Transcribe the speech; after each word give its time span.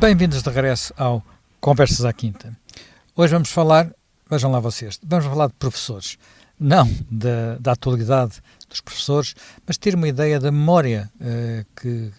Bem-vindos 0.00 0.42
de 0.42 0.48
regresso 0.48 0.94
ao 0.96 1.22
Conversas 1.60 2.06
à 2.06 2.12
Quinta. 2.14 2.56
Hoje 3.14 3.34
vamos 3.34 3.50
falar, 3.50 3.92
vejam 4.30 4.50
lá 4.50 4.58
vocês, 4.58 4.98
vamos 5.04 5.26
falar 5.26 5.48
de 5.48 5.52
professores, 5.52 6.16
não 6.58 6.90
da, 7.10 7.58
da 7.60 7.72
atualidade 7.72 8.40
dos 8.66 8.80
professores, 8.80 9.34
mas 9.66 9.76
ter 9.76 9.94
uma 9.94 10.08
ideia 10.08 10.40
da 10.40 10.50
memória 10.50 11.10
uh, 11.16 11.66
que, 11.76 12.10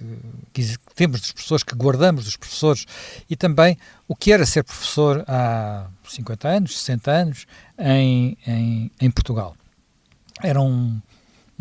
que, 0.53 0.77
temos 0.93 1.21
dos 1.21 1.31
professores, 1.31 1.63
que 1.63 1.73
guardamos 1.73 2.25
dos 2.25 2.37
professores 2.37 2.85
e 3.27 3.35
também 3.35 3.75
o 4.07 4.15
que 4.15 4.31
era 4.31 4.45
ser 4.45 4.63
professor 4.63 5.25
há 5.27 5.87
50 6.07 6.47
anos, 6.47 6.77
60 6.77 7.11
anos 7.11 7.47
em, 7.79 8.37
em, 8.45 8.91
em 9.01 9.09
Portugal. 9.09 9.55
Era 10.43 10.61
um, 10.61 11.01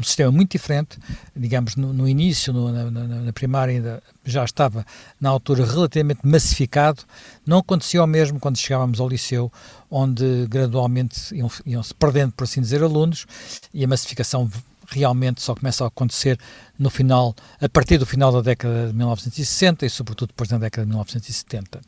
um 0.01 0.03
sistema 0.03 0.33
muito 0.33 0.53
diferente, 0.53 0.99
digamos, 1.37 1.77
no, 1.77 1.93
no 1.93 2.09
início, 2.09 2.53
no, 2.53 2.73
na, 2.73 2.91
na, 2.91 3.33
primária 3.33 3.75
ainda 3.75 4.03
já 4.25 4.45
estava 4.45 4.85
na 5.21 5.29
altura 5.29 5.65
relativamente 5.65 6.21
massificado, 6.25 7.03
não 7.47 7.59
acontecia 7.59 8.03
o 8.03 8.07
mesmo 8.07 8.41
quando 8.41 8.57
chegávamos 8.57 9.01
ao 9.01 9.09
liceu, 9.09 9.53
onde 9.91 10.47
gradualmente 10.49 11.35
iam-se 11.35 11.63
iam 11.67 11.83
perdendo, 11.99 12.33
por 12.33 12.45
assim 12.45 12.61
dizer, 12.61 12.83
alunos, 12.83 13.27
e 13.73 13.85
a 13.85 13.89
massificação 13.89 14.51
realmente 14.91 15.41
só 15.41 15.55
começa 15.55 15.85
a 15.85 15.89
acontecer 15.89 16.39
no 16.79 16.91
final, 16.91 17.35
a 17.61 17.69
partir 17.69 17.99
do 17.99 18.07
final 18.07 18.33
da 18.33 18.41
década 18.41 18.89
de 18.89 18.95
1960 18.95 19.87
e 19.87 19.91
sobretudo 19.91 20.29
depois 20.29 20.49
da 20.49 20.59
década 20.59 20.85
de 20.85 20.91
1970. 20.91 21.81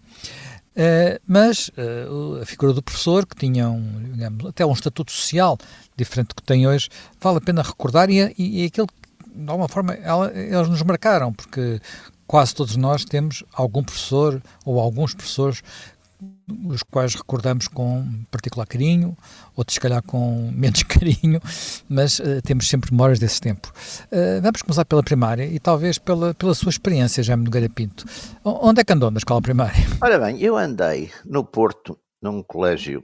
Uh, 0.72 1.20
mas 1.26 1.68
uh, 1.68 2.40
a 2.40 2.46
figura 2.46 2.72
do 2.72 2.82
professor, 2.82 3.26
que 3.26 3.36
tinha 3.36 3.68
um, 3.68 4.12
digamos, 4.12 4.46
até 4.46 4.64
um 4.64 4.72
estatuto 4.72 5.12
social 5.12 5.58
diferente 5.96 6.28
do 6.28 6.36
que 6.36 6.42
tem 6.42 6.66
hoje, 6.66 6.88
vale 7.20 7.38
a 7.38 7.40
pena 7.40 7.62
recordar 7.62 8.08
e, 8.08 8.34
e, 8.38 8.62
e 8.62 8.66
aquilo 8.66 8.86
de 9.34 9.50
alguma 9.50 9.68
forma 9.68 9.94
ela, 9.94 10.32
eles 10.34 10.68
nos 10.68 10.82
marcaram, 10.82 11.32
porque 11.32 11.80
quase 12.26 12.54
todos 12.54 12.76
nós 12.76 13.04
temos 13.04 13.44
algum 13.52 13.82
professor 13.82 14.42
ou 14.64 14.80
alguns 14.80 15.14
professores 15.14 15.62
os 16.66 16.82
quais 16.82 17.14
recordamos 17.14 17.68
com 17.68 18.06
particular 18.30 18.66
carinho, 18.66 19.16
outros 19.56 19.74
se 19.74 19.80
calhar 19.80 20.02
com 20.02 20.50
menos 20.52 20.82
carinho, 20.84 21.40
mas 21.88 22.18
uh, 22.18 22.42
temos 22.42 22.68
sempre 22.68 22.90
memórias 22.90 23.18
desse 23.18 23.40
tempo. 23.40 23.72
Uh, 24.06 24.40
vamos 24.42 24.62
começar 24.62 24.84
pela 24.84 25.02
primária 25.02 25.44
e 25.44 25.58
talvez 25.58 25.98
pela, 25.98 26.34
pela 26.34 26.54
sua 26.54 26.70
experiência, 26.70 27.22
Jaime 27.22 27.44
Nogueira 27.44 27.68
Pinto. 27.68 28.04
Onde 28.44 28.80
é 28.80 28.84
que 28.84 28.92
andou 28.92 29.10
na 29.10 29.18
escola 29.18 29.40
primária? 29.40 29.82
Ora 30.00 30.18
bem, 30.18 30.40
eu 30.40 30.56
andei 30.56 31.10
no 31.24 31.44
Porto, 31.44 31.98
num 32.20 32.42
colégio. 32.42 33.02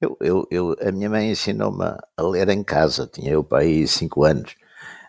Eu, 0.00 0.16
eu, 0.20 0.46
eu 0.50 0.76
a 0.80 0.92
minha 0.92 1.10
mãe 1.10 1.30
ensinou-me 1.30 1.84
a 2.16 2.22
ler 2.22 2.48
em 2.48 2.62
casa, 2.62 3.08
tinha 3.12 3.32
eu 3.32 3.42
para 3.42 3.62
aí 3.62 3.86
5 3.86 4.24
anos. 4.24 4.54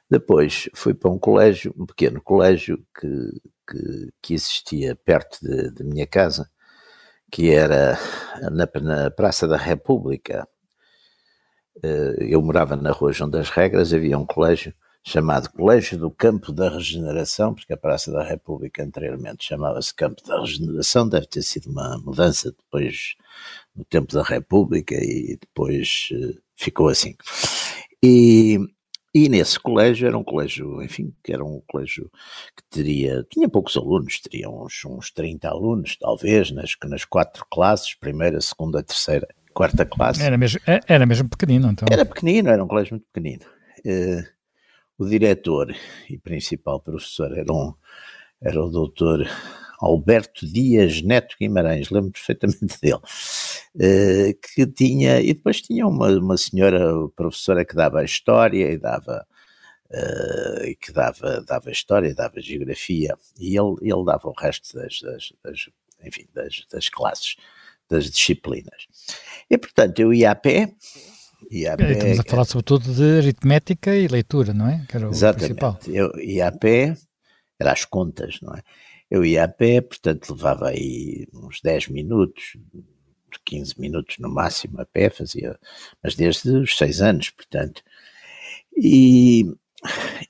Depois 0.09 0.67
fui 0.73 0.94
para 0.94 1.12
um 1.12 1.20
colégio, 1.20 1.73
um 1.78 1.86
pequeno 1.86 2.20
colégio 2.20 2.84
que, 3.00 3.42
que, 3.70 4.09
que 4.23 4.34
existia 4.34 4.95
perto 4.95 5.38
da 5.44 5.84
minha 5.84 6.08
casa, 6.08 6.50
que 7.31 7.52
era 7.52 7.97
na, 8.52 8.67
na 8.81 9.11
Praça 9.11 9.47
da 9.47 9.58
República. 9.58 10.47
Eh, 11.83 12.27
eu 12.30 12.41
morava 12.41 12.75
na 12.75 12.91
Rua 12.91 13.13
João 13.13 13.30
das 13.30 13.49
Regras, 13.49 13.94
havia 13.94 14.17
um 14.17 14.25
colégio 14.25 14.73
chamado 15.03 15.50
Colégio 15.52 15.97
do 15.97 16.11
Campo 16.11 16.52
da 16.52 16.69
Regeneração, 16.69 17.53
porque 17.53 17.73
a 17.73 17.77
Praça 17.77 18.11
da 18.11 18.23
República 18.23 18.83
anteriormente 18.83 19.45
chamava-se 19.45 19.94
Campo 19.95 20.22
da 20.25 20.39
Regeneração, 20.41 21.07
deve 21.07 21.27
ter 21.27 21.41
sido 21.41 21.69
uma 21.69 21.97
mudança 22.00 22.52
depois 22.52 23.16
no 23.75 23.85
tempo 23.85 24.13
da 24.13 24.23
República 24.23 24.95
e 24.95 25.38
depois 25.39 26.09
eh, 26.11 26.38
ficou 26.55 26.89
assim. 26.89 27.16
E 28.03 28.59
e 29.14 29.28
nesse 29.28 29.60
colégio, 29.60 30.08
era 30.08 30.18
um 30.18 30.24
colégio, 30.24 30.84
enfim, 30.84 31.14
que 31.24 31.34
era 31.34 31.44
um 31.44 31.62
colégio 31.68 32.12
que 32.56 32.64
teria, 32.70 33.26
tinha 33.30 33.50
poucos 33.50 33.76
alunos, 33.76 34.20
teria 34.20 34.50
uns, 34.50 34.86
uns 34.86 35.12
30 35.12 35.50
alunos, 35.50 35.97
talvez, 35.97 36.52
nas, 36.52 36.75
nas 36.86 37.06
quatro 37.06 37.44
classes, 37.52 37.96
primeira, 37.96 38.40
segunda, 38.40 38.84
terceira, 38.84 39.28
quarta 39.53 39.84
classe. 39.84 40.22
Era 40.22 40.38
mesmo, 40.38 40.59
é, 40.68 40.80
era 40.88 41.06
mesmo 41.08 41.28
pequenino, 41.28 41.72
então? 41.72 41.88
Era 41.92 42.06
pequenino, 42.06 42.50
era 42.50 42.64
um 42.64 42.68
colégio 42.68 42.94
muito 42.94 43.06
pequenino. 43.12 43.46
Uh, 43.80 44.24
o 45.00 45.06
diretor 45.08 45.74
e 46.08 46.18
principal 46.18 46.80
professor 46.80 47.36
era, 47.36 47.52
um, 47.52 47.74
era 48.42 48.64
o 48.64 48.69
doutor 48.69 49.28
Alberto 49.79 50.45
Dias 50.45 51.01
Neto 51.01 51.35
Guimarães, 51.40 51.90
lembro 51.90 52.12
perfeitamente 52.12 52.79
dele, 52.81 52.95
uh, 52.95 54.40
que 54.56 54.67
tinha, 54.67 55.22
e 55.22 55.34
depois 55.34 55.62
tinha 55.62 55.88
uma, 55.88 56.09
uma 56.09 56.38
senhora 56.38 57.07
professora 57.16 57.63
que 57.63 57.75
dava 57.75 58.03
história 58.03 58.72
e 58.72 58.78
dava, 58.78 59.25
uh, 59.91 60.78
que 60.81 60.91
dava, 60.91 61.41
dava 61.41 61.72
história, 61.72 62.13
dava 62.13 62.41
geografia, 62.41 63.18
e 63.39 63.57
ele, 63.57 63.75
ele 63.81 64.06
dava 64.06 64.28
o 64.28 64.34
resto 64.38 64.75
das, 64.75 65.00
das, 65.01 65.34
das 65.44 65.69
enfim, 66.03 66.25
das, 66.34 66.66
das 66.72 66.89
classes, 66.89 67.35
das 67.89 68.09
disciplinas. 68.09 68.88
E 69.50 69.57
portanto 69.57 70.00
eu 70.00 70.13
ia 70.13 70.31
a 70.31 70.35
pé, 70.35 70.73
Ia 71.50 71.73
a 71.73 71.78
pé, 71.78 71.91
Estamos 71.94 72.19
a 72.19 72.23
falar 72.23 72.45
sobretudo 72.45 72.94
de 72.94 73.18
aritmética 73.18 73.95
e 73.95 74.07
leitura, 74.07 74.53
não 74.53 74.68
é? 74.68 74.85
Que 74.88 74.97
era 74.97 75.07
o 75.07 75.12
exatamente. 75.12 75.56
principal. 75.56 75.79
Eu 75.88 76.12
ia 76.19 76.50
a 76.50 76.51
pé, 76.51 76.97
era 77.57 77.72
as 77.72 77.85
contas, 77.85 78.39
não 78.41 78.53
é? 78.53 78.62
Eu 79.09 79.25
ia 79.25 79.44
a 79.46 79.47
pé, 79.47 79.81
portanto 79.81 80.31
levava 80.34 80.70
aí 80.70 81.28
uns 81.34 81.62
10 81.62 81.88
minutos, 81.90 82.56
15 83.46 83.80
minutos 83.80 84.18
no 84.20 84.30
máximo 84.30 84.80
a 84.81 84.86
pé, 84.86 85.09
fazia, 85.09 85.59
mas 86.03 86.16
desde 86.16 86.50
os 86.52 86.78
6 86.78 87.02
anos, 87.02 87.30
portanto. 87.31 87.81
E, 88.78 89.46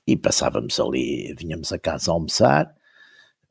e 0.06 0.16
passávamos 0.16 0.78
ali, 0.80 1.34
vinhamos 1.34 1.72
a 1.72 1.78
casa 1.78 2.10
a 2.10 2.14
almoçar, 2.14 2.74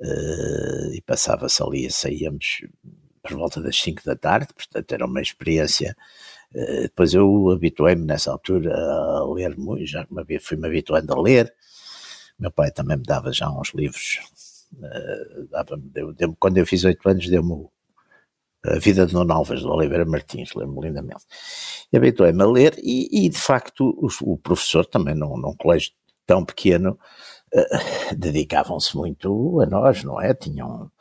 uh, 0.01 0.93
e 0.93 1.01
passava-se 1.01 1.61
ali, 1.63 1.91
saíamos 1.91 2.61
por 3.21 3.33
volta 3.37 3.61
das 3.61 3.79
5 3.81 4.03
da 4.05 4.15
tarde, 4.15 4.53
portanto 4.53 4.91
era 4.91 5.05
uma 5.05 5.21
experiência. 5.21 5.95
Uh, 6.53 6.81
depois 6.83 7.13
eu 7.13 7.49
habituei-me 7.51 8.05
nessa 8.05 8.31
altura 8.31 8.75
a 8.75 9.23
ler 9.33 9.57
muito, 9.57 9.85
já 9.85 10.07
fui-me 10.41 10.67
habituando 10.67 11.13
a 11.13 11.21
ler. 11.21 11.53
Meu 12.39 12.51
pai 12.51 12.71
também 12.71 12.97
me 12.97 13.03
dava 13.03 13.31
já 13.33 13.49
uns 13.49 13.73
livros 13.73 14.19
deu, 15.91 16.13
deu, 16.13 16.35
quando 16.39 16.57
eu 16.57 16.65
fiz 16.65 16.83
oito 16.83 17.07
anos, 17.07 17.27
deu-me 17.27 17.67
a 18.65 18.77
vida 18.77 19.05
de 19.05 19.13
Nuno 19.13 19.33
Alves, 19.33 19.61
de 19.61 19.67
Oliveira 19.67 20.05
Martins, 20.05 20.53
lembro-me 20.53 20.87
lindamente. 20.87 21.23
Habituei-me 21.93 22.43
a 22.43 22.47
ler, 22.47 22.75
e, 22.77 23.25
e 23.25 23.29
de 23.29 23.37
facto 23.37 23.95
o, 23.97 24.33
o, 24.33 24.37
professor 24.37 24.85
também 24.85 25.15
num, 25.15 25.37
num 25.37 25.55
colégio 25.55 25.91
tão 26.25 26.43
pequeno 26.43 26.99
uh, 27.53 28.15
dedicavam-se 28.15 28.95
muito 28.95 29.61
a 29.61 29.65
nós, 29.65 30.03
não 30.03 30.21
é? 30.21 30.33
Tinham 30.33 30.91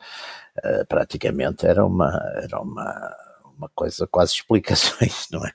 uh, 0.63 0.85
praticamente 0.87 1.65
era 1.65 1.85
uma, 1.85 2.17
era 2.41 2.61
uma, 2.61 3.15
uma 3.57 3.69
coisa, 3.75 4.07
quase 4.07 4.33
explicações, 4.33 5.27
não 5.31 5.45
é? 5.45 5.51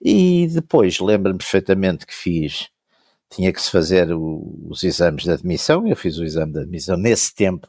E 0.00 0.48
depois 0.48 0.98
lembro-me 1.00 1.38
perfeitamente 1.38 2.06
que 2.06 2.14
fiz 2.14 2.68
tinha 3.34 3.52
que 3.52 3.62
se 3.62 3.70
fazer 3.70 4.12
o, 4.12 4.66
os 4.68 4.84
exames 4.84 5.24
de 5.24 5.30
admissão, 5.30 5.86
eu 5.86 5.96
fiz 5.96 6.18
o 6.18 6.24
exame 6.24 6.52
de 6.52 6.60
admissão. 6.60 6.96
Nesse 6.96 7.34
tempo, 7.34 7.66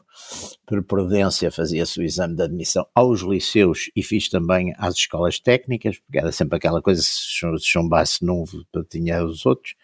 por 0.66 0.82
prudência 0.82 1.50
fazia-se 1.50 1.98
o 1.98 2.02
exame 2.02 2.36
de 2.36 2.42
admissão 2.42 2.86
aos 2.94 3.22
liceus 3.22 3.90
e 3.96 4.02
fiz 4.02 4.28
também 4.28 4.74
às 4.76 4.94
escolas 4.94 5.38
técnicas, 5.38 5.98
porque 5.98 6.18
era 6.18 6.30
sempre 6.30 6.56
aquela 6.56 6.82
coisa, 6.82 7.02
se 7.02 7.40
chumbasse 7.62 8.24
não 8.24 8.44
tinha 8.88 9.24
os 9.24 9.46
outros, 9.46 9.74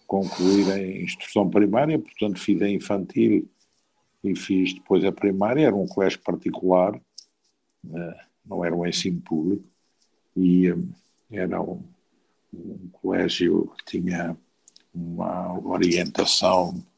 concluir 0.07 0.71
a 0.71 1.01
instrução 1.03 1.47
primária, 1.47 1.99
portanto 1.99 2.39
fiz 2.39 2.59
a 2.63 2.67
infantil 2.67 3.47
e 4.23 4.35
fiz 4.35 4.73
depois 4.73 5.05
a 5.05 5.11
primária, 5.11 5.67
era 5.67 5.75
um 5.75 5.85
colégio 5.85 6.19
particular, 6.21 6.99
eh, 7.93 8.15
não 8.43 8.65
era 8.65 8.75
um 8.75 8.87
ensino 8.87 9.21
público, 9.21 9.63
e 10.35 10.67
eh, 10.67 10.75
era 11.31 11.61
um, 11.61 11.83
um 12.51 12.89
colégio 12.91 13.71
que 13.77 13.99
tinha 13.99 14.35
uma 14.93 15.59
orientação, 15.59 16.73
eh, 16.75 16.88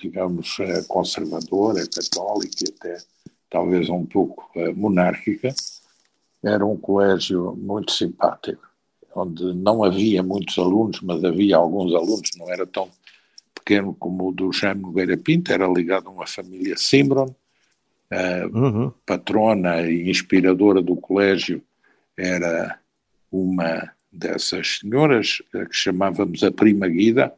digamos, 0.00 0.56
conservadora, 0.86 1.84
católica 1.88 2.56
e 2.64 2.72
até 2.74 2.98
talvez 3.50 3.88
um 3.88 4.04
pouco 4.04 4.50
monárquica. 4.74 5.54
Era 6.42 6.64
um 6.64 6.76
colégio 6.76 7.56
muito 7.56 7.92
simpático, 7.92 8.62
onde 9.14 9.52
não 9.54 9.82
havia 9.82 10.22
muitos 10.22 10.56
alunos, 10.58 11.00
mas 11.00 11.24
havia 11.24 11.56
alguns 11.56 11.94
alunos, 11.94 12.30
não 12.36 12.48
era 12.50 12.66
tão 12.66 12.88
pequeno 13.54 13.94
como 13.94 14.28
o 14.28 14.32
do 14.32 14.52
Jaime 14.52 14.82
Nogueira 14.82 15.16
Pinto, 15.16 15.52
era 15.52 15.66
ligado 15.66 16.08
a 16.08 16.10
uma 16.10 16.26
família 16.26 16.76
Simbron, 16.76 17.34
a 18.10 18.46
uhum. 18.46 18.92
patrona 19.04 19.82
e 19.82 20.08
inspiradora 20.08 20.80
do 20.80 20.96
colégio 20.96 21.62
era 22.16 22.78
uma 23.30 23.92
dessas 24.10 24.78
senhoras, 24.78 25.42
que 25.52 25.72
chamávamos 25.72 26.42
a 26.42 26.50
Prima 26.50 26.88
Guida, 26.88 27.34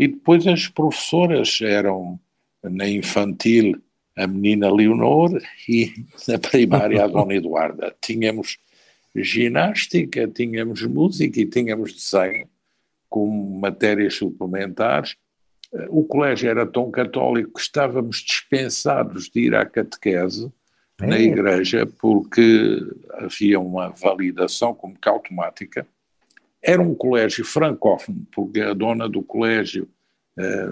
e 0.00 0.08
depois 0.08 0.46
as 0.46 0.66
professoras 0.66 1.60
eram, 1.62 2.18
na 2.62 2.88
infantil, 2.88 3.80
a 4.16 4.26
menina 4.26 4.72
Leonor 4.72 5.40
e 5.68 5.92
na 6.26 6.38
primária 6.38 7.04
a 7.04 7.06
Dona 7.06 7.34
Eduarda. 7.34 7.94
Tínhamos 8.00 8.58
ginástica, 9.14 10.26
tínhamos 10.26 10.82
música 10.82 11.40
e 11.40 11.46
tínhamos 11.46 11.92
desenho 11.92 12.48
como 13.08 13.60
matérias 13.60 14.14
suplementares 14.14 15.16
o 15.88 16.04
colégio 16.04 16.50
era 16.50 16.66
tão 16.66 16.90
católico 16.90 17.52
que 17.52 17.60
estávamos 17.60 18.16
dispensados 18.18 19.30
de 19.30 19.40
ir 19.40 19.54
à 19.54 19.64
catequese 19.64 20.52
é. 21.00 21.06
na 21.06 21.18
igreja 21.18 21.86
porque 21.86 22.80
havia 23.14 23.60
uma 23.60 23.90
validação 23.90 24.74
como 24.74 24.98
que 24.98 25.08
automática. 25.08 25.86
Era 26.62 26.82
um 26.82 26.94
colégio 26.94 27.44
francófono, 27.44 28.26
porque 28.32 28.60
a 28.60 28.74
dona 28.74 29.08
do 29.08 29.22
colégio 29.22 29.88
eh, 30.38 30.70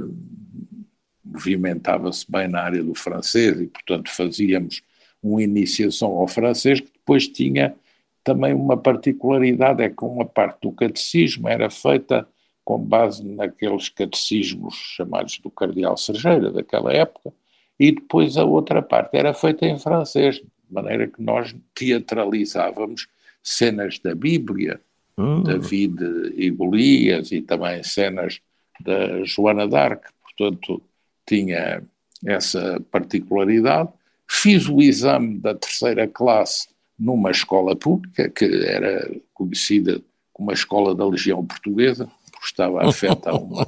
movimentava-se 1.24 2.30
bem 2.30 2.48
na 2.48 2.62
área 2.62 2.82
do 2.82 2.94
francês 2.94 3.60
e, 3.60 3.66
portanto, 3.66 4.10
fazíamos 4.10 4.82
uma 5.22 5.42
iniciação 5.42 6.10
ao 6.12 6.28
francês 6.28 6.80
que 6.80 6.92
depois 6.92 7.26
tinha 7.28 7.74
também 8.22 8.52
uma 8.52 8.76
particularidade, 8.76 9.82
é 9.82 9.88
que 9.88 10.04
uma 10.04 10.24
parte 10.24 10.60
do 10.62 10.72
catecismo 10.72 11.48
era 11.48 11.70
feita 11.70 12.28
com 12.64 12.78
base 12.78 13.24
naqueles 13.24 13.88
catecismos 13.88 14.74
chamados 14.74 15.38
do 15.38 15.50
Cardeal 15.50 15.96
Sergeira 15.96 16.52
daquela 16.52 16.92
época, 16.92 17.32
e 17.80 17.92
depois 17.92 18.36
a 18.36 18.44
outra 18.44 18.82
parte 18.82 19.16
era 19.16 19.32
feita 19.32 19.64
em 19.64 19.78
francês, 19.78 20.36
de 20.36 20.44
maneira 20.68 21.06
que 21.06 21.22
nós 21.22 21.56
teatralizávamos 21.74 23.08
cenas 23.42 23.98
da 23.98 24.14
Bíblia, 24.14 24.80
hum. 25.18 25.42
David 25.42 26.00
e 26.36 26.50
Golias, 26.50 27.32
e 27.32 27.42
também 27.42 27.82
cenas 27.82 28.40
da 28.80 29.24
Joana 29.24 29.66
d'Arc, 29.66 30.02
portanto 30.22 30.80
tinha 31.26 31.82
essa 32.24 32.80
particularidade. 32.90 33.90
Fiz 34.26 34.68
o 34.68 34.80
exame 34.80 35.38
da 35.38 35.54
terceira 35.54 36.06
classe 36.06 36.68
numa 36.98 37.30
escola 37.30 37.76
pública, 37.76 38.28
que 38.28 38.44
era 38.44 39.10
conhecida 39.32 40.00
como 40.32 40.50
a 40.50 40.54
Escola 40.54 40.94
da 40.94 41.06
Legião 41.06 41.44
Portuguesa, 41.44 42.08
porque 42.30 42.46
estava 42.46 42.86
afeta 42.86 43.30
a 43.30 43.34
uma 43.38 43.66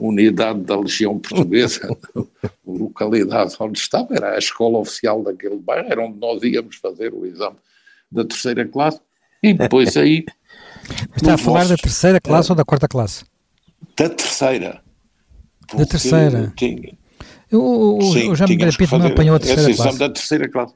unidade 0.00 0.60
da 0.60 0.78
Legião 0.78 1.18
Portuguesa, 1.18 1.96
localidade 2.66 3.56
onde 3.58 3.78
estava, 3.78 4.14
era 4.14 4.34
a 4.34 4.38
escola 4.38 4.78
oficial 4.78 5.22
daquele 5.22 5.56
bairro, 5.56 5.88
era 5.90 6.02
onde 6.02 6.18
nós 6.18 6.42
íamos 6.42 6.76
fazer 6.76 7.12
o 7.12 7.26
exame 7.26 7.56
da 8.10 8.24
terceira 8.24 8.66
classe, 8.66 9.00
e 9.42 9.52
depois 9.52 9.96
aí... 9.96 10.24
Está 11.16 11.34
a 11.34 11.38
falar 11.38 11.60
nossos, 11.60 11.70
da 11.70 11.76
terceira 11.76 12.20
classe 12.20 12.50
é, 12.50 12.52
ou 12.52 12.56
da 12.56 12.64
quarta 12.64 12.88
classe? 12.88 13.24
Da 13.96 14.08
terceira. 14.08 14.80
Da 15.74 15.86
terceira. 15.86 16.52
Tinha, 16.56 16.96
o, 17.52 17.98
o, 17.98 18.12
Sim, 18.12 18.30
o 18.30 18.34
Jaime 18.34 18.56
Pinto 18.76 18.98
não 18.98 19.06
apanhou 19.06 19.36
a 19.36 19.38
terceira 19.38 19.74
classe. 19.74 19.80
exame 19.80 19.98
da 19.98 20.08
terceira 20.10 20.48
classe. 20.50 20.74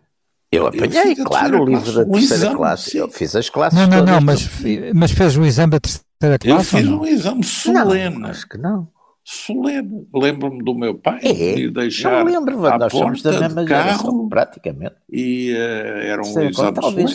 Eu 0.50 0.66
apanhei, 0.66 1.14
eu 1.16 1.24
claro, 1.24 1.62
o 1.62 1.64
livro 1.64 1.92
da 1.92 2.04
terceira 2.04 2.34
exame, 2.34 2.56
classe. 2.56 2.96
Eu 2.96 3.10
fiz 3.10 3.34
as 3.34 3.48
classes. 3.48 3.78
Não, 3.78 3.86
não, 3.86 4.04
não, 4.04 4.20
mas, 4.20 4.48
mas 4.94 5.10
fez 5.10 5.36
o 5.36 5.44
exame 5.44 5.70
da 5.72 5.80
terceira 5.80 6.38
classe? 6.38 6.76
Eu 6.76 6.80
fiz 6.80 6.88
um 6.88 7.06
exame 7.06 7.44
solene. 7.44 8.18
Não, 8.18 8.28
acho 8.28 8.48
que 8.48 8.58
não. 8.58 8.88
Solene. 9.24 10.06
Lembro-me 10.12 10.62
do 10.62 10.74
meu 10.74 10.94
pai 10.94 11.20
é, 11.22 11.58
e 11.58 11.70
deixar. 11.70 12.24
Não 12.24 12.32
lembro, 12.32 12.60
nós 12.60 12.92
somos 12.92 13.22
da 13.22 13.38
mesma 13.40 13.66
geração, 13.66 14.28
praticamente. 14.28 14.96
E 15.10 15.52
uh, 15.52 16.02
era 16.02 16.22
um 16.22 16.34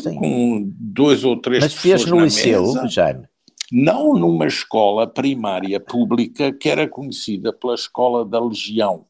tem. 0.01 0.15
com 0.15 0.71
dois 0.79 1.23
ou 1.23 1.39
três 1.39 1.63
Mas 1.63 1.73
fez 1.73 2.05
no 2.05 2.19
liceu, 2.19 2.61
mesa. 2.61 2.87
Jaime? 2.87 3.27
Não 3.71 4.13
numa 4.13 4.47
escola 4.47 5.05
primária 5.05 5.79
pública 5.79 6.53
que 6.53 6.69
era 6.69 6.87
conhecida 6.87 7.51
pela 7.51 7.75
Escola 7.75 8.23
da 8.25 8.39
Legião 8.39 9.05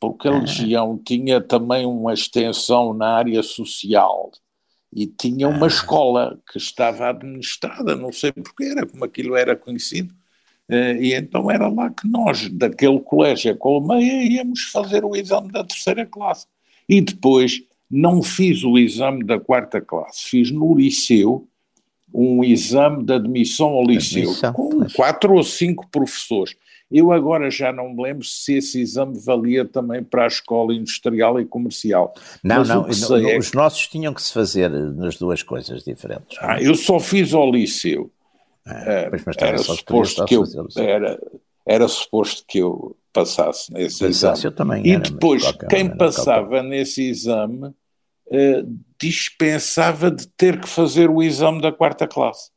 porque 0.00 0.26
a 0.26 0.30
Legião 0.38 0.98
tinha 0.98 1.40
também 1.42 1.84
uma 1.84 2.14
extensão 2.14 2.94
na 2.94 3.16
área 3.16 3.42
social 3.42 4.30
e 4.92 5.06
tinha 5.06 5.46
uma 5.46 5.66
escola 5.66 6.40
que 6.50 6.58
estava 6.58 7.10
administrada, 7.10 7.94
não 7.94 8.10
sei 8.10 8.32
porquê, 8.32 8.64
era 8.64 8.86
como 8.86 9.04
aquilo 9.04 9.36
era 9.36 9.54
conhecido, 9.54 10.12
e 11.00 11.14
então 11.14 11.50
era 11.50 11.68
lá 11.68 11.90
que 11.90 12.08
nós, 12.08 12.48
daquele 12.48 13.00
colégio 13.00 13.52
a 13.52 13.56
Colmeia, 13.56 14.22
íamos 14.22 14.62
fazer 14.64 15.04
o 15.04 15.16
exame 15.16 15.50
da 15.50 15.64
terceira 15.64 16.06
classe. 16.06 16.46
E 16.88 17.00
depois 17.00 17.62
não 17.90 18.22
fiz 18.22 18.62
o 18.62 18.78
exame 18.78 19.24
da 19.24 19.40
quarta 19.40 19.80
classe, 19.80 20.28
fiz 20.28 20.50
no 20.50 20.74
liceu 20.74 21.46
um 22.12 22.42
exame 22.42 23.04
de 23.04 23.12
admissão 23.12 23.68
ao 23.68 23.84
liceu, 23.84 24.22
admissão, 24.22 24.52
com 24.52 24.68
pois. 24.70 24.92
quatro 24.92 25.34
ou 25.34 25.42
cinco 25.42 25.88
professores. 25.90 26.56
Eu 26.90 27.12
agora 27.12 27.48
já 27.50 27.72
não 27.72 27.94
me 27.94 28.02
lembro 28.02 28.24
se 28.24 28.54
esse 28.54 28.80
exame 28.80 29.16
valia 29.24 29.64
também 29.64 30.02
para 30.02 30.24
a 30.24 30.26
escola 30.26 30.74
industrial 30.74 31.40
e 31.40 31.44
comercial. 31.44 32.12
Não, 32.42 32.58
Mas 32.58 32.68
não, 32.68 32.82
não 32.82 33.28
é 33.28 33.38
os 33.38 33.50
que... 33.50 33.56
nossos 33.56 33.86
tinham 33.86 34.12
que 34.12 34.20
se 34.20 34.32
fazer 34.32 34.68
nas 34.68 35.16
duas 35.16 35.40
coisas 35.44 35.84
diferentes. 35.84 36.36
Ah, 36.40 36.60
eu 36.60 36.74
só 36.74 36.98
fiz 36.98 37.32
ao 37.32 37.48
liceu. 37.48 38.10
Pois, 38.64 39.24
mas 39.24 39.36
era 39.38 39.58
suposto 39.58 40.24
que 40.24 40.36
eu 40.36 40.44
era, 40.76 41.18
era 41.66 41.88
suposto 41.88 42.44
que 42.46 42.58
eu 42.58 42.96
passasse 43.12 43.72
nesse 43.72 44.04
exame. 44.04 44.38
Eu 44.44 44.52
também 44.52 44.86
e 44.86 44.96
depois, 44.96 45.50
quem 45.68 45.96
passava 45.96 46.62
nesse 46.62 47.02
exame 47.08 47.74
eh, 48.30 48.64
dispensava 49.00 50.10
de 50.10 50.28
ter 50.28 50.60
que 50.60 50.68
fazer 50.68 51.10
o 51.10 51.22
exame 51.22 51.60
da 51.60 51.72
quarta 51.72 52.06
classe. 52.06 52.50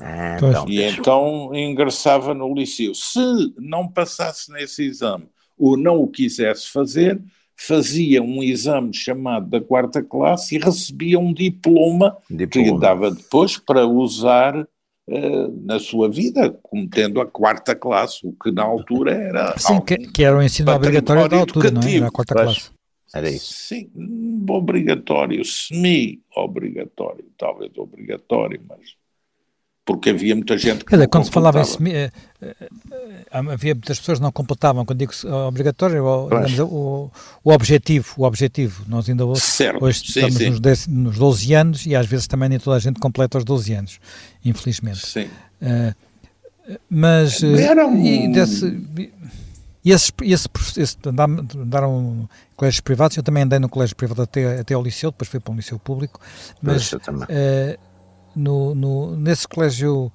Ah, 0.00 0.36
então. 0.36 0.68
E 0.68 0.82
então 0.82 1.50
ingressava 1.54 2.34
no 2.34 2.52
liceu. 2.54 2.94
Se 2.94 3.20
não 3.58 3.86
passasse 3.88 4.50
nesse 4.52 4.84
exame 4.84 5.28
ou 5.56 5.76
não 5.76 6.02
o 6.02 6.08
quisesse 6.08 6.68
fazer, 6.68 7.20
fazia 7.56 8.22
um 8.22 8.42
exame 8.42 8.94
chamado 8.94 9.50
da 9.50 9.60
quarta 9.60 10.02
classe 10.02 10.56
e 10.56 10.58
recebia 10.58 11.18
um 11.18 11.32
diploma, 11.32 12.16
diploma. 12.30 12.48
que 12.48 12.62
lhe 12.62 12.78
dava 12.78 13.10
depois 13.10 13.58
para 13.58 13.86
usar 13.86 14.56
uh, 14.56 14.68
na 15.64 15.78
sua 15.78 16.10
vida, 16.10 16.50
como 16.62 16.88
tendo 16.88 17.20
a 17.20 17.26
quarta 17.26 17.74
classe, 17.74 18.26
o 18.26 18.32
que 18.32 18.50
na 18.50 18.62
altura 18.62 19.12
era. 19.12 19.54
Sim, 19.58 19.80
que, 19.80 19.96
que, 19.96 20.22
era 20.22 20.36
o 20.36 20.42
ensino 20.42 20.70
obrigatório 20.70 21.28
da 21.28 21.38
altura, 21.38 21.68
educativo. 21.68 21.86
não 21.86 21.92
é? 21.92 21.96
Era 21.96 22.06
a 22.08 22.10
quarta 22.10 22.34
classe. 22.34 22.70
Era 23.14 23.30
isso. 23.30 23.54
Sim, 23.54 23.90
obrigatório, 24.48 25.42
semi-obrigatório, 25.44 27.24
talvez 27.38 27.72
obrigatório, 27.76 28.60
mas 28.68 28.96
porque 29.88 30.10
havia 30.10 30.34
muita 30.34 30.58
gente 30.58 30.84
que. 30.84 31.06
Quando 31.06 31.24
se 31.24 31.30
falava 31.30 31.62
em 31.62 31.64
semi, 31.64 31.94
eh, 31.94 32.10
eh, 32.42 32.54
havia 33.30 33.74
muitas 33.74 33.98
pessoas 33.98 34.18
que 34.18 34.22
não 34.22 34.30
completavam. 34.30 34.84
Quando 34.84 34.98
digo 34.98 35.12
obrigatório, 35.46 36.04
o, 36.04 36.28
digamos, 36.28 36.58
o, 36.58 37.10
o, 37.42 37.50
objetivo, 37.50 38.14
o 38.18 38.24
objetivo. 38.24 38.84
Nós 38.86 39.08
ainda 39.08 39.24
hoje, 39.24 39.40
certo. 39.40 39.82
hoje 39.82 40.00
sim, 40.00 40.06
estamos 40.06 40.34
sim. 40.36 40.50
Nos, 40.50 40.60
10, 40.60 40.86
nos 40.88 41.16
12 41.16 41.54
anos 41.54 41.86
e 41.86 41.96
às 41.96 42.04
vezes 42.04 42.26
também 42.26 42.50
nem 42.50 42.58
toda 42.58 42.76
a 42.76 42.78
gente 42.78 43.00
completa 43.00 43.38
os 43.38 43.44
12 43.44 43.72
anos, 43.72 43.98
infelizmente. 44.44 45.06
Sim. 45.06 45.30
Uh, 45.62 45.94
mas. 46.90 47.42
Era 47.42 47.86
um... 47.86 48.04
E 48.04 48.30
desse, 48.30 48.78
e 49.82 49.90
esse, 49.90 50.12
esse, 50.20 50.48
esse 50.76 50.96
andaram 51.06 51.98
em 51.98 52.28
colégios 52.56 52.80
privados, 52.80 53.16
eu 53.16 53.22
também 53.22 53.44
andei 53.44 53.58
no 53.58 53.70
colégio 53.70 53.96
privado 53.96 54.20
até, 54.20 54.60
até 54.60 54.74
ao 54.74 54.82
liceu, 54.82 55.10
depois 55.10 55.30
fui 55.30 55.40
para 55.40 55.50
um 55.50 55.56
liceu 55.56 55.78
público, 55.78 56.20
mas 56.60 56.92
uh, 56.92 56.98
no, 58.38 58.74
no, 58.74 59.16
nesse 59.16 59.46
colégio 59.46 60.12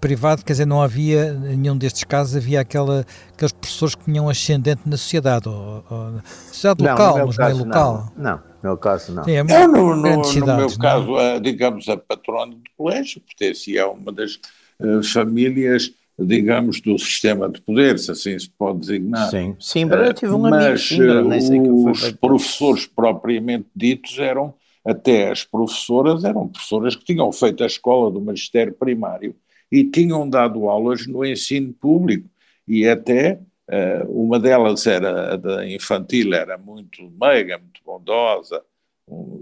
privado, 0.00 0.44
quer 0.44 0.52
dizer, 0.52 0.66
não 0.66 0.82
havia 0.82 1.32
nenhum 1.32 1.76
destes 1.76 2.04
casos, 2.04 2.36
havia 2.36 2.60
aquela, 2.60 3.06
aqueles 3.32 3.52
professores 3.52 3.94
que 3.94 4.04
tinham 4.04 4.28
ascendente 4.28 4.82
na 4.84 4.96
sociedade, 4.96 5.48
ou, 5.48 5.84
ou 5.88 6.10
na 6.10 6.22
sociedade 6.22 6.82
não, 6.82 6.90
local, 6.90 7.18
no 7.18 7.26
no 7.26 7.34
caso, 7.34 7.54
meio 7.54 7.66
local. 7.66 8.12
Não, 8.16 8.22
não, 8.22 8.36
no 8.36 8.42
meu 8.62 8.76
caso 8.76 9.12
não. 9.12 9.24
Sim, 9.24 9.30
é 9.32 9.40
eu, 9.40 9.68
no, 9.68 9.96
no, 9.96 10.24
cidades, 10.24 10.36
no 10.40 10.56
meu 10.56 10.78
caso, 10.78 11.16
a, 11.16 11.38
digamos, 11.38 11.88
a 11.88 11.96
patrona 11.96 12.52
do 12.52 12.70
colégio 12.76 13.22
pertencia 13.22 13.84
a 13.84 13.90
uma 13.90 14.12
das 14.12 14.38
uh, 14.78 15.02
famílias 15.02 15.92
digamos, 16.18 16.80
do 16.80 16.98
sistema 16.98 17.48
de 17.48 17.60
poder, 17.60 17.98
se 17.98 18.10
assim 18.10 18.36
se 18.36 18.50
pode 18.50 18.80
designar. 18.80 19.30
Sim, 19.30 19.54
sim 19.60 19.88
eu 19.88 20.12
tive 20.12 20.32
um 20.32 20.38
Mas 20.38 20.92
amigo, 20.92 21.40
sim, 21.40 21.60
os 21.60 22.12
professores 22.12 22.86
propriamente 22.86 23.66
ditos 23.74 24.18
eram, 24.18 24.52
até 24.88 25.30
as 25.30 25.44
professoras, 25.44 26.24
eram 26.24 26.48
professoras 26.48 26.96
que 26.96 27.04
tinham 27.04 27.30
feito 27.30 27.62
a 27.62 27.66
escola 27.66 28.10
do 28.10 28.22
magistério 28.22 28.72
primário 28.72 29.36
e 29.70 29.84
tinham 29.84 30.28
dado 30.28 30.66
aulas 30.66 31.06
no 31.06 31.26
ensino 31.26 31.74
público. 31.74 32.26
E 32.66 32.88
até 32.88 33.38
uh, 33.68 34.10
uma 34.10 34.40
delas 34.40 34.86
era 34.86 35.34
a 35.34 35.36
da 35.36 35.68
infantil, 35.68 36.32
era 36.32 36.56
muito 36.56 37.02
meiga, 37.20 37.58
muito 37.58 37.82
bondosa, 37.84 38.62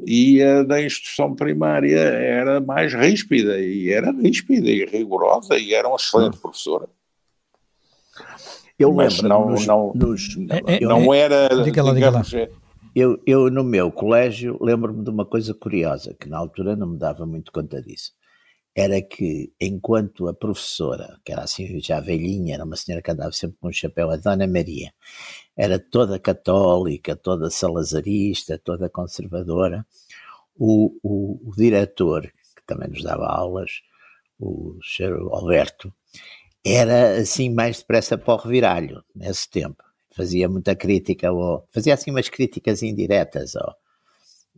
e 0.05 0.43
a 0.43 0.65
da 0.65 0.83
instrução 0.83 1.35
primária 1.35 1.99
era 1.99 2.61
mais 2.61 2.93
ríspida, 2.93 3.61
e 3.61 3.91
era 3.91 4.11
ríspida 4.11 4.69
e 4.69 4.85
rigorosa, 4.85 5.57
e 5.57 5.75
era 5.75 5.87
uma 5.87 5.97
excelente 5.97 6.38
professora. 6.38 6.88
Eu 8.76 8.93
Mas 8.93 9.21
lembro, 9.21 9.29
não, 9.29 9.50
nos, 9.50 9.67
não, 9.67 9.93
nos, 9.95 10.37
é, 10.67 10.81
não 10.81 11.15
era, 11.15 11.49
diga 11.62 11.83
lá, 11.83 11.95
digamos, 11.95 12.29
diga 12.29 12.50
eu, 12.97 13.23
eu 13.26 13.50
no 13.50 13.62
meu 13.62 13.93
colégio 13.93 14.59
lembro-me 14.59 15.05
de 15.05 15.11
uma 15.11 15.26
coisa 15.26 15.53
curiosa, 15.53 16.15
que 16.19 16.31
na 16.31 16.38
altura 16.38 16.75
não 16.75 16.87
me 16.88 16.99
dava 16.99 17.26
muito 17.26 17.53
conta 17.53 17.83
disso. 17.83 18.12
Era 18.75 19.03
que, 19.03 19.53
enquanto 19.61 20.29
a 20.29 20.35
professora, 20.35 21.19
que 21.25 21.33
era 21.33 21.43
assim 21.43 21.79
já 21.81 22.00
velhinha, 22.00 22.55
era 22.55 22.65
uma 22.65 22.76
senhora 22.76 23.03
que 23.03 23.11
andava 23.11 23.33
sempre 23.33 23.59
com 23.61 23.69
um 23.69 23.73
chapéu, 23.73 24.11
a 24.11 24.17
Dona 24.17 24.47
Maria, 24.47 24.95
era 25.57 25.79
toda 25.79 26.19
católica, 26.19 27.15
toda 27.17 27.50
salazarista, 27.50 28.59
toda 28.59 28.88
conservadora. 28.88 29.87
O, 30.59 30.99
o, 31.03 31.50
o 31.50 31.57
diretor, 31.57 32.23
que 32.23 32.62
também 32.67 32.88
nos 32.88 33.03
dava 33.03 33.26
aulas, 33.26 33.83
o 34.38 34.79
Sr. 34.83 35.19
Alberto, 35.33 35.93
era 36.65 37.19
assim 37.19 37.50
mais 37.50 37.81
depressa 37.81 38.17
para 38.19 38.35
o 38.35 38.38
reviralho, 38.38 39.05
nesse 39.15 39.50
tempo. 39.50 39.86
Fazia 40.16 40.49
muita 40.49 40.75
crítica, 40.75 41.28
ao, 41.28 41.66
fazia 41.70 41.94
assim 41.94 42.11
umas 42.11 42.28
críticas 42.28 42.82
indiretas 42.82 43.54
ao, 43.54 43.76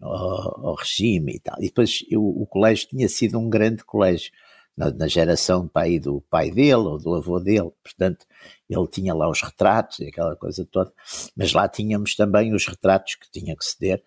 ao, 0.00 0.66
ao 0.66 0.74
regime 0.74 1.34
e 1.34 1.40
tal. 1.40 1.56
E 1.58 1.66
depois 1.66 2.04
eu, 2.10 2.22
o 2.22 2.46
colégio 2.46 2.88
tinha 2.88 3.08
sido 3.08 3.38
um 3.38 3.48
grande 3.50 3.84
colégio 3.84 4.30
na, 4.76 4.92
na 4.92 5.08
geração 5.08 5.66
pai, 5.66 5.98
do 5.98 6.20
pai 6.30 6.52
dele 6.52 6.74
ou 6.74 6.98
do 6.98 7.14
avô 7.16 7.40
dele, 7.40 7.70
portanto 7.82 8.24
ele 8.70 8.86
tinha 8.86 9.12
lá 9.12 9.28
os 9.28 9.42
retratos 9.42 9.98
e 9.98 10.06
aquela 10.06 10.36
coisa 10.36 10.64
toda, 10.70 10.92
mas 11.36 11.52
lá 11.52 11.68
tínhamos 11.68 12.14
também 12.14 12.54
os 12.54 12.66
retratos 12.66 13.16
que 13.16 13.28
tinha 13.28 13.56
que 13.56 13.64
ceder 13.64 14.00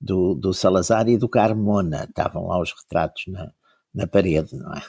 do, 0.00 0.34
do 0.34 0.54
Salazar 0.54 1.08
e 1.08 1.16
do 1.16 1.28
Carmona, 1.28 2.04
estavam 2.04 2.46
lá 2.46 2.60
os 2.60 2.72
retratos 2.72 3.24
na, 3.26 3.52
na 3.92 4.06
parede, 4.06 4.56
não 4.56 4.72
é? 4.74 4.82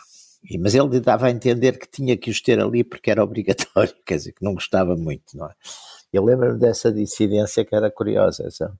E, 0.50 0.58
mas 0.58 0.76
ele 0.76 1.00
dava 1.00 1.28
a 1.28 1.32
entender 1.32 1.80
que 1.80 1.90
tinha 1.90 2.18
que 2.18 2.30
os 2.30 2.42
ter 2.42 2.60
ali 2.60 2.84
porque 2.84 3.10
era 3.10 3.24
obrigatório, 3.24 3.94
quer 4.06 4.18
dizer, 4.18 4.34
que 4.34 4.44
não 4.44 4.54
gostava 4.54 4.96
muito, 4.96 5.36
não 5.36 5.48
é? 5.48 5.54
Eu 6.14 6.24
lembro-me 6.24 6.60
dessa 6.60 6.92
dissidência 6.92 7.66
que 7.66 7.76
era 7.76 7.90
curiosa, 7.90 8.46
essa, 8.46 8.72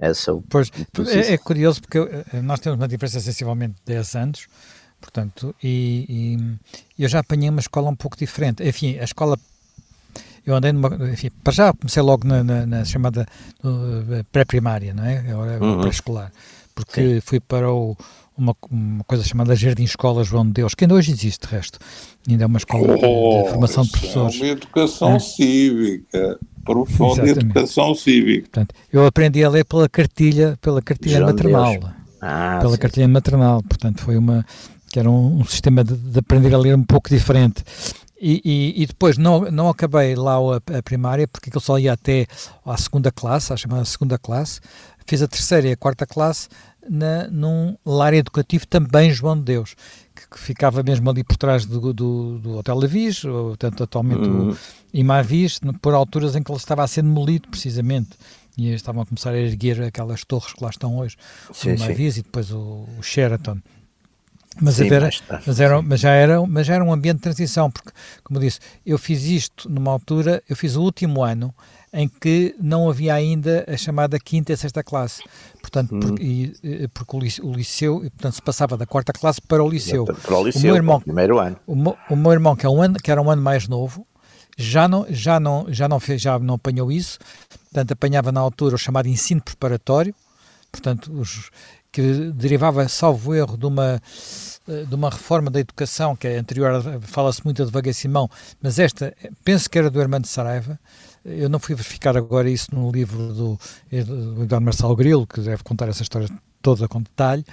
essa 0.00 0.32
pois, 0.48 0.70
é, 1.08 1.34
é, 1.34 1.38
curioso 1.38 1.82
porque 1.82 1.98
eh, 1.98 2.40
nós 2.40 2.58
temos 2.58 2.78
uma 2.78 2.88
diferença 2.88 3.20
sensivelmente 3.20 3.74
de 3.84 3.92
10 3.92 4.14
anos, 4.16 4.46
portanto, 4.98 5.54
e, 5.62 6.38
e, 6.96 7.02
eu 7.04 7.08
já 7.08 7.18
apanhei 7.20 7.50
uma 7.50 7.60
escola 7.60 7.90
um 7.90 7.96
pouco 7.96 8.16
diferente. 8.16 8.66
Enfim, 8.66 8.98
a 8.98 9.04
escola 9.04 9.38
eu 10.46 10.54
andei 10.54 10.72
numa, 10.72 10.88
enfim, 11.10 11.30
para 11.44 11.52
já 11.52 11.74
comecei 11.74 12.02
logo 12.02 12.26
na, 12.26 12.42
na, 12.42 12.64
na 12.64 12.84
chamada 12.84 13.26
uh, 13.62 14.24
pré-primária, 14.32 14.94
não 14.94 15.04
é? 15.04 15.18
Agora 15.18 15.62
uhum. 15.62 15.80
pré-escolar, 15.82 16.32
porque 16.74 17.16
Sim. 17.16 17.20
fui 17.20 17.40
para 17.40 17.70
o, 17.70 17.94
uma, 18.38 18.56
uma, 18.70 19.04
coisa 19.04 19.24
chamada 19.24 19.54
Jardim 19.56 19.82
Escola 19.82 20.22
João 20.22 20.46
de 20.46 20.52
Deus, 20.52 20.74
que 20.74 20.84
ainda 20.84 20.94
hoje 20.94 21.10
existe, 21.10 21.46
de 21.46 21.54
resto. 21.54 21.78
Ainda 22.28 22.44
é 22.44 22.46
uma 22.46 22.58
escola 22.58 22.94
oh, 22.94 22.94
de, 22.94 23.42
de, 23.44 23.50
formação 23.50 23.82
de 23.84 23.90
professores. 23.90 24.36
É 24.36 24.38
uma 24.38 24.46
educação 24.52 25.16
é. 25.16 25.18
cívica, 25.18 26.38
profunda 26.64 27.28
educação 27.28 27.94
cívica. 27.94 28.42
Portanto, 28.42 28.74
eu 28.92 29.04
aprendi 29.04 29.42
a 29.42 29.48
ler 29.48 29.64
pela 29.64 29.88
cartilha, 29.88 30.56
pela 30.60 30.80
cartilha 30.80 31.18
João 31.18 31.30
maternal. 31.30 31.74
Ah, 32.20 32.58
pela 32.60 32.72
sim. 32.72 32.78
cartilha 32.78 33.08
maternal, 33.08 33.62
portanto, 33.62 34.02
foi 34.02 34.16
uma 34.16 34.44
que 34.88 34.98
era 34.98 35.10
um, 35.10 35.40
um 35.40 35.44
sistema 35.44 35.84
de, 35.84 35.94
de, 35.94 36.18
aprender 36.18 36.54
a 36.54 36.58
ler 36.58 36.74
um 36.74 36.82
pouco 36.82 37.10
diferente. 37.10 37.62
E, 38.20 38.40
e, 38.44 38.82
e, 38.82 38.86
depois 38.86 39.16
não, 39.16 39.42
não 39.50 39.68
acabei 39.68 40.16
lá 40.16 40.36
a, 40.36 40.78
a 40.78 40.82
primária, 40.82 41.28
porque 41.28 41.50
eu 41.54 41.60
só 41.60 41.78
ia 41.78 41.92
até 41.92 42.26
à 42.64 42.76
segunda 42.76 43.12
classe, 43.12 43.52
à 43.52 43.56
chamada 43.56 43.84
segunda 43.84 44.18
classe. 44.18 44.60
Fiz 45.06 45.22
a 45.22 45.28
terceira 45.28 45.68
e 45.68 45.72
a 45.72 45.76
quarta 45.76 46.06
classe 46.06 46.48
na, 46.90 47.28
num 47.28 47.76
lar 47.84 48.14
educativo 48.14 48.66
também 48.66 49.10
João 49.10 49.36
de 49.36 49.44
Deus, 49.44 49.74
que, 50.14 50.28
que 50.28 50.38
ficava 50.38 50.82
mesmo 50.82 51.08
ali 51.10 51.22
por 51.22 51.36
trás 51.36 51.64
do, 51.64 51.92
do, 51.92 52.38
do 52.38 52.56
Hotel 52.58 52.82
Avis, 52.82 53.24
ou 53.24 53.56
tanto 53.56 53.82
atualmente 53.82 54.28
uhum. 54.28 54.50
o 54.50 54.56
Imavis, 54.92 55.60
por 55.80 55.94
alturas 55.94 56.34
em 56.36 56.42
que 56.42 56.50
ele 56.50 56.58
estava 56.58 56.82
a 56.82 56.86
ser 56.86 57.02
demolido, 57.02 57.48
precisamente. 57.48 58.10
E 58.56 58.72
estavam 58.72 59.02
a 59.02 59.06
começar 59.06 59.30
a 59.30 59.38
erguer 59.38 59.80
aquelas 59.82 60.24
torres 60.24 60.52
que 60.52 60.62
lá 60.62 60.70
estão 60.70 60.98
hoje, 60.98 61.16
sim, 61.52 61.70
o 61.70 61.74
Imavis 61.74 62.16
e 62.16 62.22
depois 62.22 62.50
o, 62.50 62.88
o 62.98 63.02
Sheraton. 63.02 63.58
Mas, 64.60 64.74
Sim, 64.74 64.92
era, 64.92 65.10
mas, 65.46 65.60
era, 65.60 65.82
mas, 65.82 66.00
já 66.00 66.10
era, 66.10 66.46
mas 66.46 66.66
já 66.66 66.74
era 66.74 66.84
um 66.84 66.92
ambiente 66.92 67.18
de 67.18 67.22
transição, 67.22 67.70
porque, 67.70 67.90
como 68.24 68.40
disse, 68.40 68.58
eu 68.84 68.98
fiz 68.98 69.22
isto 69.24 69.70
numa 69.70 69.92
altura, 69.92 70.42
eu 70.48 70.56
fiz 70.56 70.74
o 70.74 70.82
último 70.82 71.22
ano 71.22 71.54
em 71.92 72.08
que 72.08 72.54
não 72.60 72.88
havia 72.88 73.14
ainda 73.14 73.64
a 73.66 73.76
chamada 73.76 74.18
quinta 74.18 74.52
e 74.52 74.56
sexta 74.56 74.82
classe. 74.82 75.22
Portanto, 75.60 75.94
hum. 75.94 76.00
porque, 76.00 76.22
e, 76.22 76.88
porque 76.88 77.16
o 77.42 77.52
liceu, 77.52 78.00
portanto, 78.00 78.34
se 78.34 78.42
passava 78.42 78.76
da 78.76 78.86
quarta 78.86 79.12
classe 79.12 79.40
para 79.40 79.62
o 79.62 79.68
liceu. 79.68 80.04
Para 80.04 80.38
o 80.38 80.44
liceu, 80.44 80.60
o 80.60 80.64
meu 80.64 80.76
irmão, 80.76 81.00
primeiro 81.00 81.38
ano. 81.38 81.56
O, 81.66 81.74
meu, 81.74 81.96
o 82.10 82.16
meu 82.16 82.32
irmão, 82.32 82.56
que, 82.56 82.66
é 82.66 82.68
um 82.68 82.82
ano, 82.82 82.96
que 82.96 83.10
era 83.10 83.20
um 83.20 83.30
ano 83.30 83.42
mais 83.42 83.68
novo, 83.68 84.06
já 84.56 84.88
não, 84.88 85.06
já 85.08 85.38
não, 85.38 85.66
já 85.68 85.88
não, 85.88 86.00
fez, 86.00 86.20
já 86.20 86.38
não 86.38 86.54
apanhou 86.54 86.90
isso, 86.90 87.18
portanto, 87.48 87.92
apanhava 87.92 88.32
na 88.32 88.40
altura 88.40 88.74
o 88.74 88.78
chamado 88.78 89.08
ensino 89.08 89.40
preparatório, 89.40 90.14
portanto, 90.72 91.12
os, 91.12 91.50
que 91.92 92.30
derivava, 92.32 92.86
salvo 92.88 93.34
erro, 93.34 93.56
de 93.56 93.66
uma, 93.66 94.00
de 94.66 94.94
uma 94.94 95.10
reforma 95.10 95.50
da 95.50 95.60
educação, 95.60 96.14
que 96.14 96.26
é 96.26 96.38
anterior, 96.38 96.82
fala-se 97.02 97.44
muito 97.44 97.64
de 97.64 97.70
Vaga 97.70 97.92
Simão, 97.92 98.28
mas 98.60 98.78
esta, 98.78 99.14
penso 99.44 99.70
que 99.70 99.78
era 99.78 99.90
do 99.90 100.00
Armando 100.00 100.26
Saraiva, 100.26 100.78
eu 101.28 101.48
não 101.48 101.58
fui 101.58 101.74
verificar 101.74 102.16
agora 102.16 102.48
isso 102.48 102.74
no 102.74 102.90
livro 102.90 103.32
do, 103.32 103.60
do 103.90 104.42
Eduardo 104.42 104.64
Marcelo 104.64 104.96
Grilo, 104.96 105.26
que 105.26 105.40
deve 105.40 105.62
contar 105.62 105.88
essa 105.88 106.02
história 106.02 106.28
toda 106.60 106.88
com 106.88 107.00
detalhe, 107.00 107.44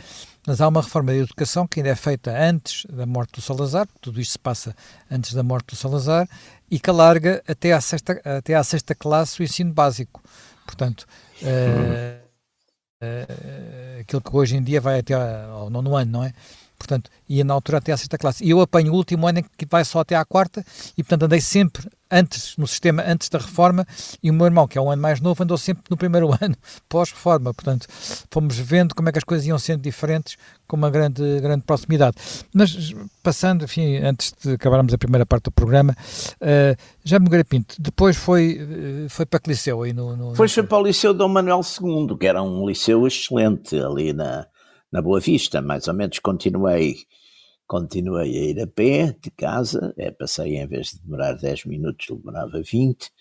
mas 0.48 0.62
há 0.62 0.68
uma 0.68 0.82
reforma 0.82 1.12
da 1.12 1.18
educação 1.18 1.68
que 1.68 1.80
ainda 1.80 1.90
é 1.90 1.96
feita 1.96 2.32
antes 2.32 2.86
da 2.90 3.06
morte 3.06 3.34
do 3.34 3.42
Salazar, 3.42 3.88
tudo 4.02 4.20
isto 4.20 4.32
se 4.32 4.40
passa 4.40 4.76
antes 5.10 5.34
da 5.34 5.44
morte 5.44 5.68
do 5.68 5.76
Salazar, 5.76 6.28
e 6.70 6.80
que 6.80 6.90
alarga 6.90 7.44
até 7.48 7.74
à 7.74 7.82
sexta, 7.82 8.22
até 8.24 8.56
à 8.56 8.64
sexta 8.64 8.96
classe 8.96 9.40
o 9.40 9.44
ensino 9.44 9.74
básico. 9.74 10.22
Portanto, 10.66 11.06
uh, 11.42 12.26
uh, 13.04 14.02
aquilo 14.02 14.22
que 14.22 14.36
hoje 14.36 14.56
em 14.56 14.64
dia 14.64 14.82
vai 14.82 15.00
até 15.00 15.14
ao 15.14 15.70
nono 15.70 15.96
ano, 15.96 16.12
não 16.12 16.24
é? 16.24 16.34
Portanto, 16.78 17.10
ia 17.28 17.44
na 17.44 17.54
altura 17.54 17.80
até 17.80 17.92
à 17.92 17.98
sexta 17.98 18.18
classe. 18.18 18.44
E 18.44 18.50
eu 18.50 18.62
apanho 18.62 18.94
o 18.94 18.96
último 18.96 19.28
ano 19.28 19.40
em 19.40 19.46
que 19.58 19.66
vai 19.70 19.84
só 19.84 20.00
até 20.00 20.16
à 20.16 20.26
quarta, 20.26 20.66
e 20.98 21.04
portanto 21.04 21.24
andei 21.24 21.42
sempre 21.42 21.90
antes, 22.12 22.56
no 22.58 22.68
sistema 22.68 23.04
antes 23.06 23.30
da 23.30 23.40
reforma, 23.40 23.86
e 24.22 24.30
o 24.30 24.34
meu 24.34 24.46
irmão, 24.46 24.68
que 24.68 24.78
é 24.78 24.82
um 24.82 24.92
ano 24.92 25.02
mais 25.02 25.20
novo, 25.20 25.44
andou 25.44 25.58
sempre 25.58 25.84
no 25.90 25.98
primeiro 25.98 26.30
ano 26.42 26.56
pós-reforma. 26.88 27.54
Portanto, 27.54 27.88
fomos 28.30 28.58
vendo 28.58 28.96
como 28.96 29.10
é 29.10 29.12
que 29.12 29.18
as 29.18 29.24
coisas 29.24 29.46
iam 29.46 29.58
sendo 29.60 29.82
diferentes 29.82 30.38
com 30.68 30.76
uma 30.76 30.90
grande, 30.90 31.40
grande 31.42 31.64
proximidade. 31.64 32.16
Mas, 32.54 32.94
passando, 33.22 33.66
enfim, 33.66 33.98
antes 33.98 34.34
de 34.44 34.54
acabarmos 34.54 34.94
a 34.94 34.98
primeira 34.98 35.26
parte 35.26 35.46
do 35.46 35.52
programa, 35.52 35.96
uh, 36.42 36.78
já 37.04 37.20
me 37.20 37.36
Pinto, 37.44 37.76
depois 37.80 38.16
foi, 38.16 38.60
uh, 39.06 39.10
foi 39.10 39.26
para 39.26 39.40
que 39.40 39.50
liceu 39.50 39.84
aí 39.84 39.92
no... 39.92 40.16
no 40.16 40.36
foi, 40.36 40.48
foi 40.48 40.64
para 40.64 40.78
o 40.78 40.84
Liceu 40.84 41.14
Dom 41.14 41.28
Manuel 41.28 41.62
II, 41.62 42.18
que 42.18 42.26
era 42.26 42.42
um 42.42 42.66
liceu 42.66 43.06
excelente 43.06 43.78
ali 43.78 44.14
na, 44.14 44.48
na 44.96 45.02
Boa 45.02 45.20
Vista, 45.20 45.62
mais 45.62 45.90
ou 45.90 45.94
menos 45.94 46.20
continuei 46.20 47.06
Continuei 47.68 48.38
a 48.38 48.44
ir 48.52 48.62
a 48.62 48.68
pé 48.68 49.18
de 49.20 49.32
casa, 49.32 49.92
é, 49.98 50.12
passei 50.12 50.56
em 50.56 50.68
vez 50.68 50.92
de 50.92 51.00
demorar 51.02 51.34
10 51.34 51.66
minutos, 51.66 52.06
demorava 52.16 52.62
20, 52.62 53.12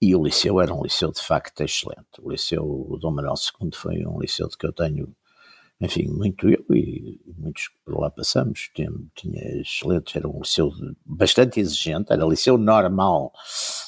e 0.00 0.14
o 0.14 0.22
liceu 0.22 0.60
era 0.60 0.74
um 0.74 0.82
liceu 0.82 1.10
de 1.10 1.22
facto 1.22 1.62
excelente. 1.62 2.20
O 2.20 2.30
liceu 2.30 2.62
o 2.62 2.98
Dom 2.98 3.12
Manuel 3.12 3.32
II 3.34 3.70
foi 3.72 4.04
um 4.06 4.20
liceu 4.20 4.46
de 4.46 4.58
que 4.58 4.66
eu 4.66 4.74
tenho, 4.74 5.16
enfim, 5.80 6.06
muito 6.06 6.50
eu 6.50 6.62
e 6.76 7.18
muitos 7.38 7.68
que 7.68 7.74
por 7.82 7.98
lá 7.98 8.10
passamos, 8.10 8.70
tinha, 8.74 8.90
tinha 9.14 9.58
excelentes, 9.58 10.14
era 10.14 10.28
um 10.28 10.40
liceu 10.40 10.70
bastante 11.06 11.58
exigente, 11.58 12.12
era 12.12 12.26
liceu 12.26 12.58
normal 12.58 13.32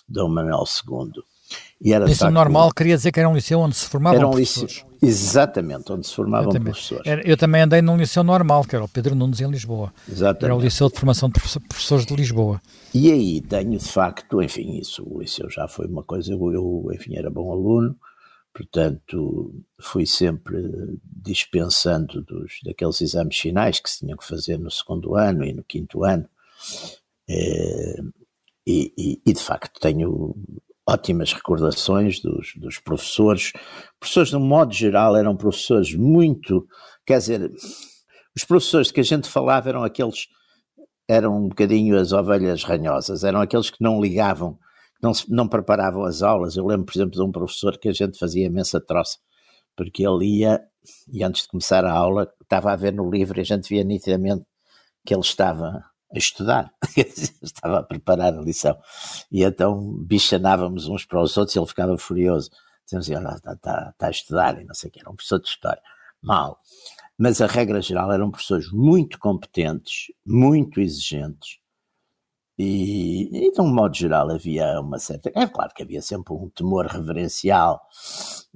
Dom 0.08 0.30
Manuel 0.30 0.64
II. 0.64 1.22
E 1.80 1.94
era 1.94 2.04
liceu 2.04 2.30
normal 2.30 2.70
queria 2.72 2.94
dizer 2.94 3.10
que 3.10 3.18
era 3.18 3.28
um 3.28 3.34
liceu 3.34 3.58
onde 3.58 3.74
se 3.74 3.86
formavam 3.86 4.18
era 4.18 4.28
um 4.28 4.32
professores. 4.32 4.84
Liceu, 5.00 5.08
exatamente, 5.08 5.90
onde 5.90 6.06
se 6.06 6.14
formavam 6.14 6.52
eu 6.52 6.60
professores. 6.60 7.02
Eu 7.24 7.36
também 7.38 7.62
andei 7.62 7.80
num 7.80 7.96
liceu 7.96 8.22
normal, 8.22 8.64
que 8.64 8.76
era 8.76 8.84
o 8.84 8.88
Pedro 8.88 9.14
Nunes 9.14 9.40
em 9.40 9.50
Lisboa. 9.50 9.92
Exatamente. 10.06 10.44
Era 10.44 10.54
o 10.54 10.60
liceu 10.60 10.90
de 10.90 10.96
formação 10.96 11.30
de 11.30 11.40
professores 11.40 12.04
de 12.04 12.14
Lisboa. 12.14 12.60
E 12.92 13.10
aí 13.10 13.40
tenho 13.40 13.78
de 13.78 13.88
facto, 13.88 14.42
enfim, 14.42 14.78
isso, 14.78 15.02
o 15.08 15.20
liceu 15.20 15.48
já 15.48 15.66
foi 15.68 15.86
uma 15.86 16.02
coisa, 16.02 16.32
eu, 16.32 16.52
eu 16.52 16.90
enfim, 16.92 17.16
era 17.16 17.30
bom 17.30 17.50
aluno, 17.50 17.96
portanto 18.52 19.54
fui 19.80 20.04
sempre 20.04 20.60
dispensando 21.02 22.22
dos, 22.22 22.60
daqueles 22.62 23.00
exames 23.00 23.38
finais 23.38 23.80
que 23.80 23.88
se 23.88 24.00
tinham 24.00 24.18
que 24.18 24.26
fazer 24.26 24.58
no 24.58 24.70
segundo 24.70 25.16
ano 25.16 25.44
e 25.44 25.54
no 25.54 25.64
quinto 25.64 26.04
ano. 26.04 26.28
É, 27.26 27.96
e, 28.66 28.92
e, 28.98 29.22
e, 29.24 29.32
de 29.32 29.40
facto 29.40 29.80
tenho 29.80 30.36
ótimas 30.90 31.32
recordações 31.32 32.20
dos, 32.20 32.52
dos 32.56 32.78
professores. 32.78 33.52
Professores, 33.98 34.30
de 34.30 34.36
um 34.36 34.46
modo 34.46 34.72
geral, 34.72 35.16
eram 35.16 35.36
professores 35.36 35.94
muito. 35.94 36.66
Quer 37.06 37.18
dizer, 37.18 37.52
os 38.36 38.44
professores 38.44 38.90
que 38.90 39.00
a 39.00 39.04
gente 39.04 39.28
falava 39.28 39.68
eram 39.68 39.82
aqueles. 39.84 40.26
eram 41.08 41.36
um 41.36 41.48
bocadinho 41.48 41.98
as 41.98 42.12
ovelhas 42.12 42.64
ranhosas, 42.64 43.24
eram 43.24 43.40
aqueles 43.40 43.70
que 43.70 43.82
não 43.82 44.00
ligavam, 44.00 44.58
não, 45.02 45.12
não 45.28 45.48
preparavam 45.48 46.04
as 46.04 46.22
aulas. 46.22 46.56
Eu 46.56 46.66
lembro, 46.66 46.86
por 46.86 46.94
exemplo, 46.96 47.12
de 47.12 47.22
um 47.22 47.32
professor 47.32 47.78
que 47.78 47.88
a 47.88 47.92
gente 47.92 48.18
fazia 48.18 48.46
imensa 48.46 48.80
troça, 48.80 49.18
porque 49.76 50.06
ele 50.06 50.40
ia, 50.40 50.60
e 51.12 51.22
antes 51.24 51.42
de 51.42 51.48
começar 51.48 51.84
a 51.84 51.92
aula, 51.92 52.28
estava 52.42 52.72
a 52.72 52.76
ver 52.76 52.92
no 52.92 53.10
livro 53.10 53.38
e 53.38 53.42
a 53.42 53.44
gente 53.44 53.68
via 53.68 53.84
nitidamente 53.84 54.44
que 55.06 55.14
ele 55.14 55.22
estava 55.22 55.84
a 56.14 56.18
estudar, 56.18 56.72
estava 57.42 57.78
a 57.78 57.82
preparar 57.82 58.34
a 58.34 58.40
lição. 58.40 58.76
E 59.30 59.42
então 59.42 59.94
bichanávamos 60.04 60.88
uns 60.88 61.04
para 61.04 61.22
os 61.22 61.36
outros 61.36 61.54
e 61.54 61.58
ele 61.58 61.66
ficava 61.66 61.96
furioso. 61.98 62.50
Assim, 62.92 63.14
olha, 63.14 63.34
está, 63.36 63.52
está, 63.52 63.90
está 63.90 64.06
a 64.06 64.10
estudar 64.10 64.60
e 64.60 64.64
não 64.64 64.74
sei 64.74 64.88
o 64.88 64.92
que, 64.92 65.00
era 65.00 65.10
um 65.10 65.14
professor 65.14 65.40
de 65.40 65.48
história. 65.48 65.82
Mal. 66.20 66.58
Mas 67.16 67.40
a 67.40 67.46
regra 67.46 67.80
geral 67.80 68.10
eram 68.12 68.30
professores 68.30 68.70
muito 68.72 69.18
competentes, 69.18 70.06
muito 70.26 70.80
exigentes, 70.80 71.60
e, 72.62 73.46
e, 73.46 73.50
de 73.50 73.60
um 73.62 73.72
modo 73.72 73.96
geral 73.96 74.30
havia 74.30 74.78
uma 74.82 74.98
certa. 74.98 75.32
É 75.34 75.46
claro 75.46 75.72
que 75.74 75.82
havia 75.82 76.02
sempre 76.02 76.34
um 76.34 76.50
temor 76.50 76.84
reverencial 76.84 77.80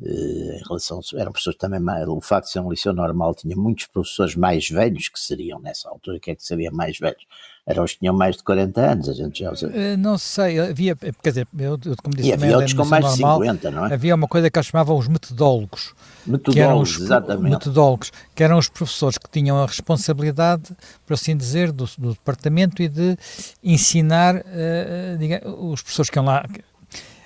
em 0.03 0.63
relação. 0.67 1.01
Eram 1.15 1.33
pessoas 1.33 1.57
também 1.57 1.81
mais. 1.81 2.07
O 2.09 2.21
facto 2.21 2.47
de 2.47 2.53
ser 2.53 2.61
um 2.61 2.71
liceu 2.71 2.93
normal 2.93 3.35
tinha 3.35 3.57
muitos 3.57 3.87
professores 3.87 4.35
mais 4.35 4.69
velhos 4.69 5.09
que 5.09 5.19
seriam 5.19 5.61
nessa 5.61 5.89
altura. 5.89 6.17
O 6.17 6.21
que 6.21 6.31
é 6.31 6.35
que 6.35 6.45
seria 6.45 6.71
mais 6.71 6.99
velhos? 6.99 7.25
eram 7.67 7.83
os 7.83 7.93
que 7.95 8.01
tinham 8.01 8.15
mais 8.15 8.37
de 8.37 8.43
40 8.43 8.81
anos, 8.81 9.09
a 9.09 9.15
gente 9.15 9.41
já 9.41 9.51
usa. 9.51 9.71
Eh, 9.75 9.97
não 9.97 10.19
sei, 10.19 10.61
havia, 10.61 10.95
quer 10.95 11.31
dizer, 11.31 11.49
eu, 11.59 11.79
como 12.03 12.15
disse, 12.15 12.29
e 12.29 12.33
havia 12.33 12.57
outros 12.57 12.75
com 12.75 12.85
mais 12.85 13.03
normal, 13.03 13.41
de 13.41 13.47
50, 13.47 13.71
não 13.71 13.87
é? 13.87 13.95
Havia 13.95 14.15
uma 14.15 14.29
coisa 14.29 14.51
que 14.51 14.59
eles 14.59 14.67
chamavam 14.67 14.99
os 14.99 15.09
metodólogos. 15.09 15.95
Metodólogos, 16.27 16.97
os, 16.97 17.03
exatamente. 17.03 17.53
Metodólogos, 17.53 18.13
que 18.35 18.43
eram 18.43 18.59
os 18.59 18.69
professores 18.69 19.17
que 19.17 19.31
tinham 19.31 19.57
a 19.63 19.67
responsabilidade, 19.67 20.77
por 21.07 21.15
assim 21.15 21.35
dizer, 21.35 21.73
do, 21.73 21.89
do 21.97 22.11
departamento 22.11 22.83
e 22.83 22.89
de 22.89 23.17
ensinar 23.63 24.37
uh, 24.37 25.19
digamos, 25.19 25.73
os 25.73 25.81
professores 25.81 26.11
que 26.11 26.19
iam 26.19 26.27
lá, 26.27 26.45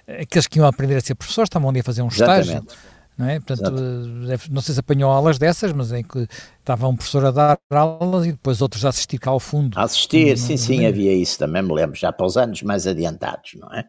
aqueles 0.09 0.47
que 0.47 0.59
iam 0.59 0.67
aprender 0.67 0.97
a 0.97 1.01
ser 1.01 1.15
professores, 1.15 1.49
estavam 1.49 1.69
ali 1.69 1.81
a 1.81 1.85
fazer 1.85 2.03
um 2.03 2.09
exatamente. 2.09 2.49
estágio 2.49 2.99
não 3.19 3.29
é? 3.29 3.41
Portanto, 3.41 3.75
Exato. 4.23 4.53
não 4.53 4.63
sei 4.63 4.75
se 4.75 4.81
apanhou 4.81 5.11
aulas 5.11 5.39
dessas, 5.39 5.73
mas 5.73 5.93
em 5.93 6.05
que 6.05 6.29
estava 6.61 6.87
um 6.87 6.95
professor 6.95 7.27
a 7.27 7.31
dar 7.33 7.59
aulas 7.69 8.27
e 8.27 8.31
depois 8.31 8.63
outros 8.63 8.85
a 8.85 8.91
assistir 8.91 9.19
cá 9.19 9.33
ao 9.33 9.41
fundo. 9.41 9.77
A 9.77 9.83
assistir, 9.83 10.31
não, 10.31 10.37
sim, 10.37 10.53
não 10.53 10.59
sim, 10.59 10.87
havia 10.87 11.13
isso, 11.13 11.37
também 11.37 11.61
me 11.61 11.75
lembro, 11.75 11.97
já 11.97 12.13
para 12.13 12.25
os 12.25 12.37
anos 12.37 12.63
mais 12.63 12.87
adiantados, 12.87 13.55
não 13.55 13.75
é? 13.75 13.85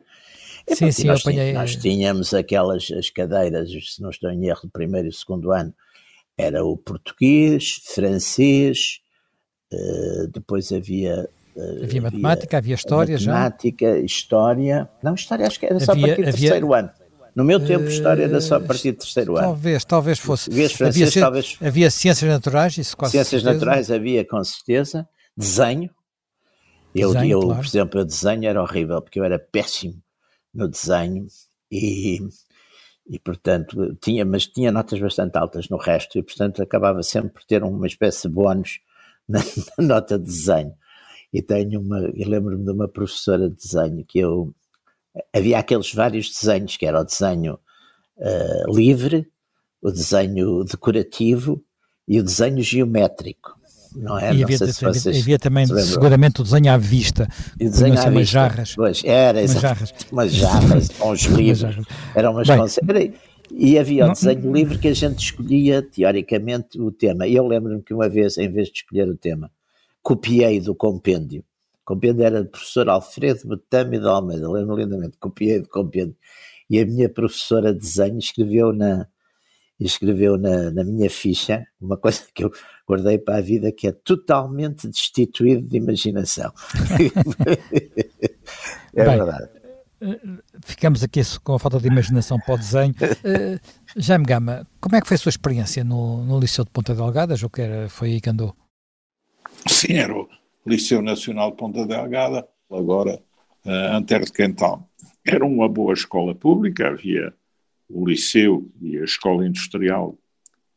E, 0.68 0.76
sim, 0.76 0.92
sim, 0.92 1.08
nós, 1.08 1.22
apanhei... 1.22 1.54
nós 1.54 1.76
tínhamos 1.76 2.34
aquelas 2.34 2.90
as 2.92 3.12
cadeiras, 3.12 3.70
se 3.70 4.02
não 4.02 4.10
estou 4.10 4.32
em 4.32 4.48
erro, 4.48 4.62
do 4.64 4.70
primeiro 4.70 5.08
e 5.08 5.14
segundo 5.14 5.52
ano, 5.52 5.74
era 6.36 6.66
o 6.66 6.76
português, 6.76 7.82
francês, 7.86 9.00
uh, 9.72 10.28
depois 10.34 10.72
havia 10.72 11.30
havia 11.84 12.02
matemática, 12.02 12.58
havia 12.58 12.76
história 12.76 13.14
matemática, 13.14 13.26
já. 13.26 13.34
Matemática, 13.34 14.06
história. 14.06 14.90
Não, 15.04 15.14
história 15.14 15.48
acho 15.48 15.60
que 15.60 15.66
era 15.66 15.80
só 15.80 15.92
havia, 15.92 16.06
a 16.06 16.08
partir 16.08 16.22
do 16.24 16.30
havia, 16.30 16.42
terceiro 16.50 16.74
ano. 16.74 16.92
No 17.36 17.44
meu 17.44 17.60
tempo, 17.60 17.86
história 17.86 18.24
era 18.24 18.42
só 18.42 18.56
a 18.56 18.60
partir 18.60 18.92
do 18.92 18.98
terceiro 18.98 19.38
ano. 19.38 19.48
Talvez, 19.48 19.86
talvez 19.86 20.20
fosse. 20.20 20.50
Francês, 20.70 21.10
havia, 21.10 21.22
talvez... 21.22 21.58
havia 21.62 21.92
ciências 21.92 22.30
naturais, 22.30 22.78
isso 22.78 22.98
quase 22.98 23.12
Ciências 23.12 23.42
certeza. 23.42 23.54
naturais 23.54 23.92
havia 23.92 24.26
com 24.26 24.44
certeza. 24.44 25.08
Desenho. 25.36 25.90
Eu, 26.94 27.14
desenho, 27.14 27.32
eu 27.32 27.40
claro. 27.42 27.56
por 27.60 27.66
exemplo, 27.66 28.02
o 28.02 28.06
desenho 28.06 28.46
era 28.46 28.62
horrível, 28.62 29.02
porque 29.02 29.20
eu 29.20 29.24
era 29.24 29.38
péssimo 29.40 30.02
no 30.54 30.68
desenho 30.68 31.28
e, 31.72 32.20
e 33.08 33.20
portanto, 33.20 33.96
tinha, 34.02 34.26
mas 34.26 34.48
tinha 34.48 34.72
notas 34.72 35.00
bastante 35.00 35.38
altas 35.38 35.70
no 35.70 35.78
resto 35.78 36.18
e, 36.18 36.24
portanto, 36.24 36.62
acabava 36.62 37.04
sempre 37.04 37.30
por 37.32 37.44
ter 37.46 37.64
uma 37.64 37.88
espécie 37.88 38.28
de 38.28 38.34
bónus 38.34 38.80
na, 39.28 39.40
na 39.78 39.88
nota 39.88 40.18
de 40.18 40.26
desenho. 40.26 40.74
E 41.34 41.42
tenho 41.42 41.80
uma, 41.80 42.00
eu 42.00 42.28
lembro-me 42.28 42.64
de 42.64 42.72
uma 42.72 42.88
professora 42.88 43.50
de 43.50 43.56
desenho 43.56 44.04
que 44.06 44.20
eu 44.20 44.54
havia 45.34 45.60
aqueles 45.60 45.94
vários 45.94 46.30
desenhos, 46.30 46.78
que 46.78 46.86
era 46.86 47.00
o 47.00 47.04
desenho 47.04 47.60
uh, 48.18 48.76
livre, 48.76 49.28
o 49.82 49.92
desenho 49.92 50.64
decorativo 50.64 51.64
e 52.08 52.20
o 52.20 52.24
desenho 52.24 52.62
geométrico. 52.62 53.58
Não 53.96 54.20
é? 54.20 54.34
E 54.34 54.44
havia, 54.44 54.58
se 54.58 54.86
vocês, 54.86 55.22
havia 55.22 55.40
também 55.40 55.66
se 55.66 55.82
seguramente 55.82 56.42
o 56.42 56.44
desenho 56.44 56.72
à 56.72 56.78
vista, 56.78 57.28
e 57.60 57.68
o 57.68 57.72
desenho 57.72 58.00
à 58.00 58.10
vista. 58.10 58.26
jarras. 58.26 58.76
Pois, 58.76 59.04
era, 59.04 59.40
umas 59.40 59.54
jarras, 59.54 59.94
umas 60.12 60.32
jarras 60.32 60.90
uns 61.02 61.22
livros, 61.26 61.86
eram 62.16 62.34
umas 62.34 62.48
Bem, 62.84 63.14
e 63.52 63.80
havia 63.80 64.06
o 64.06 64.12
desenho 64.12 64.44
não, 64.44 64.54
livre 64.54 64.78
que 64.78 64.88
a 64.88 64.94
gente 64.94 65.24
escolhia, 65.24 65.82
teoricamente, 65.82 66.80
o 66.80 66.92
tema. 66.92 67.26
E 67.26 67.36
eu 67.36 67.48
lembro-me 67.48 67.82
que 67.82 67.94
uma 67.94 68.08
vez, 68.08 68.38
em 68.38 68.48
vez 68.48 68.68
de 68.68 68.76
escolher 68.76 69.10
o 69.10 69.18
tema, 69.18 69.52
copiei 70.02 70.60
do 70.60 70.76
compêndio 70.76 71.44
compêndio 71.90 72.24
era 72.24 72.44
do 72.44 72.50
professor 72.50 72.88
Alfredo 72.88 73.48
Betame 73.48 73.98
de 73.98 74.06
Almeida, 74.06 74.48
lembro 74.48 74.76
lindamente, 74.76 75.18
copiei 75.18 75.60
do 75.60 75.68
compêndio. 75.68 76.16
E 76.70 76.80
a 76.80 76.86
minha 76.86 77.10
professora 77.10 77.74
de 77.74 77.80
desenho 77.80 78.20
escreveu 78.20 78.72
na, 78.72 79.08
escreveu 79.80 80.38
na, 80.38 80.70
na, 80.70 80.84
minha 80.84 81.10
ficha 81.10 81.66
uma 81.82 81.98
coisa 81.98 82.22
que 82.32 82.44
eu 82.44 82.52
guardei 82.88 83.18
para 83.18 83.38
a 83.38 83.42
vida 83.42 83.72
que 83.72 83.88
é 83.88 83.92
totalmente 83.92 84.88
destituído 84.88 85.68
de 85.68 85.78
imaginação. 85.78 86.54
é 88.94 89.06
Bem, 89.06 89.18
verdade. 89.18 89.50
Eh, 90.02 90.20
ficamos 90.64 91.04
aqui 91.04 91.22
com 91.44 91.56
a 91.56 91.60
falta 91.60 91.80
de 91.80 91.88
imaginação 91.88 92.40
para 92.40 92.54
o 92.54 92.58
desenho. 92.60 92.94
Uh, 93.02 93.60
Jaime 93.98 94.26
Gama, 94.26 94.68
como 94.80 94.96
é 94.96 95.02
que 95.02 95.08
foi 95.08 95.16
a 95.16 95.18
sua 95.18 95.32
experiência 95.32 95.84
no, 95.84 96.24
no 96.24 96.40
Liceu 96.40 96.64
de 96.64 96.70
Ponta 96.70 96.94
Delgada? 96.94 97.34
Ou 97.42 97.50
que 97.50 97.64
era, 97.64 97.90
foi 97.90 98.12
aí 98.12 98.22
que 98.22 98.30
andou? 98.30 98.56
Sim, 99.68 99.94
era 99.94 100.16
o, 100.16 100.30
Liceu 100.66 101.02
Nacional 101.02 101.52
de 101.52 101.58
Ponta 101.58 101.86
Delgada, 101.86 102.48
agora 102.72 103.22
uh, 103.66 103.96
Antero 103.96 104.26
de 104.26 104.32
Quental. 104.32 104.88
Era 105.26 105.46
uma 105.46 105.68
boa 105.68 105.94
escola 105.94 106.36
pública, 106.36 106.90
havia 106.90 107.34
o 107.90 108.08
Liceu 108.08 108.70
e 108.82 108.98
a 108.98 109.04
Escola 109.04 109.46
Industrial 109.46 110.16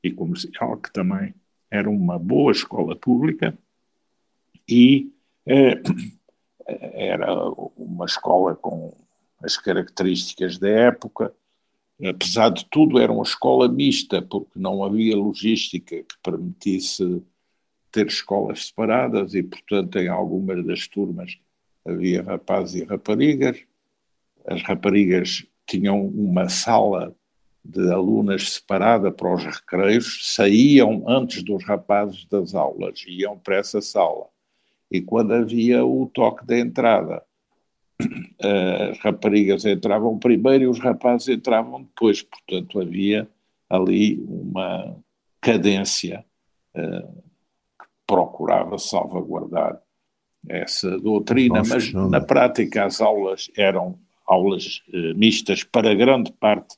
e 0.03 0.11
Comercial, 0.11 0.77
que 0.79 0.93
também 0.93 1.35
era 1.71 1.91
uma 1.91 2.19
boa 2.19 2.53
escola 2.53 2.97
pública, 2.97 3.57
e 4.69 5.13
uh, 5.47 5.83
era 6.95 7.35
uma 7.77 8.07
escola 8.07 8.55
com 8.55 8.95
as 9.43 9.59
características 9.59 10.59
da 10.59 10.69
época, 10.69 11.35
apesar 12.09 12.51
de 12.51 12.65
tudo, 12.67 12.99
era 12.99 13.13
uma 13.13 13.25
escola 13.25 13.69
mista, 13.69 14.23
porque 14.23 14.59
não 14.59 14.83
havia 14.85 15.17
logística 15.17 15.97
que 15.97 16.17
permitisse 16.23 17.23
ter 17.93 18.07
escolas 18.07 18.67
separadas 18.67 19.35
e, 19.35 19.43
portanto, 19.43 19.99
em 19.99 20.09
algumas 20.09 20.65
das 20.65 20.89
turmas 20.89 21.39
havia 21.85 22.23
rapazes 22.23 22.83
e 22.83 22.85
raparigas. 22.85 23.61
As 24.47 24.63
raparigas 24.63 25.47
tinham 25.67 26.07
uma 26.07 26.49
sala 26.49 27.15
de 27.65 27.93
alunas 27.93 28.55
separada 28.55 29.13
para 29.13 29.33
os 29.33 29.45
recreios, 29.45 30.35
saíam 30.35 31.05
antes 31.07 31.43
dos 31.45 31.65
rapazes 31.65 32.25
das 32.25 32.55
aulas, 32.55 33.05
iam 33.07 33.39
para 33.39 33.57
essa 33.57 33.81
sala. 33.81 34.27
E 34.91 35.01
quando 35.01 35.33
havia 35.33 35.85
o 35.85 36.07
toque 36.07 36.45
de 36.45 36.59
entrada, 36.59 37.23
as 38.91 38.99
raparigas 38.99 39.65
entravam 39.65 40.19
primeiro 40.19 40.65
e 40.65 40.67
os 40.67 40.81
rapazes 40.81 41.29
entravam 41.29 41.83
depois, 41.83 42.23
portanto 42.23 42.81
havia 42.81 43.29
ali 43.71 44.23
uma 44.27 44.97
cadência 45.41 46.25
que 46.75 47.32
procurava 48.13 48.79
salvaguardar 48.79 49.81
essa 50.47 50.99
doutrina, 50.99 51.61
Nossa, 51.61 51.75
mas 51.75 51.93
não. 51.93 52.11
na 52.11 52.21
prática 52.21 52.85
as 52.85 53.01
aulas 53.01 53.51
eram 53.57 53.99
aulas 54.27 54.83
uh, 54.89 55.17
mistas 55.17 55.65
para 55.65 55.95
grande 55.95 56.31
parte 56.33 56.77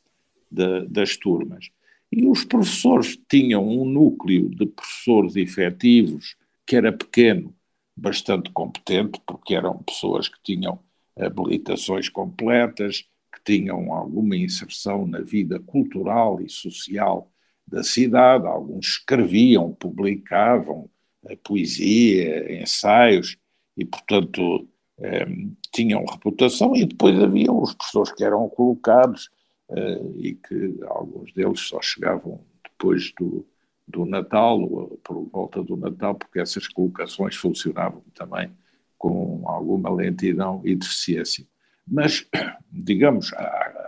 de, 0.49 0.87
das 0.87 1.17
turmas. 1.17 1.71
E 2.13 2.25
os 2.27 2.45
professores 2.45 3.19
tinham 3.29 3.67
um 3.67 3.85
núcleo 3.85 4.49
de 4.49 4.67
professores 4.67 5.35
efetivos 5.35 6.37
que 6.65 6.77
era 6.77 6.93
pequeno, 6.93 7.53
bastante 7.97 8.51
competente, 8.51 9.21
porque 9.27 9.57
eram 9.57 9.83
pessoas 9.83 10.29
que 10.29 10.41
tinham 10.43 10.79
habilitações 11.19 12.09
completas, 12.09 13.05
que 13.33 13.41
tinham 13.45 13.93
alguma 13.93 14.37
inserção 14.37 15.05
na 15.05 15.21
vida 15.21 15.59
cultural 15.59 16.41
e 16.41 16.49
social 16.49 17.29
da 17.67 17.83
cidade. 17.83 18.47
Alguns 18.47 18.87
escreviam, 18.87 19.73
publicavam 19.73 20.85
eh, 20.85 20.94
poesia, 21.43 22.63
ensaios 22.63 23.37
e, 23.77 23.85
portanto, 23.85 24.69
eh, 24.99 25.27
tinham 25.73 26.05
reputação. 26.05 26.75
E 26.77 26.85
depois 26.85 27.21
havia 27.21 27.53
os 27.53 27.75
professores 27.75 28.13
que 28.13 28.25
eram 28.25 28.49
colocados 28.49 29.31
eh, 29.71 30.03
e 30.17 30.35
que 30.35 30.79
alguns 30.87 31.33
deles 31.33 31.61
só 31.61 31.81
chegavam 31.81 32.41
depois 32.63 33.13
do, 33.19 33.47
do 33.87 34.05
Natal, 34.05 34.61
ou 34.61 34.99
por 35.03 35.29
volta 35.31 35.63
do 35.63 35.77
Natal, 35.77 36.15
porque 36.15 36.41
essas 36.41 36.69
colocações 36.69 37.37
funcionavam 37.37 38.03
também 38.15 38.51
com 38.99 39.43
alguma 39.47 39.91
lentidão 39.91 40.63
e 40.65 40.75
deficiência. 40.75 41.47
Mas, 41.87 42.27
digamos, 42.71 43.33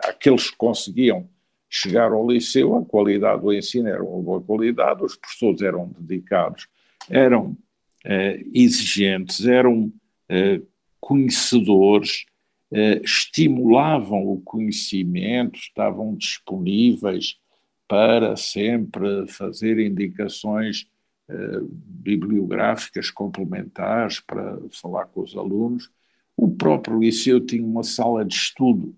aqueles 0.05 0.51
que 0.51 0.57
conseguiam 0.57 1.29
chegar 1.69 2.13
ao 2.13 2.29
liceu, 2.31 2.77
a 2.77 2.85
qualidade 2.85 3.43
do 3.43 3.53
ensino 3.53 3.89
era 3.89 4.03
uma 4.03 4.23
boa 4.23 4.41
qualidade, 4.41 5.03
os 5.03 5.17
professores 5.17 5.63
eram 5.63 5.91
dedicados, 5.99 6.69
eram 7.11 7.57
eh, 8.05 8.45
exigentes, 8.55 9.45
eram 9.47 9.93
eh, 10.29 10.61
conhecedores, 11.01 12.25
eh, 12.73 13.01
estimulavam 13.03 14.27
o 14.27 14.41
conhecimento, 14.41 15.59
estavam 15.59 16.15
disponíveis 16.15 17.37
para 17.89 18.37
sempre 18.37 19.27
fazer 19.29 19.79
indicações 19.79 20.87
bibliográficas 21.29 23.11
complementares 23.11 24.21
para 24.21 24.61
falar 24.71 25.07
com 25.07 25.23
os 25.23 25.37
alunos. 25.37 25.91
O 26.37 26.49
próprio 26.49 27.01
liceu 27.01 27.45
tinha 27.45 27.65
uma 27.65 27.83
sala 27.83 28.25
de 28.25 28.35
estudo 28.35 28.95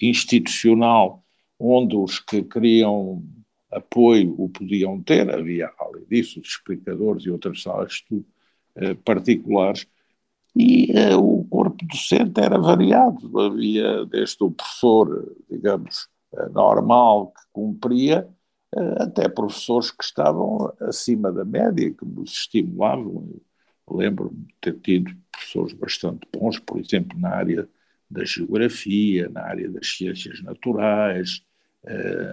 institucional 0.00 1.22
onde 1.58 1.94
os 1.94 2.18
que 2.18 2.42
queriam 2.42 3.22
apoio 3.70 4.34
o 4.38 4.48
podiam 4.48 5.02
ter, 5.02 5.28
havia, 5.30 5.70
além 5.78 6.04
disso, 6.08 6.40
os 6.40 6.48
explicadores 6.48 7.24
e 7.24 7.30
outras 7.30 7.62
salas 7.62 7.88
de 7.88 7.94
estudo 7.94 8.26
eh, 8.76 8.94
particulares, 8.94 9.86
e 10.54 10.90
o 11.14 11.44
corpo 11.44 11.84
docente 11.84 12.40
era 12.40 12.58
variado, 12.58 13.38
havia 13.38 14.06
desde 14.06 14.42
o 14.42 14.50
professor, 14.50 15.36
digamos, 15.50 16.08
normal, 16.52 17.28
que 17.28 17.42
cumpria, 17.52 18.28
eh, 18.74 19.02
até 19.02 19.28
professores 19.28 19.90
que 19.90 20.04
estavam 20.04 20.72
acima 20.80 21.32
da 21.32 21.44
média, 21.44 21.92
que 21.92 22.04
nos 22.04 22.32
estimulavam. 22.32 23.40
Lembro-me 23.88 24.46
de 24.46 24.54
ter 24.60 24.78
tido 24.80 25.14
professores 25.30 25.72
bastante 25.74 26.26
bons, 26.32 26.58
por 26.58 26.78
exemplo, 26.80 27.18
na 27.18 27.30
área 27.30 27.68
da 28.10 28.24
geografia, 28.24 29.28
na 29.28 29.42
área 29.42 29.68
das 29.70 29.88
ciências 29.96 30.42
naturais, 30.42 31.42
eh, 31.42 31.45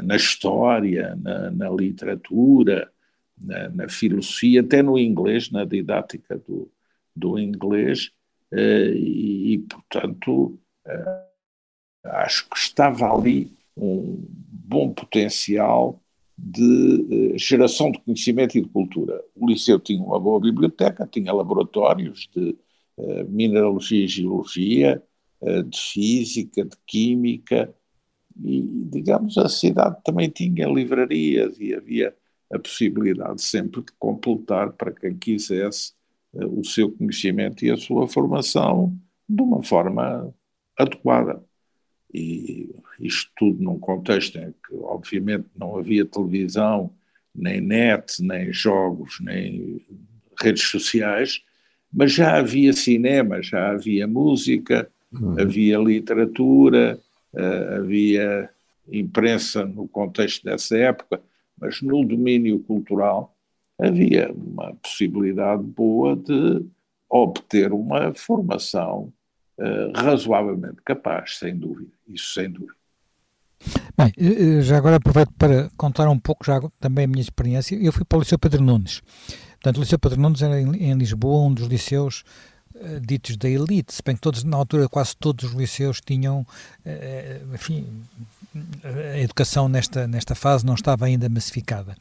na 0.04 0.16
história, 0.16 1.16
na, 1.22 1.52
na 1.52 1.70
literatura, 1.70 2.92
na, 3.40 3.70
na, 3.70 3.90
filosofia, 3.90 4.62
até 4.62 4.82
no 4.82 4.98
inglês, 4.98 5.52
na 5.52 5.64
didática 5.64 6.38
do, 6.38 6.72
do 7.16 7.38
inglês, 7.38 8.12
eh, 8.52 8.94
e, 8.96 9.54
e, 9.54 9.58
portanto, 9.60 10.60
acho 12.04 12.50
que 12.50 12.58
estava 12.58 13.14
ali 13.14 13.52
um 13.78 14.26
bom 14.28 14.92
potencial 14.92 16.02
de 16.38 17.36
geração 17.38 17.92
de 17.92 18.00
conhecimento 18.00 18.58
e 18.58 18.62
de 18.62 18.70
cultura. 18.70 19.24
O 19.36 19.48
Liceu 19.48 19.80
tinha 19.80 20.02
uma 20.02 20.20
boa 20.20 20.40
biblioteca, 20.40 21.08
tinha 21.08 21.34
laboratórios 21.34 22.28
de 22.36 22.56
mineralogia 23.30 24.04
e 24.04 24.08
geologia, 24.08 25.02
de 25.42 25.80
física, 25.80 26.64
de 26.64 26.76
química, 26.86 27.74
e, 28.42 28.62
digamos, 28.92 29.38
a 29.38 29.50
cidade 29.50 29.98
também 30.04 30.30
tinha 30.30 30.68
livrarias 30.68 31.60
e 31.60 31.74
havia 31.74 32.16
a 32.52 32.60
possibilidade 32.60 33.42
sempre 33.42 33.82
de 33.82 33.92
completar 33.98 34.72
para 34.74 34.92
quem 34.92 35.16
quisesse 35.16 35.94
o 36.34 36.64
seu 36.64 36.92
conhecimento 36.92 37.64
e 37.64 37.72
a 37.72 37.78
sua 37.78 38.08
formação 38.08 38.96
de 39.28 39.42
uma 39.42 39.62
forma 39.62 40.34
adequada. 40.78 41.44
E 42.14 42.70
isto 43.00 43.32
tudo 43.36 43.64
num 43.64 43.80
contexto 43.80 44.38
em 44.38 44.52
que, 44.52 44.76
obviamente, 44.82 45.46
não 45.56 45.78
havia 45.78 46.06
televisão, 46.06 46.92
nem 47.34 47.60
net, 47.60 48.22
nem 48.22 48.54
jogos, 48.54 49.20
nem 49.20 49.82
redes 50.40 50.64
sociais, 50.64 51.42
mas 51.92 52.12
já 52.12 52.38
havia 52.38 52.74
cinema, 52.74 53.42
já 53.42 53.72
havia 53.72 54.08
música, 54.08 54.90
uhum. 55.12 55.40
havia 55.40 55.78
literatura, 55.78 57.00
havia 57.78 58.50
imprensa 58.92 59.66
no 59.66 59.88
contexto 59.88 60.44
dessa 60.44 60.78
época, 60.78 61.22
mas 61.60 61.82
no 61.82 62.06
domínio 62.06 62.60
cultural 62.60 63.36
havia 63.80 64.32
uma 64.32 64.74
possibilidade 64.76 65.64
boa 65.64 66.16
de 66.16 66.66
obter 67.10 67.72
uma 67.72 68.14
formação 68.14 69.14
uh, 69.58 69.92
razoavelmente 69.96 70.78
capaz, 70.84 71.38
sem 71.38 71.56
dúvida, 71.56 71.92
isso 72.08 72.34
sem 72.34 72.50
dúvida. 72.50 72.74
Bem, 73.98 74.12
eh, 74.18 74.58
eh, 74.58 74.62
já 74.62 74.78
agora 74.78 74.98
aproveito 74.98 75.32
para 75.38 75.70
contar 75.78 76.10
um 76.10 76.20
pouco 76.20 76.46
já 76.46 76.60
também 76.82 77.06
a 77.06 77.08
minha 77.08 77.22
experiência. 77.22 77.76
Eu 77.76 77.94
fui 77.94 78.04
para 78.04 78.18
o 78.18 78.22
Liceu 78.22 78.38
Pedro 78.38 78.62
Nunes. 78.62 79.02
Portanto, 79.52 79.78
o 79.78 79.80
Liceu 79.80 79.98
Pedro 79.98 80.20
Nunes 80.20 80.42
era 80.42 80.60
em, 80.60 80.92
em 80.92 80.94
Lisboa 80.96 81.48
um 81.48 81.54
dos 81.54 81.68
liceus 81.68 82.26
uh, 82.84 83.00
ditos 83.00 83.38
da 83.38 83.50
elite, 83.50 83.94
se 83.94 84.02
bem 84.04 84.16
que 84.16 84.22
todos, 84.22 84.44
na 84.44 84.58
altura 84.58 84.88
quase 84.90 85.16
todos 85.16 85.46
os 85.46 85.56
liceus 85.56 86.02
tinham, 86.02 86.42
uh, 86.86 87.56
enfim, 87.56 87.88
a 88.84 89.20
educação 89.20 89.68
nesta, 89.68 90.08
nesta 90.08 90.36
fase 90.36 90.66
não 90.66 90.76
estava 90.76 91.06
ainda 91.06 91.28
massificada. 91.28 91.96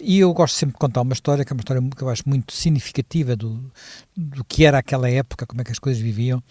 E 0.00 0.18
eu 0.18 0.32
gosto 0.34 0.54
sempre 0.56 0.74
de 0.74 0.78
contar 0.78 1.02
uma 1.02 1.12
história, 1.12 1.44
que 1.44 1.52
é 1.52 1.54
uma 1.54 1.60
história 1.60 1.82
que 1.96 2.02
eu 2.02 2.08
acho 2.08 2.22
muito 2.26 2.52
significativa 2.52 3.36
do, 3.36 3.70
do 4.16 4.44
que 4.44 4.64
era 4.64 4.78
aquela 4.78 5.08
época, 5.08 5.46
como 5.46 5.60
é 5.60 5.64
que 5.64 5.70
as 5.70 5.78
coisas 5.78 6.02
viviam. 6.02 6.42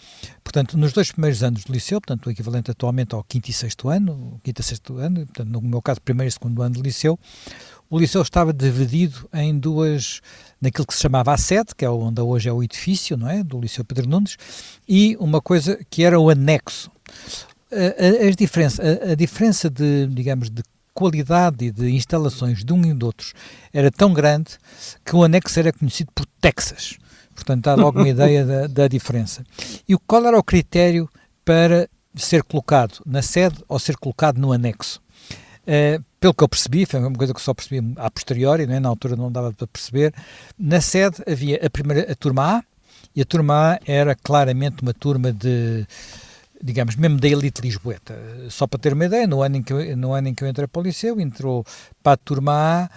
Portanto, 0.43 0.77
nos 0.77 0.93
dois 0.93 1.11
primeiros 1.11 1.43
anos 1.43 1.65
do 1.65 1.73
liceu, 1.73 1.99
portanto, 1.99 2.27
o 2.27 2.31
equivalente 2.31 2.71
atualmente 2.71 3.13
ao 3.13 3.23
quinto 3.23 3.49
e 3.49 3.53
sexto 3.53 3.89
ano, 3.89 4.39
quinto 4.43 4.61
e 4.61 4.63
sexto 4.63 4.97
ano, 4.97 5.25
portanto, 5.25 5.49
no 5.49 5.61
meu 5.61 5.81
caso, 5.81 5.99
primeiro 6.01 6.29
e 6.29 6.31
segundo 6.31 6.61
ano 6.61 6.75
de 6.75 6.81
liceu, 6.81 7.19
o 7.93 7.99
liceu 7.99 8.23
estava 8.23 8.51
dividido 8.51 9.29
em 9.31 9.55
duas, 9.55 10.19
naquilo 10.59 10.87
que 10.87 10.95
se 10.95 11.01
chamava 11.01 11.31
a 11.31 11.37
sede, 11.37 11.75
que 11.77 11.85
é 11.85 11.89
onde 11.91 12.19
hoje 12.21 12.49
é 12.49 12.51
o 12.51 12.63
edifício, 12.63 13.15
não 13.15 13.29
é, 13.29 13.43
do 13.43 13.61
Liceu 13.61 13.85
Pedro 13.85 14.09
Nunes, 14.09 14.35
e 14.89 15.15
uma 15.19 15.39
coisa 15.39 15.79
que 15.91 16.03
era 16.03 16.19
o 16.19 16.27
anexo 16.27 16.89
a, 17.71 18.27
a, 18.27 18.31
diferença, 18.31 18.81
a, 18.81 19.11
a, 19.11 19.15
diferença 19.15 19.69
de, 19.69 20.07
digamos, 20.07 20.49
de 20.49 20.63
qualidade 20.91 21.65
e 21.65 21.71
de 21.71 21.91
instalações 21.91 22.65
de 22.65 22.73
um 22.73 22.83
e 22.83 22.95
de 22.95 23.05
outros 23.05 23.35
era 23.71 23.91
tão 23.91 24.11
grande 24.11 24.57
que 25.05 25.15
o 25.15 25.23
anexo 25.23 25.59
era 25.59 25.71
conhecido 25.71 26.11
por 26.15 26.25
Texas. 26.41 26.97
Portanto, 27.35 27.63
dá 27.63 27.75
logo 27.75 27.99
uma 27.99 28.09
ideia 28.09 28.43
da, 28.43 28.65
da, 28.65 28.87
diferença. 28.87 29.43
E 29.87 29.95
qual 30.07 30.25
era 30.25 30.39
o 30.39 30.43
critério 30.43 31.07
para 31.45 31.87
ser 32.15 32.41
colocado 32.41 33.03
na 33.05 33.21
sede 33.21 33.63
ou 33.67 33.77
ser 33.77 33.97
colocado 33.97 34.39
no 34.39 34.51
anexo? 34.51 34.99
Uh, 35.61 36.03
pelo 36.23 36.33
que 36.33 36.41
eu 36.41 36.47
percebi, 36.47 36.85
foi 36.85 37.01
uma 37.01 37.11
coisa 37.11 37.33
que 37.33 37.41
só 37.41 37.53
percebi 37.53 37.85
a 37.97 38.09
posteriori, 38.09 38.65
né? 38.65 38.79
na 38.79 38.87
altura 38.87 39.13
não 39.13 39.29
dava 39.29 39.51
para 39.51 39.67
perceber, 39.67 40.13
na 40.57 40.79
sede 40.79 41.21
havia 41.27 41.59
a 41.61 41.69
primeira 41.69 42.09
a 42.09 42.15
turma 42.15 42.59
A, 42.59 42.63
e 43.13 43.21
a 43.21 43.25
turma 43.25 43.73
A 43.73 43.79
era 43.85 44.15
claramente 44.15 44.81
uma 44.81 44.93
turma 44.93 45.33
de 45.33 45.85
digamos, 46.63 46.95
mesmo 46.95 47.19
da 47.19 47.27
elite 47.27 47.61
lisboeta. 47.61 48.17
Só 48.49 48.65
para 48.65 48.79
ter 48.79 48.93
uma 48.93 49.05
ideia, 49.05 49.27
no 49.27 49.41
ano 49.41 49.57
em 49.57 49.61
que 49.61 49.73
eu, 49.73 49.97
no 49.97 50.13
ano 50.13 50.29
em 50.29 50.33
que 50.33 50.43
eu 50.43 50.47
entrei 50.47 50.65
para 50.65 50.79
o 50.79 50.83
liceu, 50.83 51.19
entrou 51.19 51.65
para 52.01 52.13
a 52.13 52.17
turma 52.17 52.53
A 52.53 52.89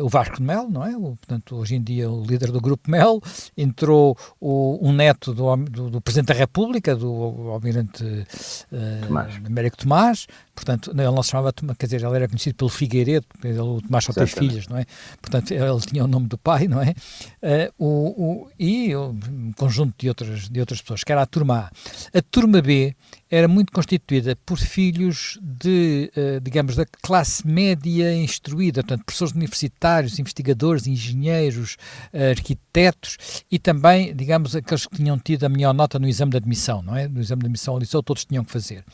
uh, 0.00 0.04
o 0.04 0.08
Vasco 0.08 0.36
de 0.36 0.42
Mel, 0.42 0.70
não 0.70 0.84
é? 0.84 0.96
O, 0.96 1.16
portanto, 1.16 1.56
hoje 1.56 1.76
em 1.76 1.82
dia 1.82 2.10
o 2.10 2.24
líder 2.24 2.50
do 2.50 2.60
Grupo 2.60 2.90
Mel, 2.90 3.20
entrou 3.56 4.16
o, 4.40 4.78
um 4.80 4.92
neto 4.92 5.34
do, 5.34 5.56
do, 5.56 5.90
do, 5.90 6.00
Presidente 6.00 6.28
da 6.28 6.34
República, 6.34 6.96
do 6.96 7.08
Almirante 7.50 8.02
uh, 8.02 9.06
Tomás. 9.06 9.34
Américo 9.44 9.76
Tomás, 9.76 10.26
portanto, 10.54 10.90
ele 10.92 11.02
não 11.02 11.22
se 11.22 11.30
chamava, 11.30 11.52
quer 11.52 11.86
dizer, 11.86 12.02
ele 12.02 12.16
era 12.16 12.28
conhecido 12.28 12.54
pelo 12.56 12.70
Figueiredo, 12.70 13.26
ele, 13.44 13.58
o 13.58 13.82
Tomás 13.82 14.04
só 14.04 14.12
tem 14.14 14.26
filhas, 14.26 14.68
não 14.68 14.78
é? 14.78 14.86
Portanto, 15.20 15.50
ele 15.50 15.80
tinha 15.80 16.02
o 16.02 16.08
nome 16.08 16.28
do 16.28 16.38
pai, 16.38 16.66
não 16.66 16.80
é? 16.80 16.94
Uh, 17.42 17.84
o, 17.84 17.88
o, 18.22 18.48
e 18.58 18.96
um 18.96 19.52
conjunto 19.54 19.94
de 19.98 20.08
outras, 20.08 20.48
de 20.48 20.60
outras 20.60 20.80
pessoas, 20.80 21.04
que 21.04 21.12
era 21.12 21.20
a 21.20 21.26
turma 21.26 21.70
A. 22.14 22.18
A 22.18 22.22
turma 22.22 22.62
B 22.62 22.85
era 23.30 23.48
muito 23.48 23.72
constituída 23.72 24.36
por 24.44 24.58
filhos 24.58 25.38
de, 25.42 26.10
uh, 26.16 26.40
digamos, 26.40 26.76
da 26.76 26.84
classe 27.02 27.46
média 27.46 28.14
instruída, 28.14 28.82
portanto, 28.82 29.04
professores 29.04 29.34
universitários, 29.34 30.18
investigadores, 30.18 30.86
engenheiros, 30.86 31.76
uh, 32.12 32.30
arquitetos 32.30 33.44
e 33.50 33.58
também, 33.58 34.14
digamos, 34.14 34.54
aqueles 34.54 34.86
que 34.86 34.96
tinham 34.96 35.18
tido 35.18 35.44
a 35.44 35.48
melhor 35.48 35.72
nota 35.72 35.98
no 35.98 36.08
exame 36.08 36.32
de 36.32 36.36
admissão, 36.36 36.82
não 36.82 36.96
é? 36.96 37.08
No 37.08 37.20
exame 37.20 37.40
de 37.40 37.46
admissão 37.46 37.74
ao 37.74 37.80
liceu 37.80 38.02
todos 38.02 38.24
tinham 38.24 38.44
que 38.44 38.52
fazer. 38.52 38.84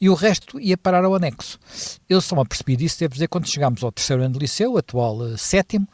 E 0.00 0.08
o 0.08 0.14
resto 0.14 0.58
ia 0.58 0.76
parar 0.76 1.04
ao 1.04 1.14
anexo. 1.14 1.60
Eu 2.08 2.20
só 2.20 2.34
me 2.34 2.42
apercebi 2.42 2.76
disso, 2.76 2.98
devo 2.98 3.14
dizer, 3.14 3.28
quando 3.28 3.48
chegámos 3.48 3.84
ao 3.84 3.92
terceiro 3.92 4.22
ano 4.22 4.34
de 4.34 4.40
liceu, 4.40 4.76
atual 4.76 5.18
uh, 5.18 5.38
sétimo, 5.38 5.88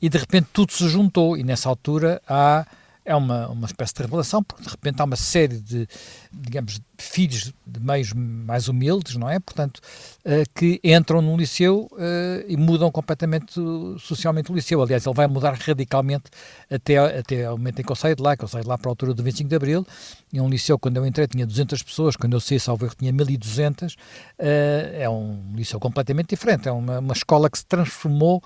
e 0.00 0.08
de 0.08 0.16
repente 0.16 0.48
tudo 0.52 0.72
se 0.72 0.88
juntou, 0.88 1.36
e 1.36 1.42
nessa 1.42 1.68
altura 1.68 2.22
há 2.28 2.64
é 3.08 3.16
uma, 3.16 3.48
uma 3.48 3.66
espécie 3.66 3.94
de 3.94 4.02
revelação, 4.02 4.42
porque 4.42 4.62
de 4.62 4.68
repente 4.68 5.00
há 5.00 5.04
uma 5.04 5.16
série 5.16 5.56
de, 5.56 5.88
digamos, 6.30 6.78
filhos 6.98 7.54
de 7.66 7.80
meios 7.80 8.12
mais 8.12 8.68
humildes, 8.68 9.16
não 9.16 9.30
é? 9.30 9.38
Portanto, 9.38 9.78
uh, 10.26 10.44
que 10.54 10.78
entram 10.84 11.22
no 11.22 11.34
liceu 11.34 11.88
uh, 11.92 12.44
e 12.46 12.54
mudam 12.54 12.90
completamente 12.92 13.54
socialmente 13.98 14.52
o 14.52 14.54
liceu. 14.54 14.82
Aliás, 14.82 15.06
ele 15.06 15.14
vai 15.14 15.26
mudar 15.26 15.54
radicalmente 15.54 16.24
até, 16.70 16.98
até 16.98 17.50
o 17.50 17.56
momento 17.56 17.80
em 17.80 17.82
que 17.82 17.90
eu 17.90 17.96
saio 17.96 18.14
de 18.14 18.22
lá, 18.22 18.36
que 18.36 18.44
eu 18.44 18.48
saio 18.48 18.64
de 18.64 18.68
lá 18.68 18.76
para 18.76 18.90
a 18.90 18.92
altura 18.92 19.14
do 19.14 19.22
25 19.22 19.48
de 19.48 19.56
Abril, 19.56 19.86
e 20.30 20.38
um 20.38 20.48
liceu, 20.48 20.78
quando 20.78 20.98
eu 20.98 21.06
entrei, 21.06 21.26
tinha 21.26 21.46
200 21.46 21.82
pessoas, 21.82 22.14
quando 22.14 22.34
eu 22.34 22.40
saí, 22.40 22.60
salvo 22.60 22.84
erro, 22.84 22.94
tinha 22.94 23.10
1200, 23.10 23.94
uh, 23.94 23.96
eh, 24.38 24.98
é 25.00 25.08
um 25.08 25.54
liceu 25.54 25.80
completamente 25.80 26.28
diferente, 26.28 26.68
é 26.68 26.72
uma, 26.72 26.98
uma 26.98 27.14
escola 27.14 27.48
que 27.48 27.58
se 27.58 27.64
transformou 27.64 28.42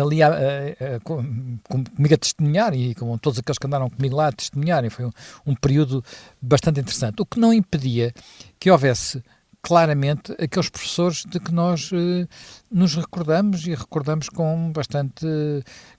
ali 0.00 0.22
a, 0.22 0.28
a, 0.28 0.30
a, 0.30 1.00
comigo 1.00 2.14
a 2.14 2.18
testemunhar 2.18 2.74
e 2.74 2.94
com 2.94 3.16
todos 3.18 3.38
aqueles 3.38 3.58
que 3.58 3.66
andaram 3.66 3.90
comigo 3.90 4.16
lá 4.16 4.28
a 4.28 4.32
testemunharem. 4.32 4.90
Foi 4.90 5.04
um, 5.04 5.10
um 5.46 5.54
período 5.54 6.04
bastante 6.40 6.80
interessante. 6.80 7.20
O 7.20 7.26
que 7.26 7.38
não 7.38 7.52
impedia 7.52 8.12
que 8.58 8.70
houvesse 8.70 9.22
claramente 9.62 10.32
aqueles 10.32 10.68
professores 10.68 11.24
de 11.26 11.38
que 11.40 11.52
nós 11.52 11.90
eh, 11.92 12.26
nos 12.70 12.94
recordamos 12.94 13.66
e 13.66 13.74
recordamos 13.74 14.28
com 14.28 14.72
bastante, 14.72 15.26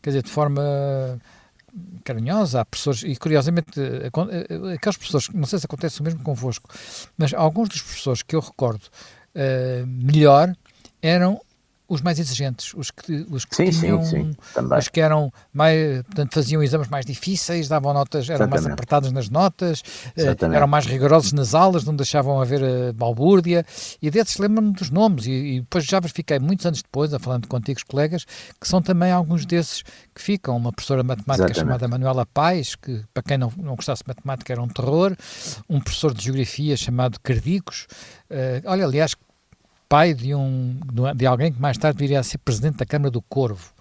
quer 0.01 0.09
dizer, 0.09 0.23
de 0.23 0.29
forma 0.29 1.19
carinhosa, 2.03 2.61
há 2.61 2.65
professores, 2.65 3.03
e 3.03 3.15
curiosamente, 3.15 3.79
eh, 3.79 4.09
eh, 4.09 4.73
aqueles 4.73 4.97
professores, 4.97 5.29
não 5.29 5.45
sei 5.45 5.59
se 5.59 5.65
acontece 5.65 6.01
o 6.01 6.03
mesmo 6.03 6.23
convosco, 6.23 6.69
mas 7.17 7.33
alguns 7.33 7.69
dos 7.69 7.81
professores 7.81 8.23
que 8.23 8.35
eu 8.35 8.39
recordo 8.39 8.85
melhor 9.85 10.53
eram 11.01 11.39
os 11.89 12.01
mais 12.01 12.19
exigentes, 12.19 12.71
os 12.75 12.91
que, 12.91 13.25
os 13.31 13.43
que 13.43 13.55
sim, 13.55 13.71
tinham, 13.71 14.03
sim, 14.03 14.31
sim, 14.31 14.67
os 14.77 14.87
que 14.87 15.01
eram 15.01 15.33
mais, 15.51 16.03
portanto, 16.03 16.35
faziam 16.35 16.61
exames 16.61 16.87
mais 16.87 17.03
difíceis, 17.03 17.67
davam 17.67 17.93
notas, 17.93 18.29
eram 18.29 18.45
Exatamente. 18.45 18.63
mais 18.63 18.73
apertados 18.73 19.11
nas 19.11 19.29
notas, 19.29 19.81
eh, 20.15 20.35
eram 20.53 20.67
mais 20.67 20.85
rigorosos 20.85 21.33
nas 21.33 21.55
aulas, 21.55 21.83
não 21.83 21.95
deixavam 21.95 22.39
haver 22.39 22.61
uh, 22.61 22.93
balbúrdia, 22.93 23.65
e 23.99 24.11
desses 24.11 24.37
lembro-me 24.37 24.71
dos 24.71 24.91
nomes, 24.91 25.25
e, 25.25 25.31
e, 25.31 25.59
depois 25.61 25.83
já 25.83 25.99
verifiquei 25.99 26.37
muitos 26.37 26.65
anos 26.67 26.83
depois, 26.83 27.11
a 27.11 27.17
falando 27.17 27.47
com 27.47 27.57
antigos 27.57 27.81
colegas, 27.81 28.23
que 28.61 28.67
são 28.67 28.83
também 28.83 29.11
alguns 29.11 29.43
desses 29.47 29.81
que 30.13 30.21
ficam, 30.21 30.55
uma 30.55 30.71
professora 30.71 31.01
de 31.01 31.07
matemática 31.07 31.45
Exatamente. 31.45 31.59
chamada 31.59 31.87
Manuela 31.87 32.25
Pais, 32.27 32.75
que 32.75 33.03
para 33.11 33.23
quem 33.23 33.37
não, 33.39 33.51
não 33.57 33.75
gostasse 33.75 34.03
de 34.03 34.09
matemática 34.09 34.53
era 34.53 34.61
um 34.61 34.67
terror, 34.67 35.15
um 35.67 35.79
professor 35.79 36.13
de 36.13 36.23
geografia 36.23 36.77
chamado 36.77 37.19
Cardicos, 37.19 37.87
uh, 38.29 38.61
olha, 38.69 38.85
aliás, 38.85 39.15
pai 39.89 40.13
de, 40.13 40.35
um, 40.35 40.79
de 41.15 41.25
alguém 41.25 41.51
que 41.51 41.59
mais 41.59 41.77
tarde 41.77 41.97
viria 41.97 42.19
a 42.19 42.23
ser 42.23 42.37
presidente 42.37 42.77
da 42.77 42.85
Câmara 42.85 43.09
do 43.09 43.21
Corvo. 43.23 43.73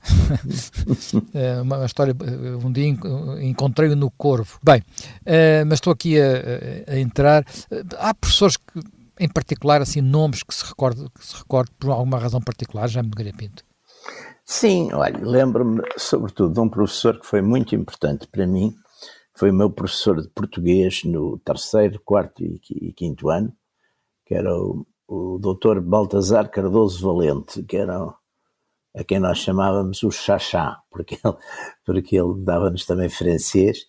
É 1.34 1.60
uma 1.60 1.84
história, 1.84 2.14
um 2.64 2.70
dia 2.70 2.86
encontrei-o 3.42 3.96
no 3.96 4.10
Corvo. 4.12 4.58
Bem, 4.62 4.80
uh, 4.80 5.66
mas 5.66 5.74
estou 5.74 5.92
aqui 5.92 6.16
a, 6.20 6.92
a, 6.92 6.98
entrar. 6.98 7.44
Há 7.98 8.14
professores 8.14 8.56
que, 8.56 8.80
em 9.18 9.28
particular, 9.28 9.82
assim, 9.82 10.00
nomes 10.00 10.44
que 10.44 10.54
se 10.54 10.64
recordam 10.64 11.08
que 11.08 11.26
se 11.26 11.36
recorde 11.36 11.72
por 11.78 11.90
alguma 11.90 12.18
razão 12.18 12.40
particular, 12.40 12.88
já 12.88 13.02
me 13.02 13.10
Pinto. 13.10 13.64
Sim, 14.44 14.92
olha, 14.92 15.18
lembro-me 15.20 15.82
sobretudo 15.96 16.54
de 16.54 16.60
um 16.60 16.68
professor 16.68 17.18
que 17.20 17.26
foi 17.26 17.42
muito 17.42 17.74
importante 17.74 18.26
para 18.28 18.46
mim, 18.46 18.72
foi 19.36 19.50
o 19.50 19.54
meu 19.54 19.70
professor 19.70 20.22
de 20.22 20.28
português 20.30 21.02
no 21.04 21.38
terceiro, 21.40 22.00
quarto 22.04 22.42
e 22.42 22.92
quinto 22.94 23.28
ano, 23.28 23.52
que 24.24 24.34
era 24.34 24.54
o 24.54 24.86
o 25.08 25.38
doutor 25.38 25.80
Baltazar 25.80 26.50
Cardoso 26.50 27.04
Valente, 27.06 27.62
que 27.62 27.78
era 27.78 28.14
a 28.94 29.04
quem 29.04 29.18
nós 29.18 29.38
chamávamos 29.38 30.02
o 30.02 30.10
Chachá, 30.10 30.80
porque 30.90 31.14
ele, 31.24 31.36
porque 31.84 32.16
ele 32.16 32.34
dava-nos 32.44 32.84
também 32.84 33.08
francês 33.08 33.86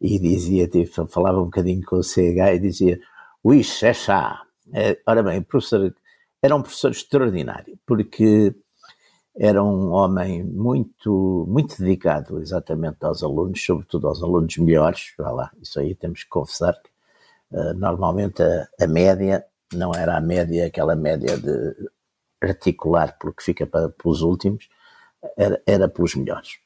e 0.00 0.18
dizia, 0.18 0.68
tipo, 0.68 1.06
falava 1.06 1.40
um 1.40 1.46
bocadinho 1.46 1.82
com 1.84 1.96
o 1.96 2.02
CH 2.02 2.54
e 2.54 2.58
dizia, 2.58 3.00
oui, 3.42 3.64
Chachá. 3.64 4.42
É, 4.72 4.98
ora 5.06 5.22
bem, 5.22 5.40
professor, 5.42 5.94
era 6.42 6.54
um 6.54 6.62
professor 6.62 6.90
extraordinário, 6.90 7.78
porque 7.86 8.54
era 9.34 9.62
um 9.62 9.92
homem 9.92 10.44
muito, 10.44 11.46
muito 11.48 11.78
dedicado 11.78 12.40
exatamente 12.40 12.98
aos 13.02 13.22
alunos, 13.22 13.64
sobretudo 13.64 14.08
aos 14.08 14.22
alunos 14.22 14.56
melhores, 14.58 15.14
lá, 15.18 15.50
isso 15.62 15.80
aí 15.80 15.94
temos 15.94 16.24
que 16.24 16.28
confessar 16.28 16.74
que 16.74 16.90
uh, 17.56 17.72
normalmente 17.74 18.42
a, 18.42 18.68
a 18.80 18.86
média 18.86 19.44
não 19.72 19.92
era 19.94 20.16
a 20.16 20.20
média, 20.20 20.66
aquela 20.66 20.96
média 20.96 21.36
de 21.38 21.90
articular 22.40 23.16
porque 23.18 23.42
fica 23.42 23.66
para, 23.66 23.88
pelos 23.88 24.22
últimos, 24.22 24.68
era, 25.36 25.60
era 25.66 25.88
pelos 25.88 26.14
melhores. 26.14 26.58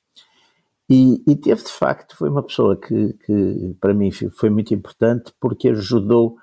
E, 0.88 1.23
e, 1.27 1.37
teve, 1.37 1.62
de 1.62 1.71
facto, 1.71 2.17
foi 2.17 2.29
uma 2.29 2.43
pessoa 2.43 2.77
que, 2.77 3.15
que 3.15 3.77
para 3.81 3.95
mim 3.95 4.11
foi 4.11 4.51
muito 4.51 4.75
importante 4.75 5.33
porque 5.41 5.69
ajudou, 5.71 6.37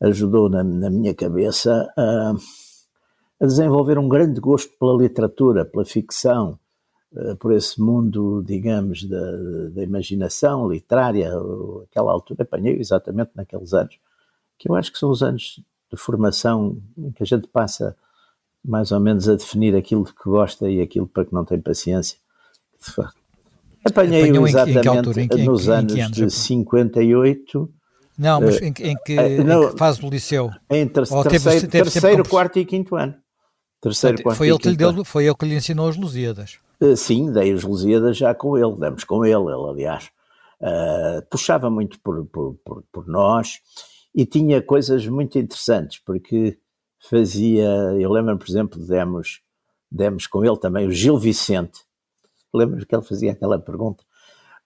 ajudou 0.00 0.50
na, 0.50 0.62
na 0.62 0.90
minha 0.90 1.14
cabeça 1.14 1.90
a, 1.96 2.34
a, 3.40 3.46
desenvolver 3.46 3.98
um 3.98 4.08
grande 4.08 4.40
gosto 4.40 4.76
pela 4.78 4.96
literatura, 4.96 5.64
pela 5.64 5.84
ficção, 5.84 6.58
eh, 7.16 7.34
por 7.36 7.52
esse 7.52 7.80
mundo, 7.80 8.42
digamos, 8.44 9.04
da, 9.04 9.32
da 9.74 9.82
imaginação 9.82 10.68
literária. 10.68 11.30
Aquela 11.84 12.12
altura 12.12 12.42
apanhei 12.42 12.78
exatamente 12.78 13.30
naqueles 13.34 13.72
anos, 13.72 13.98
que 14.58 14.68
eu 14.68 14.74
acho 14.74 14.92
que 14.92 14.98
são 14.98 15.10
os 15.10 15.22
anos 15.22 15.62
de 15.90 15.96
formação 15.96 16.78
em 16.96 17.10
que 17.12 17.22
a 17.22 17.26
gente 17.26 17.46
passa 17.48 17.96
mais 18.64 18.90
ou 18.90 18.98
menos 18.98 19.28
a 19.28 19.36
definir 19.36 19.76
aquilo 19.76 20.04
de 20.04 20.12
que 20.12 20.24
gosta 20.24 20.68
e 20.68 20.80
aquilo 20.80 21.06
para 21.06 21.24
que 21.24 21.32
não 21.32 21.44
tem 21.44 21.60
paciência. 21.60 22.18
Apanhei-o 23.84 24.46
exatamente 24.46 25.20
em, 25.20 25.40
em, 25.40 25.44
nos 25.44 25.68
anos, 25.68 25.94
anos 25.94 26.10
de 26.10 26.30
58. 26.30 27.70
Não, 28.18 28.40
mas 28.40 28.56
uh, 28.56 28.64
em, 28.64 28.74
em, 28.80 28.96
que, 29.04 29.16
uh, 29.16 29.44
não, 29.44 29.70
que, 29.70 29.78
fase 29.78 30.00
do 30.00 30.08
liceu? 30.08 30.50
Em 30.68 30.86
ter, 30.88 31.06
terceiro, 31.06 31.28
teve, 31.28 31.68
teve 31.68 31.90
terceiro 31.90 32.28
quarto 32.28 32.58
e 32.58 32.64
quinto 32.64 32.96
ano. 32.96 33.14
Terceiro, 33.80 34.22
quarto 34.22 34.38
foi, 34.38 34.48
ele 34.48 34.58
que 34.58 34.70
lhe 34.70 34.76
deu, 34.76 35.04
foi 35.04 35.26
ele 35.26 35.34
que 35.34 35.46
lhe 35.46 35.54
ensinou 35.54 35.88
as 35.88 35.96
Lusíadas. 35.96 36.58
Uh, 36.80 36.96
sim, 36.96 37.30
dei 37.30 37.52
as 37.52 37.62
Lusíadas 37.62 38.16
já 38.16 38.34
com 38.34 38.58
ele, 38.58 38.74
demos 38.76 39.04
com 39.04 39.24
ele, 39.24 39.34
ele 39.34 39.70
aliás. 39.70 40.10
puxava 41.30 41.70
muito 41.70 42.00
por, 42.00 42.24
por, 42.26 42.54
por, 42.64 42.82
por 42.90 43.06
nós 43.06 43.60
e 44.16 44.24
tinha 44.24 44.62
coisas 44.62 45.06
muito 45.06 45.38
interessantes, 45.38 45.98
porque 45.98 46.58
fazia, 46.98 47.68
eu 48.00 48.10
lembro, 48.10 48.38
por 48.38 48.48
exemplo, 48.48 48.80
demos, 48.80 49.42
demos 49.92 50.26
com 50.26 50.42
ele 50.42 50.56
também 50.58 50.86
o 50.86 50.90
Gil 50.90 51.18
Vicente, 51.18 51.84
lembro 52.52 52.84
que 52.86 52.94
ele 52.94 53.04
fazia 53.04 53.32
aquela 53.32 53.58
pergunta 53.58 54.02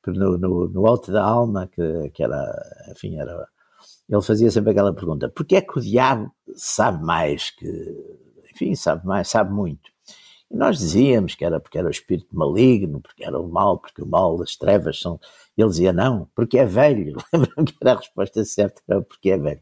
no, 0.06 0.38
no, 0.38 0.68
no 0.68 0.86
alto 0.86 1.10
da 1.10 1.24
alma, 1.24 1.66
que, 1.66 2.10
que 2.10 2.22
era, 2.22 2.46
enfim, 2.92 3.18
era, 3.18 3.48
ele 4.08 4.22
fazia 4.22 4.52
sempre 4.52 4.70
aquela 4.70 4.94
pergunta, 4.94 5.28
porquê 5.28 5.56
é 5.56 5.60
que 5.60 5.76
o 5.76 5.82
diabo 5.82 6.32
sabe 6.54 7.04
mais 7.04 7.50
que, 7.50 7.68
enfim, 8.54 8.76
sabe 8.76 9.04
mais, 9.04 9.28
sabe 9.28 9.52
muito? 9.52 9.90
E 10.50 10.56
nós 10.56 10.78
dizíamos 10.78 11.34
que 11.34 11.44
era 11.44 11.60
porque 11.60 11.78
era 11.78 11.86
o 11.86 11.90
espírito 11.90 12.36
maligno, 12.36 13.00
porque 13.00 13.24
era 13.24 13.38
o 13.38 13.48
mal, 13.48 13.78
porque 13.78 14.02
o 14.02 14.06
mal 14.06 14.36
das 14.36 14.56
trevas 14.56 15.00
são. 15.00 15.20
Ele 15.56 15.68
dizia 15.68 15.92
não, 15.92 16.28
porque 16.34 16.58
é 16.58 16.64
velho. 16.64 17.16
Lembram 17.32 17.64
que 17.64 17.74
era 17.80 17.92
a 17.92 17.96
resposta 17.96 18.44
certa, 18.44 18.82
era 18.88 19.00
porque 19.02 19.30
é 19.30 19.38
velho. 19.38 19.60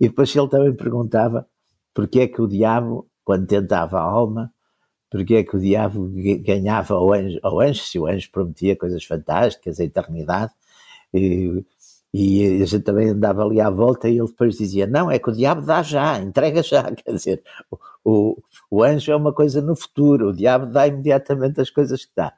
E 0.00 0.08
depois 0.08 0.34
ele 0.34 0.48
também 0.48 0.74
perguntava 0.74 1.46
porque 1.94 2.20
é 2.20 2.28
que 2.28 2.42
o 2.42 2.48
diabo, 2.48 3.08
quando 3.24 3.46
tentava 3.46 3.98
a 3.98 4.02
alma, 4.02 4.52
porque 5.10 5.36
é 5.36 5.44
que 5.44 5.56
o 5.56 5.60
diabo 5.60 6.10
ganhava 6.44 6.94
ao 6.94 7.12
anjo, 7.12 7.38
ao 7.42 7.60
anjo 7.60 7.82
se 7.82 7.98
o 7.98 8.06
anjo 8.06 8.30
prometia 8.30 8.76
coisas 8.76 9.04
fantásticas, 9.04 9.80
a 9.80 9.84
eternidade, 9.84 10.52
e, 11.14 11.64
e 12.18 12.62
a 12.62 12.64
gente 12.64 12.82
também 12.82 13.10
andava 13.10 13.44
ali 13.44 13.60
à 13.60 13.68
volta 13.68 14.08
e 14.08 14.18
ele 14.18 14.26
depois 14.26 14.56
dizia: 14.56 14.86
Não, 14.86 15.10
é 15.10 15.18
que 15.18 15.28
o 15.28 15.32
diabo 15.32 15.60
dá 15.60 15.82
já, 15.82 16.18
entrega 16.18 16.62
já. 16.62 16.82
Quer 16.96 17.12
dizer, 17.12 17.42
o, 18.02 18.38
o, 18.70 18.82
anjo 18.82 19.12
é 19.12 19.16
uma 19.16 19.34
coisa 19.34 19.60
no 19.60 19.76
futuro, 19.76 20.30
o 20.30 20.32
diabo 20.32 20.64
dá 20.64 20.86
imediatamente 20.86 21.60
as 21.60 21.68
coisas 21.68 22.06
que 22.06 22.12
dá. 22.16 22.32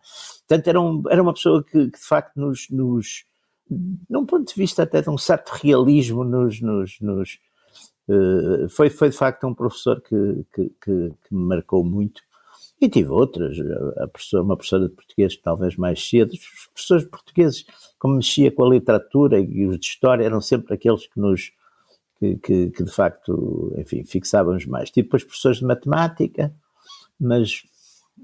Portanto, 0.49 0.67
era, 0.67 0.81
um, 0.81 1.03
era 1.09 1.23
uma 1.23 1.33
pessoa 1.33 1.63
que, 1.63 1.91
que 1.91 1.99
de 1.99 2.05
facto 2.05 2.35
nos, 2.35 2.69
nos, 2.71 3.25
num 4.11 4.27
ponto 4.27 4.49
de 4.49 4.61
vista 4.61 4.83
até 4.83 5.01
de 5.01 5.11
um 5.11 5.17
certo 5.17 5.51
realismo, 5.51 6.25
nos, 6.25 6.61
nos, 6.61 6.99
nos 7.01 7.39
uh, 8.09 8.69
foi, 8.71 8.91
foi 8.91 9.11
de 9.11 9.17
facto 9.17 9.47
um 9.47 9.55
professor 9.55 10.01
que, 10.01 10.45
que, 10.53 10.73
que, 10.83 11.13
que 11.23 11.35
me 11.35 11.47
marcou 11.47 11.85
muito. 11.85 12.21
E 12.81 12.89
tive 12.89 13.11
outras, 13.11 13.57
a 13.97 14.09
professora, 14.09 14.43
uma 14.43 14.57
professora 14.57 14.89
de 14.89 14.95
português 14.95 15.37
talvez 15.37 15.77
mais 15.77 16.05
cedo. 16.05 16.33
Os 16.33 16.69
professores 16.73 17.05
portugueses, 17.05 17.65
como 17.99 18.17
mexia 18.17 18.51
com 18.51 18.65
a 18.65 18.69
literatura 18.69 19.39
e 19.41 19.67
os 19.67 19.79
de 19.79 19.87
história, 19.87 20.25
eram 20.25 20.41
sempre 20.41 20.75
aqueles 20.75 21.07
que 21.07 21.19
nos, 21.19 21.53
que, 22.19 22.37
que, 22.37 22.71
que 22.71 22.85
de 22.85 22.91
facto, 22.91 23.73
enfim, 23.77 24.05
fixávamos 24.05 24.67
mais. 24.67 24.91
Tive 24.91 25.07
depois 25.07 25.25
professores 25.25 25.59
de 25.59 25.65
matemática, 25.65 26.55
mas 27.21 27.63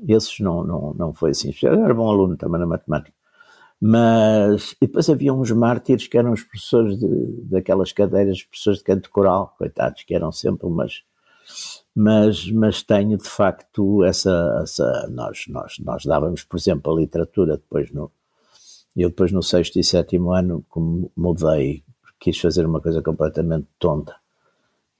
esses 0.08 0.38
não, 0.40 0.64
não, 0.64 0.94
não 0.94 1.12
foi 1.12 1.30
assim. 1.30 1.52
Eu 1.62 1.84
era 1.84 1.94
bom 1.94 2.08
aluno 2.10 2.36
também 2.36 2.60
na 2.60 2.66
matemática. 2.66 3.14
Mas, 3.80 4.72
e 4.80 4.86
depois 4.86 5.10
havia 5.10 5.34
uns 5.34 5.50
mártires 5.50 6.06
que 6.06 6.16
eram 6.16 6.32
os 6.32 6.42
professores 6.42 6.98
de, 6.98 7.42
daquelas 7.42 7.92
cadeiras, 7.92 8.42
professores 8.42 8.78
de 8.78 8.84
canto 8.84 9.10
coral, 9.10 9.54
coitados, 9.58 10.04
que 10.04 10.14
eram 10.14 10.32
sempre 10.32 10.66
umas 10.66 11.02
mas, 11.94 12.50
mas 12.50 12.82
tenho 12.82 13.16
de 13.16 13.28
facto 13.28 14.02
essa, 14.04 14.60
essa 14.62 15.08
nós, 15.10 15.44
nós, 15.48 15.78
nós 15.78 16.04
dávamos, 16.04 16.42
por 16.42 16.56
exemplo, 16.56 16.92
a 16.92 17.00
literatura 17.00 17.56
depois 17.56 17.90
no, 17.92 18.10
eu 19.02 19.08
depois 19.08 19.32
no 19.32 19.42
sexto 19.42 19.78
e 19.78 19.84
sétimo 19.84 20.32
ano, 20.32 20.64
como 20.68 21.10
mudei, 21.16 21.82
quis 22.20 22.38
fazer 22.38 22.64
uma 22.64 22.80
coisa 22.80 23.02
completamente 23.02 23.66
tonta, 23.78 24.14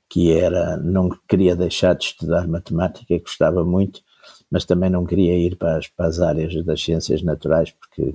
que 0.09 0.33
era, 0.33 0.77
não 0.77 1.09
queria 1.29 1.57
deixar 1.57 1.95
de 1.95 2.05
estudar 2.05 2.47
matemática, 2.47 3.19
gostava 3.19 3.65
muito, 3.65 4.03
mas 4.51 4.65
também 4.65 4.91
não 4.91 5.05
queria 5.05 5.37
ir 5.39 5.57
para 5.57 5.79
as, 5.79 5.89
para 5.89 6.07
as 6.07 6.21
áreas 6.21 6.65
das 6.65 6.83
ciências 6.83 7.23
naturais, 7.23 7.71
porque 7.71 8.15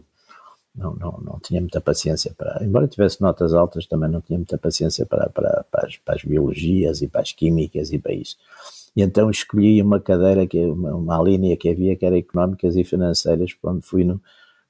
não, 0.75 0.93
não, 0.95 1.19
não 1.21 1.39
tinha 1.39 1.59
muita 1.59 1.81
paciência 1.81 2.33
para, 2.37 2.63
embora 2.63 2.87
tivesse 2.87 3.21
notas 3.21 3.53
altas, 3.53 3.87
também 3.87 4.09
não 4.09 4.21
tinha 4.21 4.37
muita 4.37 4.57
paciência 4.57 5.05
para, 5.05 5.29
para, 5.29 5.65
para, 5.71 5.87
as, 5.87 5.97
para 5.97 6.15
as 6.15 6.23
biologias 6.23 7.01
e 7.01 7.07
para 7.07 7.21
as 7.21 7.31
químicas 7.31 7.91
e 7.91 7.97
para 7.97 8.13
isso. 8.13 8.37
E 8.95 9.01
então 9.01 9.29
escolhi 9.29 9.81
uma 9.81 9.99
cadeira, 9.99 10.45
que 10.45 10.59
uma, 10.59 10.93
uma 10.93 11.21
linha 11.21 11.55
que 11.57 11.69
havia, 11.69 11.95
que 11.95 12.05
era 12.05 12.17
económicas 12.17 12.75
e 12.75 12.83
financeiras, 12.83 13.53
para 13.53 13.71
onde 13.71 13.81
fui 13.81 14.03
no, 14.03 14.21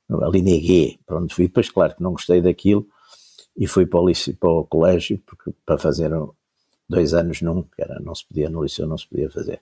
a 0.09 0.29
linha 0.29 0.97
para 1.05 1.17
onde 1.17 1.33
fui. 1.33 1.47
Depois, 1.47 1.69
claro 1.69 1.95
que 1.95 2.03
não 2.03 2.11
gostei 2.11 2.41
daquilo 2.41 2.87
e 3.55 3.67
fui 3.67 3.85
para 3.85 3.99
o, 3.99 4.07
liceu, 4.07 4.35
para 4.39 4.49
o 4.49 4.65
colégio, 4.65 5.21
porque, 5.25 5.51
para 5.65 5.77
fazer 5.77 6.11
dois 6.87 7.13
anos 7.13 7.41
num, 7.41 7.63
que 7.63 7.81
era, 7.81 7.99
não 7.99 8.15
se 8.15 8.27
podia, 8.27 8.49
no 8.49 8.63
liceu 8.63 8.87
não 8.87 8.97
se 8.97 9.07
podia 9.07 9.29
fazer. 9.29 9.61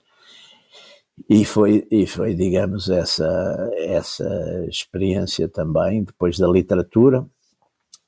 E 1.29 1.43
foi, 1.43 1.87
e 1.89 2.05
foi 2.05 2.35
digamos, 2.35 2.89
essa, 2.89 3.71
essa 3.75 4.65
experiência 4.69 5.49
também, 5.49 6.03
depois 6.03 6.37
da 6.37 6.47
literatura, 6.47 7.25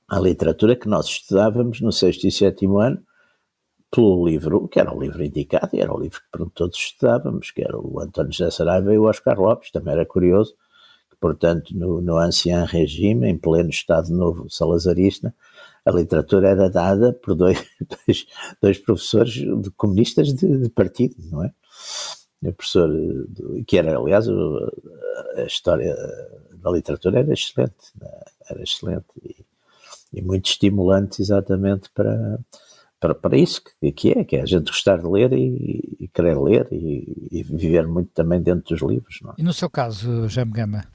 a 0.08 0.19
literatura 0.19 0.75
que 0.75 0.88
nós 0.88 1.08
estudávamos 1.08 1.82
no 1.82 1.91
sexto 1.91 2.28
e 2.28 2.32
sétimo 2.32 2.80
ano, 2.80 3.04
pelo 3.91 4.25
livro, 4.28 4.67
que 4.67 4.80
era 4.80 4.93
o 4.93 4.99
livro 5.02 5.23
indicado, 5.23 5.69
e 5.73 5.82
era 5.82 5.91
o 5.91 5.99
livro 5.99 6.19
que 6.19 6.30
pronto, 6.32 6.52
todos 6.54 6.78
estudávamos, 6.78 7.49
que 7.49 7.63
era 7.63 7.78
o 7.78 7.99
António 7.99 8.32
José 8.32 8.52
Saraiva 8.52 8.93
e 8.93 8.97
o 8.99 9.06
Oscar 9.06 9.39
Lopes, 9.39 9.71
também 9.71 9.93
era 9.93 10.06
curioso, 10.06 10.56
portanto 11.19 11.75
no, 11.75 12.01
no 12.01 12.17
ancien 12.17 12.65
regime, 12.65 13.27
em 13.27 13.38
pleno 13.38 13.69
Estado 13.69 14.10
Novo 14.12 14.49
salazarista, 14.49 15.34
a 15.86 15.91
literatura 15.91 16.49
era 16.49 16.69
dada 16.69 17.13
por 17.13 17.36
dois, 17.36 17.63
dois, 18.05 18.27
dois 18.62 18.77
professores 18.77 19.34
de 19.34 19.71
comunistas 19.71 20.34
de, 20.34 20.58
de 20.58 20.69
partido, 20.69 21.15
não 21.32 21.43
é? 21.43 21.53
o 22.41 22.53
professor, 22.53 22.89
que 23.67 23.77
era, 23.77 23.97
aliás, 23.97 24.27
a 24.29 25.43
história 25.43 25.93
da 26.53 26.71
literatura 26.71 27.19
era 27.19 27.34
excelente, 27.34 27.91
né? 27.99 28.10
era 28.49 28.63
excelente 28.63 29.05
e, 29.21 29.45
e, 30.13 30.21
muito 30.21 30.49
estimulante 30.49 31.21
exatamente 31.21 31.89
para, 31.89 32.39
para, 33.00 33.16
para 33.16 33.38
isso 33.38 33.64
que, 33.64 33.92
que 33.92 34.12
é, 34.12 34.24
que 34.24 34.36
é 34.36 34.42
a 34.42 34.46
gente 34.46 34.68
gostar 34.70 34.98
de 34.98 35.08
ler 35.08 35.32
e, 35.32 35.98
e 36.00 36.08
querer 36.08 36.38
ler 36.38 36.68
e, 36.72 37.30
e, 37.32 37.44
viver 37.44 37.88
muito 37.88 38.12
também 38.14 38.42
dentro 38.42 38.76
dos 38.76 38.82
livros. 38.82 39.20
É? 39.26 39.42
E 39.42 39.44
no 39.44 39.54
seu 39.54 39.70
caso, 39.70 40.28
Jaime 40.28 40.52
Gama, 40.52 40.86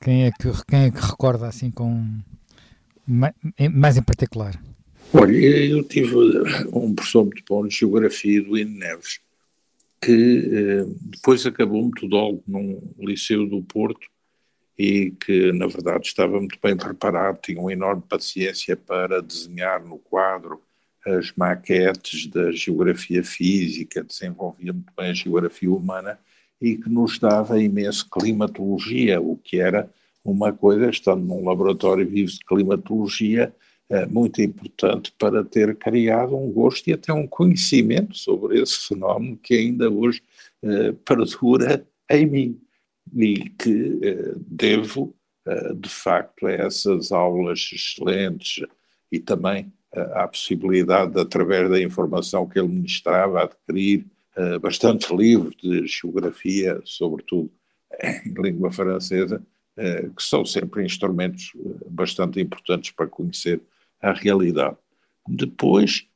quem 0.00 0.26
é 0.26 0.30
que, 0.32 0.50
quem 0.66 0.84
é 0.84 0.90
que 0.90 1.00
recorda 1.00 1.46
assim 1.46 1.70
com 1.70 2.04
mais 3.06 3.96
em 3.96 4.02
particular? 4.02 4.60
Olha, 5.12 5.36
eu 5.36 5.84
tive 5.84 6.16
um 6.72 6.92
professor 6.94 7.24
muito 7.24 7.42
bom 7.48 7.66
de 7.66 7.76
Geografia 7.76 8.42
do 8.42 8.58
Hino 8.58 8.76
Neves, 8.76 9.20
que 10.02 10.50
eh, 10.52 10.84
depois 11.00 11.46
acabou 11.46 11.84
metodólogo 11.84 12.42
num 12.46 12.80
liceu 12.98 13.48
do 13.48 13.62
Porto 13.62 14.08
e 14.76 15.12
que, 15.24 15.52
na 15.52 15.68
verdade, 15.68 16.08
estava 16.08 16.38
muito 16.38 16.58
bem 16.60 16.76
preparado, 16.76 17.40
tinha 17.40 17.60
uma 17.60 17.72
enorme 17.72 18.02
paciência 18.08 18.76
para 18.76 19.22
desenhar 19.22 19.82
no 19.84 19.98
quadro 19.98 20.60
as 21.06 21.32
maquetes 21.36 22.26
da 22.26 22.50
geografia 22.50 23.22
física, 23.22 24.02
desenvolvia 24.02 24.72
muito 24.72 24.92
bem 24.96 25.10
a 25.10 25.14
geografia 25.14 25.70
humana 25.70 26.18
e 26.60 26.76
que 26.76 26.88
nos 26.88 27.18
dava 27.18 27.62
imenso 27.62 28.08
climatologia, 28.10 29.20
o 29.20 29.36
que 29.36 29.60
era 29.60 29.88
uma 30.24 30.52
coisa, 30.52 30.90
estando 30.90 31.24
num 31.24 31.44
laboratório 31.44 32.06
vivo 32.08 32.32
de 32.32 32.44
climatologia, 32.44 33.54
é 33.88 34.04
muito 34.04 34.42
importante 34.42 35.14
para 35.16 35.44
ter 35.44 35.76
criado 35.76 36.36
um 36.36 36.50
gosto 36.50 36.88
e 36.88 36.92
até 36.92 37.12
um 37.12 37.26
conhecimento 37.26 38.18
sobre 38.18 38.60
esse 38.60 38.88
fenómeno 38.88 39.36
que 39.36 39.54
ainda 39.54 39.88
hoje 39.88 40.20
eh, 40.64 40.92
perdura 41.04 41.86
em 42.10 42.26
mim 42.26 42.60
e 43.14 43.48
que 43.50 44.00
eh, 44.02 44.34
devo, 44.38 45.14
eh, 45.46 45.74
de 45.74 45.88
facto, 45.88 46.48
a 46.48 46.52
essas 46.52 47.12
aulas 47.12 47.70
excelentes 47.72 48.66
e 49.12 49.20
também 49.20 49.72
à 50.14 50.28
possibilidade, 50.28 51.12
de, 51.12 51.20
através 51.20 51.70
da 51.70 51.80
informação 51.80 52.46
que 52.46 52.58
ele 52.58 52.68
ministrava, 52.68 53.42
adquirir 53.42 54.04
bastantes 54.60 55.10
livros 55.10 55.56
de 55.56 55.86
geografia, 55.86 56.78
sobretudo 56.84 57.50
em 58.02 58.34
língua 58.42 58.70
francesa, 58.70 59.40
que 59.74 60.22
são 60.22 60.44
sempre 60.44 60.84
instrumentos 60.84 61.52
bastante 61.88 62.38
importantes 62.38 62.90
para 62.90 63.06
conhecer 63.06 63.62
a 64.00 64.12
realidade. 64.12 64.76
Depois, 65.26 66.06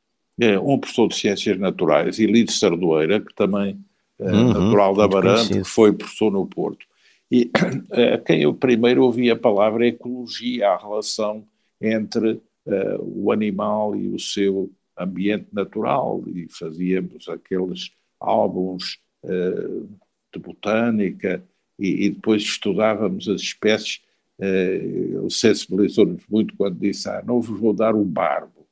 é, 0.41 0.59
um 0.59 0.79
professor 0.79 1.09
de 1.09 1.17
Ciências 1.17 1.59
Naturais, 1.59 2.19
Elide 2.19 2.53
Sardoeira, 2.53 3.21
que 3.21 3.35
também 3.35 3.79
é 4.19 4.31
uhum, 4.31 4.53
natural 4.53 4.95
da 4.95 5.09
Barante, 5.09 5.53
que 5.53 5.65
foi 5.65 5.93
professor 5.93 6.31
no 6.31 6.47
Porto. 6.47 6.87
E 7.31 7.51
a 8.15 8.19
quem 8.19 8.43
eu 8.43 8.55
primeiro 8.55 9.05
ouvi 9.05 9.31
a 9.31 9.37
palavra 9.37 9.87
ecologia, 9.87 10.69
a 10.69 10.79
relação 10.79 11.45
entre 11.81 12.41
uh, 12.73 13.03
o 13.03 13.33
animal 13.33 13.97
e 13.97 14.09
o 14.09 14.19
seu 14.19 14.71
ambiente 14.99 15.47
natural, 15.53 16.23
e 16.27 16.47
fazíamos 16.49 17.29
aqueles 17.29 17.91
álbuns 18.19 18.99
uh, 19.25 19.89
de 20.33 20.39
botânica, 20.39 21.43
e, 21.79 22.07
e, 22.07 22.11
depois 22.11 22.43
estudávamos 22.43 23.27
as 23.29 23.41
espécies 23.41 24.03
ele 24.41 25.27
eh, 25.27 25.31
sensibilizou-nos 25.31 26.23
muito 26.29 26.57
quando 26.57 26.79
disse: 26.79 27.09
ah, 27.09 27.23
não 27.25 27.41
vos 27.41 27.61
vou 27.61 27.75
dar 27.75 27.95
o 27.95 28.05
barbo, 28.05 28.67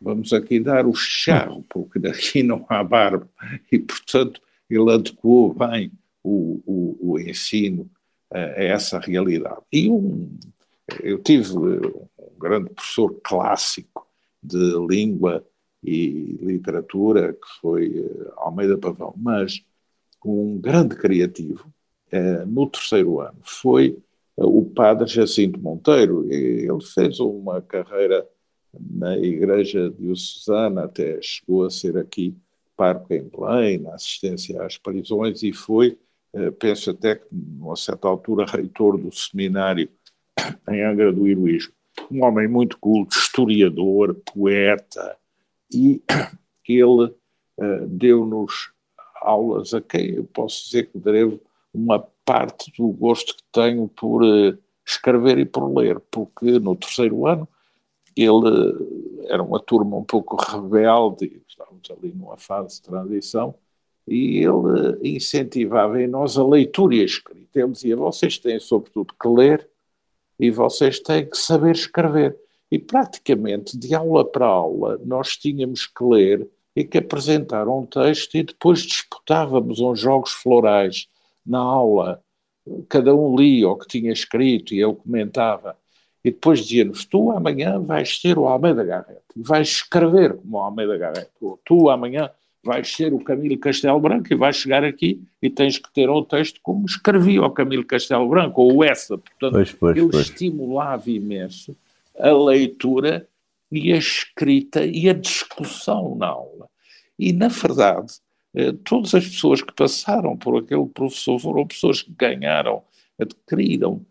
vamos 0.00 0.32
aqui 0.32 0.60
dar 0.60 0.86
o 0.86 0.94
charro, 0.94 1.64
porque 1.68 1.98
daqui 1.98 2.42
não 2.42 2.64
há 2.68 2.82
barbo. 2.84 3.28
E, 3.70 3.78
portanto, 3.78 4.40
ele 4.70 4.90
adequou 4.92 5.52
bem 5.52 5.90
o, 6.22 6.62
o, 6.64 7.12
o 7.12 7.20
ensino 7.20 7.90
a, 8.30 8.38
a 8.38 8.62
essa 8.62 8.98
realidade. 8.98 9.60
E 9.72 9.90
um, 9.90 10.30
eu 11.02 11.18
tive 11.18 11.52
grande 12.38 12.70
professor 12.70 13.18
clássico 13.22 14.06
de 14.42 14.58
língua 14.88 15.44
e 15.82 16.38
literatura, 16.40 17.32
que 17.32 17.60
foi 17.60 17.98
eh, 17.98 18.32
Almeida 18.36 18.76
Pavão, 18.78 19.14
mas 19.16 19.62
um 20.24 20.58
grande 20.58 20.96
criativo, 20.96 21.72
eh, 22.10 22.44
no 22.44 22.68
terceiro 22.68 23.20
ano, 23.20 23.38
foi 23.42 23.98
o 24.36 24.64
padre 24.64 25.06
Jacinto 25.08 25.60
Monteiro. 25.60 26.30
Ele 26.32 26.80
fez 26.94 27.20
uma 27.20 27.60
carreira 27.60 28.26
na 28.72 29.16
Igreja 29.18 29.90
Diocesana, 29.90 30.84
até 30.84 31.20
chegou 31.22 31.64
a 31.64 31.70
ser 31.70 31.96
aqui 31.96 32.36
parco 32.76 33.12
em 33.12 33.24
Belém, 33.24 33.78
na 33.78 33.94
assistência 33.94 34.62
às 34.62 34.78
prisões, 34.78 35.42
e 35.42 35.52
foi, 35.52 35.98
eh, 36.32 36.50
penso 36.52 36.90
até 36.90 37.16
que, 37.16 37.26
a 37.70 37.76
certa 37.76 38.06
altura, 38.06 38.46
reitor 38.46 38.96
do 38.96 39.12
seminário 39.12 39.88
em 40.68 40.84
Angra 40.84 41.12
do 41.12 41.26
Heroísmo. 41.26 41.72
Um 42.10 42.24
homem 42.24 42.48
muito 42.48 42.78
culto, 42.78 43.16
historiador, 43.16 44.14
poeta, 44.32 45.16
e 45.72 46.02
ele 46.68 47.04
uh, 47.04 47.86
deu-nos 47.86 48.70
aulas 49.20 49.74
a 49.74 49.80
quem 49.80 50.14
eu 50.14 50.24
posso 50.24 50.64
dizer 50.64 50.90
que 50.90 50.98
devo 50.98 51.40
uma 51.72 52.00
parte 52.24 52.72
do 52.76 52.88
gosto 52.88 53.36
que 53.36 53.42
tenho 53.52 53.88
por 53.88 54.22
uh, 54.22 54.58
escrever 54.86 55.38
e 55.38 55.44
por 55.44 55.68
ler, 55.76 56.00
porque 56.10 56.58
no 56.58 56.74
terceiro 56.74 57.26
ano 57.26 57.46
ele 58.16 59.26
era 59.28 59.42
uma 59.42 59.60
turma 59.60 59.96
um 59.96 60.04
pouco 60.04 60.36
rebelde, 60.36 61.40
estávamos 61.46 61.88
ali 61.90 62.12
numa 62.12 62.36
fase 62.36 62.76
de 62.76 62.82
transição, 62.82 63.54
e 64.06 64.38
ele 64.38 65.16
incentivava 65.16 66.02
em 66.02 66.08
nós 66.08 66.36
a 66.36 66.44
leitura 66.44 66.96
e 66.96 67.02
a 67.02 67.04
escrita. 67.04 67.60
Ele 67.60 67.72
dizia: 67.72 67.96
vocês 67.96 68.38
têm, 68.38 68.58
sobretudo, 68.58 69.14
que 69.20 69.28
ler 69.28 69.68
e 70.38 70.50
vocês 70.50 71.00
têm 71.00 71.28
que 71.28 71.36
saber 71.36 71.74
escrever. 71.74 72.36
E 72.70 72.78
praticamente, 72.78 73.76
de 73.78 73.94
aula 73.94 74.24
para 74.24 74.46
aula, 74.46 75.00
nós 75.04 75.36
tínhamos 75.36 75.86
que 75.86 76.04
ler 76.04 76.48
e 76.76 76.84
que 76.84 76.98
apresentar 76.98 77.66
um 77.66 77.84
texto 77.84 78.36
e 78.36 78.42
depois 78.42 78.80
disputávamos 78.82 79.80
uns 79.80 79.98
jogos 79.98 80.32
florais 80.32 81.08
na 81.44 81.58
aula. 81.58 82.22
Cada 82.88 83.14
um 83.14 83.34
lia 83.34 83.68
o 83.68 83.76
que 83.76 83.88
tinha 83.88 84.12
escrito 84.12 84.74
e 84.74 84.78
eu 84.78 84.94
comentava. 84.94 85.76
E 86.22 86.30
depois 86.30 86.60
dizia-nos: 86.60 87.04
Tu 87.06 87.30
amanhã 87.30 87.80
vais 87.80 88.20
ser 88.20 88.38
o 88.38 88.46
Almeida 88.46 88.84
Garrett, 88.84 89.22
vais 89.34 89.68
escrever 89.68 90.36
como 90.36 90.58
o 90.58 90.60
Almeida 90.60 90.96
Garrett. 90.98 91.30
Ou 91.40 91.58
tu 91.64 91.88
amanhã 91.88 92.30
vais 92.64 92.88
ser 92.88 93.12
o 93.12 93.20
Camilo 93.20 93.58
Castelo 93.58 94.00
Branco 94.00 94.32
e 94.32 94.36
vais 94.36 94.56
chegar 94.56 94.84
aqui 94.84 95.22
e 95.40 95.48
tens 95.48 95.78
que 95.78 95.92
ter 95.92 96.10
um 96.10 96.22
texto 96.22 96.60
como 96.62 96.84
escrevia 96.86 97.42
o 97.42 97.50
Camilo 97.50 97.84
Castelo 97.84 98.28
Branco, 98.28 98.62
ou 98.62 98.84
essa. 98.84 99.16
Portanto, 99.16 99.52
pois, 99.52 99.72
pois, 99.72 99.96
ele 99.96 100.08
pois. 100.10 100.26
estimulava 100.26 101.10
imenso 101.10 101.76
a 102.18 102.32
leitura 102.32 103.26
e 103.70 103.92
a 103.92 103.96
escrita 103.96 104.84
e 104.84 105.08
a 105.08 105.12
discussão 105.12 106.16
na 106.16 106.26
aula. 106.26 106.68
E, 107.18 107.32
na 107.32 107.48
verdade, 107.48 108.14
eh, 108.54 108.72
todas 108.84 109.14
as 109.14 109.26
pessoas 109.26 109.62
que 109.62 109.72
passaram 109.72 110.36
por 110.36 110.58
aquele 110.58 110.86
professor 110.86 111.38
foram 111.38 111.66
pessoas 111.66 112.02
que 112.02 112.12
ganharam, 112.12 112.82
adquiriram 113.18 114.04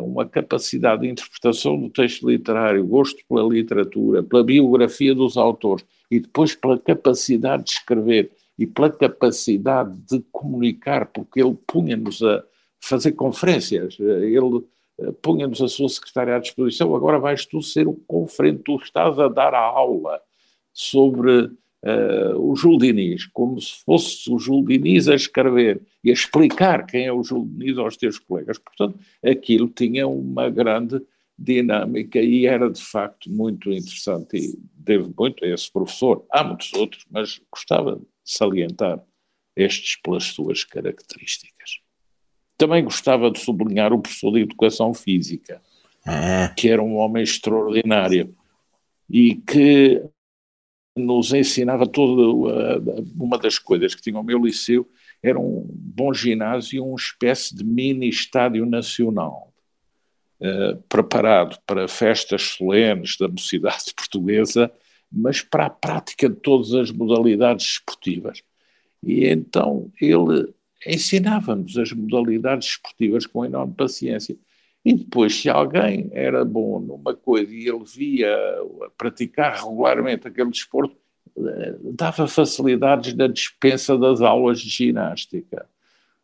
uma 0.00 0.26
capacidade 0.26 1.02
de 1.02 1.08
interpretação 1.08 1.78
do 1.78 1.90
texto 1.90 2.28
literário, 2.28 2.86
gosto 2.86 3.22
pela 3.28 3.46
literatura, 3.46 4.22
pela 4.22 4.42
biografia 4.42 5.14
dos 5.14 5.36
autores 5.36 5.84
e 6.10 6.18
depois 6.18 6.54
pela 6.54 6.78
capacidade 6.78 7.64
de 7.64 7.70
escrever 7.72 8.30
e 8.58 8.66
pela 8.66 8.90
capacidade 8.90 9.96
de 10.08 10.20
comunicar, 10.32 11.06
porque 11.06 11.40
ele 11.40 11.56
punha-nos 11.66 12.22
a 12.22 12.42
fazer 12.80 13.12
conferências, 13.12 13.98
ele 14.00 14.64
eh, 14.98 15.12
punha-nos 15.22 15.62
a 15.62 15.68
sua 15.68 15.88
secretária 15.88 16.34
à 16.34 16.38
disposição, 16.38 16.94
agora 16.94 17.18
vais 17.18 17.46
tu 17.46 17.62
ser 17.62 17.86
o 17.86 17.94
conferente, 18.06 18.62
tu 18.64 18.76
estás 18.76 19.18
a 19.18 19.28
dar 19.28 19.54
a 19.54 19.60
aula 19.60 20.20
sobre 20.72 21.50
uh, 21.84 22.38
o 22.38 22.56
Júlio 22.56 22.78
Diniz, 22.78 23.26
como 23.26 23.60
se 23.60 23.84
fosse 23.84 24.30
o 24.30 24.38
Júlio 24.38 24.66
Diniz 24.66 25.08
a 25.08 25.14
escrever 25.14 25.80
e 26.02 26.10
a 26.10 26.12
explicar 26.12 26.86
quem 26.86 27.06
é 27.06 27.12
o 27.12 27.22
Júlio 27.22 27.46
Diniz 27.46 27.78
aos 27.78 27.96
teus 27.96 28.18
colegas. 28.18 28.58
Portanto, 28.58 28.98
aquilo 29.24 29.68
tinha 29.68 30.06
uma 30.06 30.48
grande 30.48 31.00
dinâmica 31.38 32.18
e 32.18 32.46
era 32.46 32.68
de 32.68 32.82
facto 32.82 33.30
muito 33.30 33.70
interessante 33.70 34.36
e 34.36 34.58
devo 34.74 35.14
muito 35.16 35.44
a 35.44 35.48
esse 35.48 35.70
professor. 35.70 36.24
Há 36.30 36.42
muitos 36.42 36.72
outros, 36.74 37.06
mas 37.10 37.40
gostava 37.50 37.96
de 37.96 38.06
salientar 38.24 39.00
estes 39.56 39.96
pelas 39.96 40.24
suas 40.24 40.64
características. 40.64 41.80
Também 42.56 42.82
gostava 42.82 43.30
de 43.30 43.38
sublinhar 43.38 43.92
o 43.92 44.00
professor 44.00 44.32
de 44.32 44.40
Educação 44.40 44.92
Física, 44.92 45.62
ah. 46.04 46.52
que 46.56 46.68
era 46.68 46.82
um 46.82 46.96
homem 46.96 47.22
extraordinário 47.22 48.34
e 49.08 49.36
que 49.36 50.02
nos 50.98 51.32
ensinava 51.32 51.86
toda 51.86 52.82
uma 53.18 53.38
das 53.38 53.58
coisas 53.58 53.94
que 53.94 54.02
tinha 54.02 54.18
o 54.18 54.22
meu 54.22 54.38
liceu 54.38 54.88
era 55.22 55.38
um 55.38 55.66
bom 55.70 56.12
ginásio 56.12 56.84
uma 56.84 56.96
espécie 56.96 57.54
de 57.54 57.64
mini 57.64 58.08
estádio 58.08 58.66
nacional 58.66 59.52
uh, 60.40 60.76
preparado 60.88 61.58
para 61.66 61.88
festas 61.88 62.42
solenes 62.42 63.16
da 63.16 63.28
mocidade 63.28 63.92
portuguesa 63.96 64.70
mas 65.10 65.40
para 65.40 65.66
a 65.66 65.70
prática 65.70 66.28
de 66.28 66.36
todas 66.36 66.74
as 66.74 66.90
modalidades 66.90 67.66
esportivas. 67.66 68.42
E 69.02 69.26
então 69.26 69.90
ele 70.00 70.52
ensinava-nos 70.86 71.76
as 71.76 71.92
modalidades 71.92 72.68
esportivas 72.68 73.26
com 73.26 73.44
enorme 73.44 73.74
paciência 73.74 74.36
e 74.88 74.94
depois, 74.94 75.38
se 75.38 75.50
alguém 75.50 76.08
era 76.14 76.46
bom 76.46 76.80
numa 76.80 77.14
coisa 77.14 77.54
e 77.54 77.68
ele 77.68 77.84
via 77.84 78.34
praticar 78.96 79.62
regularmente 79.62 80.26
aquele 80.26 80.48
desporto, 80.48 80.96
eh, 81.36 81.76
dava 81.92 82.26
facilidades 82.26 83.12
na 83.12 83.26
dispensa 83.26 83.98
das 83.98 84.22
aulas 84.22 84.60
de 84.60 84.70
ginástica, 84.70 85.66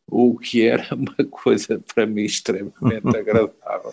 o 0.07 0.39
que 0.39 0.63
era 0.63 0.87
uma 0.97 1.29
coisa 1.31 1.79
para 1.95 2.07
mim 2.07 2.23
extremamente 2.23 3.07
agradável, 3.15 3.93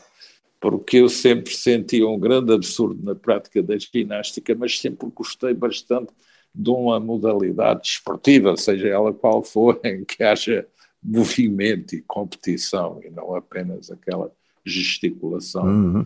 porque 0.57 0.99
eu 0.99 1.09
sempre 1.09 1.53
senti 1.53 2.01
um 2.01 2.17
grande 2.17 2.53
absurdo 2.53 3.03
na 3.03 3.13
prática 3.13 3.61
da 3.61 3.75
ginástica, 3.77 4.55
mas 4.55 4.79
sempre 4.79 5.09
gostei 5.13 5.53
bastante 5.53 6.13
de 6.55 6.69
uma 6.69 6.97
modalidade 6.97 7.89
esportiva, 7.89 8.55
seja 8.55 8.87
ela 8.87 9.13
qual 9.13 9.43
for, 9.43 9.77
em 9.83 10.05
que 10.05 10.23
haja 10.23 10.65
movimento 11.03 11.93
e 11.93 12.01
competição 12.01 13.01
e 13.03 13.09
não 13.09 13.35
apenas 13.35 13.91
aquela 13.91 14.31
gesticulação 14.65 15.65
uhum. 15.65 16.05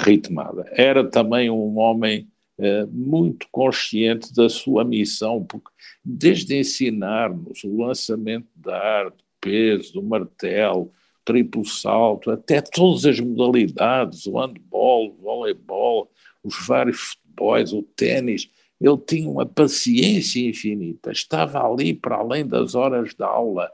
ritmada. 0.00 0.64
Era 0.72 1.08
também 1.08 1.50
um 1.50 1.78
homem 1.78 2.28
uh, 2.58 2.86
muito 2.90 3.46
consciente 3.50 4.34
da 4.34 4.48
sua 4.48 4.84
missão, 4.84 5.44
porque 5.44 5.70
desde 6.04 6.58
ensinar-nos 6.58 7.64
o 7.64 7.76
lançamento 7.76 8.48
da 8.54 8.76
arte, 8.76 9.24
peso, 9.40 9.94
do 9.94 10.02
martelo, 10.02 10.90
triplo 11.24 11.64
salto, 11.64 12.30
até 12.30 12.60
todas 12.60 13.04
as 13.04 13.20
modalidades, 13.20 14.26
o 14.26 14.38
handball, 14.38 15.08
o 15.08 15.22
voleibol, 15.22 16.10
os 16.42 16.66
vários 16.66 16.98
futebols, 16.98 17.72
o 17.72 17.82
ténis, 17.82 18.48
ele 18.80 18.98
tinha 18.98 19.28
uma 19.28 19.46
paciência 19.46 20.48
infinita, 20.48 21.12
estava 21.12 21.64
ali 21.64 21.94
para 21.94 22.16
além 22.16 22.46
das 22.46 22.74
horas 22.74 23.14
da 23.14 23.26
aula, 23.26 23.70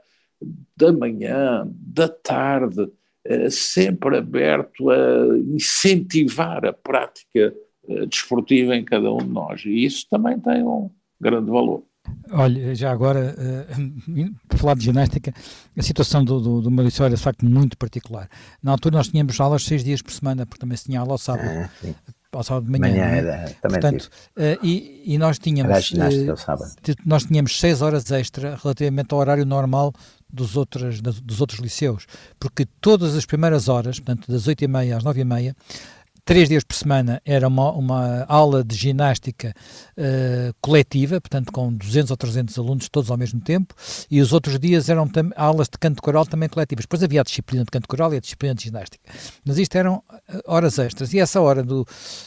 da 0.76 0.92
manhã, 0.92 1.66
da 1.72 2.08
tarde, 2.08 2.82
eh, 2.82 2.88
sempre 3.50 4.16
aberto 4.16 4.90
a 4.90 5.38
incentivar 5.54 6.64
a 6.64 6.72
prática 6.72 7.52
eh, 7.88 8.06
desportiva 8.06 8.76
em 8.76 8.84
cada 8.84 9.12
um 9.12 9.18
de 9.18 9.28
nós. 9.28 9.64
E 9.64 9.84
isso 9.84 10.06
também 10.10 10.38
tem 10.38 10.62
um 10.62 10.90
grande 11.20 11.50
valor. 11.50 11.82
Olha, 12.30 12.74
já 12.74 12.90
agora, 12.90 13.34
uh, 13.38 14.34
por 14.48 14.58
falar 14.58 14.74
de 14.74 14.84
ginástica, 14.84 15.32
a 15.76 15.82
situação 15.82 16.24
do, 16.24 16.40
do, 16.40 16.60
do 16.62 16.70
Maurício 16.70 17.04
era 17.04 17.14
de 17.14 17.20
facto 17.20 17.44
muito 17.44 17.76
particular. 17.76 18.28
Na 18.62 18.72
altura 18.72 18.96
nós 18.96 19.08
tínhamos 19.08 19.38
aulas 19.40 19.64
seis 19.64 19.82
dias 19.82 20.02
por 20.02 20.12
semana, 20.12 20.46
porque 20.46 20.60
também 20.60 20.76
se 20.76 20.84
tinha 20.84 21.00
aula 21.00 21.12
ao 21.12 21.18
sábado. 21.18 21.48
Ah, 21.48 21.70
ao 22.32 22.42
sábado 22.42 22.66
de 22.66 22.70
manhã. 22.70 22.92
manhã 22.92 23.04
é? 23.04 23.18
era, 23.18 23.54
Portanto, 23.62 24.10
uh, 24.36 24.64
e, 24.64 25.02
e, 25.06 25.18
nós 25.18 25.38
tínhamos 25.38 25.90
uh, 25.90 26.94
nós 27.04 27.24
tínhamos 27.24 27.58
seis 27.58 27.80
horas 27.80 28.10
extra 28.10 28.56
relativamente 28.62 29.12
ao 29.12 29.18
horário 29.18 29.46
normal 29.46 29.92
dos 30.30 30.56
outros, 30.56 31.00
dos 31.00 31.40
outros 31.40 31.60
liceus, 31.60 32.06
porque 32.38 32.66
todas 32.80 33.14
as 33.14 33.24
primeiras 33.24 33.68
horas, 33.68 33.98
portanto 33.98 34.30
das 34.30 34.46
oito 34.46 34.62
e 34.62 34.68
meia 34.68 34.96
às 34.96 35.04
nove 35.04 35.20
e 35.20 35.24
meia, 35.24 35.56
três 36.28 36.46
dias 36.46 36.62
por 36.62 36.74
semana 36.74 37.22
era 37.24 37.48
uma, 37.48 37.72
uma 37.72 38.26
aula 38.28 38.62
de 38.62 38.76
ginástica 38.76 39.54
uh, 39.96 40.54
coletiva, 40.60 41.18
portanto 41.22 41.50
com 41.50 41.72
200 41.72 42.10
ou 42.10 42.16
300 42.18 42.58
alunos 42.58 42.88
todos 42.90 43.10
ao 43.10 43.16
mesmo 43.16 43.40
tempo, 43.40 43.74
e 44.10 44.20
os 44.20 44.34
outros 44.34 44.58
dias 44.58 44.90
eram 44.90 45.10
aulas 45.34 45.70
de 45.70 45.78
canto 45.78 46.02
coral 46.02 46.26
também 46.26 46.46
coletivas. 46.46 46.84
Depois 46.84 47.02
havia 47.02 47.22
a 47.22 47.24
disciplina 47.24 47.64
de 47.64 47.70
canto 47.70 47.88
coral 47.88 48.12
e 48.12 48.18
a 48.18 48.20
disciplina 48.20 48.54
de 48.54 48.64
ginástica. 48.64 49.10
Mas 49.42 49.56
isto 49.56 49.74
eram 49.76 50.02
eh, 50.28 50.42
horas 50.46 50.78
extras. 50.78 51.14
E 51.14 51.18
essa 51.18 51.40
hora, 51.40 51.62
do, 51.62 51.86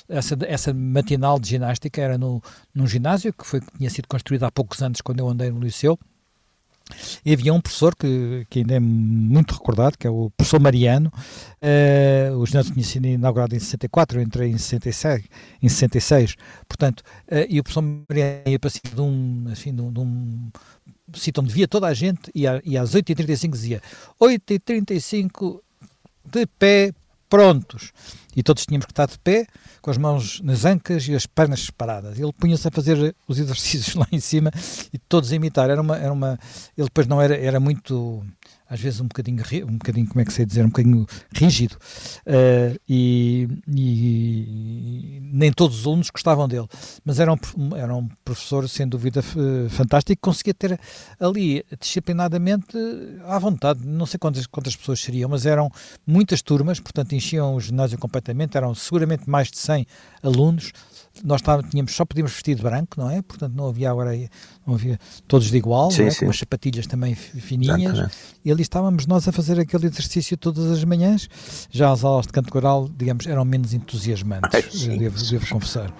essa, 0.10 0.36
essa 0.48 0.74
matinal 0.74 1.40
de 1.40 1.50
ginástica 1.50 2.02
era 2.02 2.18
no, 2.18 2.42
num 2.74 2.88
ginásio 2.88 3.32
que, 3.32 3.46
foi, 3.46 3.62
que 3.62 3.78
tinha 3.78 3.90
sido 3.92 4.08
construído 4.08 4.46
há 4.46 4.52
poucos 4.52 4.82
anos 4.82 5.00
quando 5.02 5.20
eu 5.20 5.30
andei 5.30 5.52
no 5.52 5.60
liceu, 5.60 6.00
e 7.26 7.34
havia 7.34 7.54
um 7.54 7.62
professor 7.62 7.96
que, 7.96 8.46
que 8.50 8.60
ainda 8.60 8.76
é 8.76 8.80
muito 8.80 9.54
recordado, 9.54 9.98
que 9.98 10.08
é 10.08 10.10
o 10.10 10.30
professor 10.36 10.60
Mariano. 10.60 11.12
Uh, 11.62 12.38
o 12.38 12.46
ginásio 12.46 12.74
tinha 12.74 12.84
sido 12.84 13.08
inaugurado 13.08 13.56
em 13.56 13.60
64, 13.60 14.20
eu 14.20 14.24
entrei 14.24 14.50
em 14.50 14.58
66, 14.58 15.24
em 15.62 15.70
66 15.70 16.36
portanto, 16.68 17.02
uh, 17.02 17.46
e 17.50 17.60
o 17.60 17.64
professor 17.64 17.84
Mariano 18.10 18.44
ia 18.48 18.60
para 18.60 18.70
cima 18.70 18.96
de 18.96 19.02
um, 19.02 19.46
assim, 19.52 19.74
de 19.74 19.82
um, 19.82 19.92
de 19.92 20.00
um 20.00 20.50
sítio 21.14 21.44
onde 21.44 21.54
via 21.54 21.68
toda 21.68 21.88
a 21.88 21.94
gente 21.94 22.32
e, 22.34 22.44
e 22.66 22.78
às 22.78 22.96
8h35 22.96 23.52
dizia 23.52 23.82
8h35 24.20 25.60
de 26.26 26.46
pé, 26.46 26.94
prontos. 27.32 27.94
E 28.36 28.44
todos 28.44 28.66
tínhamos 28.66 28.86
que 28.86 28.92
estar 28.92 29.08
de 29.08 29.18
pé, 29.18 29.48
com 29.82 29.90
as 29.90 29.98
mãos 29.98 30.42
nas 30.42 30.64
ancas 30.66 31.08
e 31.08 31.16
as 31.16 31.26
pernas 31.26 31.62
separadas. 31.62 32.20
Ele 32.20 32.32
punha-se 32.34 32.68
a 32.68 32.72
fazer 32.72 33.16
os 33.28 33.40
exercícios 33.40 33.96
lá 33.96 34.08
em 34.12 34.20
cima 34.20 34.52
e 34.94 34.98
todos 35.00 35.32
a 35.32 35.36
imitar. 35.36 35.70
Era 35.70 35.82
uma, 35.82 35.98
era 35.98 36.14
uma, 36.14 36.38
ele 36.78 36.88
depois 36.88 37.08
não 37.08 37.22
era, 37.22 37.36
era 37.36 37.60
muito, 37.60 38.24
às 38.72 38.80
vezes 38.80 39.02
um 39.02 39.08
bocadinho, 39.08 39.44
um 39.68 39.74
bocadinho 39.74 40.08
como 40.08 40.22
é 40.22 40.26
que 40.26 40.32
sei 40.32 40.46
dizer, 40.46 40.64
um 40.64 40.70
bocadinho 40.70 41.06
rígido, 41.36 41.74
uh, 41.74 42.80
e, 42.88 43.46
e, 43.68 45.20
nem 45.34 45.52
todos 45.52 45.82
os 45.82 45.86
alunos 45.86 46.10
gostavam 46.10 46.48
dele, 46.48 46.68
mas 47.04 47.20
era 47.20 47.34
um, 47.34 47.76
era 47.76 47.94
um 47.94 48.08
professor, 48.24 48.70
sem 48.70 48.88
dúvida, 48.88 49.22
fantástico, 49.70 50.22
conseguia 50.22 50.54
ter 50.54 50.80
ali, 51.20 51.66
disciplinadamente, 51.82 52.78
à 53.26 53.38
vontade, 53.38 53.86
não 53.86 54.06
sei 54.06 54.18
quantas, 54.18 54.48
quantas 54.48 54.74
pessoas 54.74 55.02
seriam, 55.02 55.30
mas 55.30 55.46
eram 55.46 55.70
muitas 56.08 56.42
turmas, 56.42 56.80
portanto 56.80 57.12
enchiam 57.14 57.54
o 57.54 57.60
ginásio 57.60 57.98
completamente, 57.98 58.56
eram 58.56 58.74
seguramente 58.74 59.30
mais 59.30 59.52
de 59.52 59.58
100 59.58 59.86
alunos, 60.24 60.72
nós 61.24 61.42
tínhamos, 61.70 61.94
só 61.94 62.06
podíamos 62.06 62.32
vestir 62.32 62.56
de 62.56 62.64
branco, 62.64 63.00
não 63.00 63.10
é? 63.10 63.22
Portanto, 63.22 63.54
não 63.54 63.68
havia 63.68 63.92
agora, 63.92 64.12
não 64.66 64.76
havia 64.76 64.98
todos 65.28 65.52
de 65.52 65.58
igual, 65.58 65.92
sim, 65.92 66.04
é? 66.04 66.14
com 66.14 66.30
as 66.30 66.40
sapatilhas 66.40 66.88
também 66.88 67.14
fininhas. 67.14 67.80
Exatamente. 67.82 68.18
E 68.44 68.52
ali 68.52 68.62
estávamos 68.62 69.06
nós 69.06 69.28
a 69.28 69.32
fazer 69.32 69.60
aquele 69.60 69.88
exercício 69.88 70.38
todas 70.38 70.72
as 70.72 70.84
manhãs. 70.84 71.30
Já 71.70 71.92
as 71.92 72.04
aulas 72.04 72.28
de 72.28 72.32
canto 72.32 72.52
coral, 72.52 72.90
digamos, 72.98 73.28
eram 73.28 73.44
menos 73.44 73.74
entusiasmantes, 73.74 74.88
Ai, 74.88 74.98
devo, 74.98 75.18
devo, 75.30 75.48
confessar. 75.50 75.94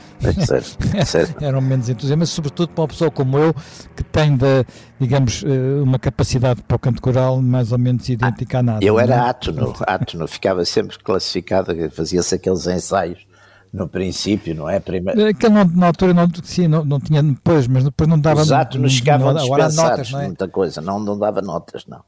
É 1.40 1.46
eram 1.46 1.62
menos 1.62 1.90
entusiasmantes, 1.90 2.34
sobretudo 2.34 2.70
para 2.70 2.82
uma 2.82 2.88
pessoa 2.88 3.12
como 3.12 3.38
eu, 3.38 3.54
que 3.96 4.04
tem, 4.04 4.36
de, 4.36 4.66
digamos, 5.00 5.44
eh, 5.44 5.82
uma 5.82 6.00
capacidade 6.00 6.62
para 6.64 6.76
o 6.76 6.80
canto 6.80 7.02
coral 7.02 7.42
mais 7.42 7.72
ou 7.72 7.78
menos 7.78 8.08
idêntica 8.08 8.60
a 8.60 8.64
nada. 8.64 8.86
Eu 8.86 9.00
era 9.00 9.16
é? 9.16 9.20
átono, 9.20 9.74
átono, 9.82 10.28
ficava 10.28 10.64
sempre 10.66 10.98
classificado, 11.00 11.74
fazia-se 11.92 12.36
aqueles 12.36 12.66
ensaios 12.66 13.31
no 13.74 13.88
princípio, 13.88 14.54
não 14.54 14.70
é? 14.70 14.80
Primeiro... 14.80 15.28
Aquele 15.28 15.54
não, 15.54 15.66
na 15.66 15.88
altura 15.88 16.14
não, 16.14 16.28
sim, 16.44 16.68
não, 16.68 16.84
não 16.84 17.00
tinha 17.00 17.24
depois, 17.24 17.68
mas 17.68 17.84
depois 17.84 18.10
não 18.10 18.20
dava 18.20 18.42
Exato, 18.42 18.78
não, 18.78 18.90
chegavam 18.90 19.34
não, 19.34 19.48
notas, 19.48 20.12
não 20.12 20.20
é? 20.20 20.28
muita 20.28 20.48
coisa, 20.48 20.82
não, 20.82 21.00
não 21.00 21.18
dava 21.18 21.42
notas, 21.42 21.86
não. 21.86 22.04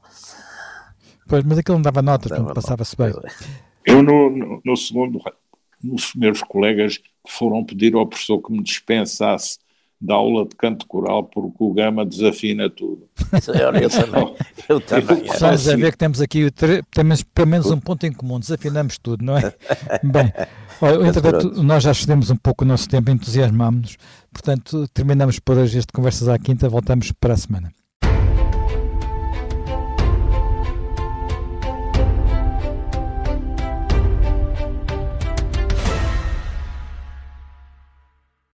Pois, 1.26 1.42
mas 1.44 1.58
aquele 1.58 1.78
não 1.78 1.82
dava 1.82 2.02
notas, 2.02 2.38
passava-se 2.54 2.96
bem. 2.96 3.12
Eu 3.84 4.02
no, 4.02 4.30
no, 4.30 4.60
no 4.64 4.76
segundo, 4.76 5.20
os 5.82 6.14
meus 6.14 6.42
colegas 6.42 7.00
foram 7.26 7.64
pedir 7.64 7.94
ao 7.94 8.06
professor 8.06 8.40
que 8.40 8.52
me 8.52 8.62
dispensasse 8.62 9.58
da 10.04 10.14
aula 10.14 10.44
de 10.46 10.54
canto 10.56 10.86
coral 10.86 11.24
porque 11.24 11.56
o 11.58 11.72
Gama 11.72 12.04
desafina 12.04 12.68
tudo. 12.68 13.08
eu, 13.82 13.90
também. 13.90 14.34
Eu 14.68 14.80
também. 14.80 15.24
Estamos 15.24 15.68
a 15.68 15.76
ver 15.76 15.92
que 15.92 15.98
temos 15.98 16.20
aqui 16.20 16.50
temos 16.90 17.22
pelo 17.22 17.48
menos 17.48 17.70
um 17.70 17.80
ponto 17.80 18.04
em 18.04 18.12
comum, 18.12 18.38
desafinamos 18.38 18.98
tudo, 18.98 19.24
não 19.24 19.36
é? 19.36 19.54
Bem, 20.02 20.32
olha, 20.80 21.08
entretanto, 21.08 21.62
nós 21.62 21.82
já 21.82 21.92
cedemos 21.92 22.30
um 22.30 22.36
pouco 22.36 22.64
o 22.64 22.66
nosso 22.66 22.88
tempo, 22.88 23.10
entusiasmámos-nos, 23.10 23.96
portanto, 24.32 24.86
terminamos 24.88 25.38
por 25.38 25.56
hoje 25.58 25.78
este 25.78 25.92
Conversas 25.92 26.28
à 26.28 26.38
Quinta, 26.38 26.68
voltamos 26.68 27.12
para 27.12 27.34
a 27.34 27.36
semana. 27.36 27.83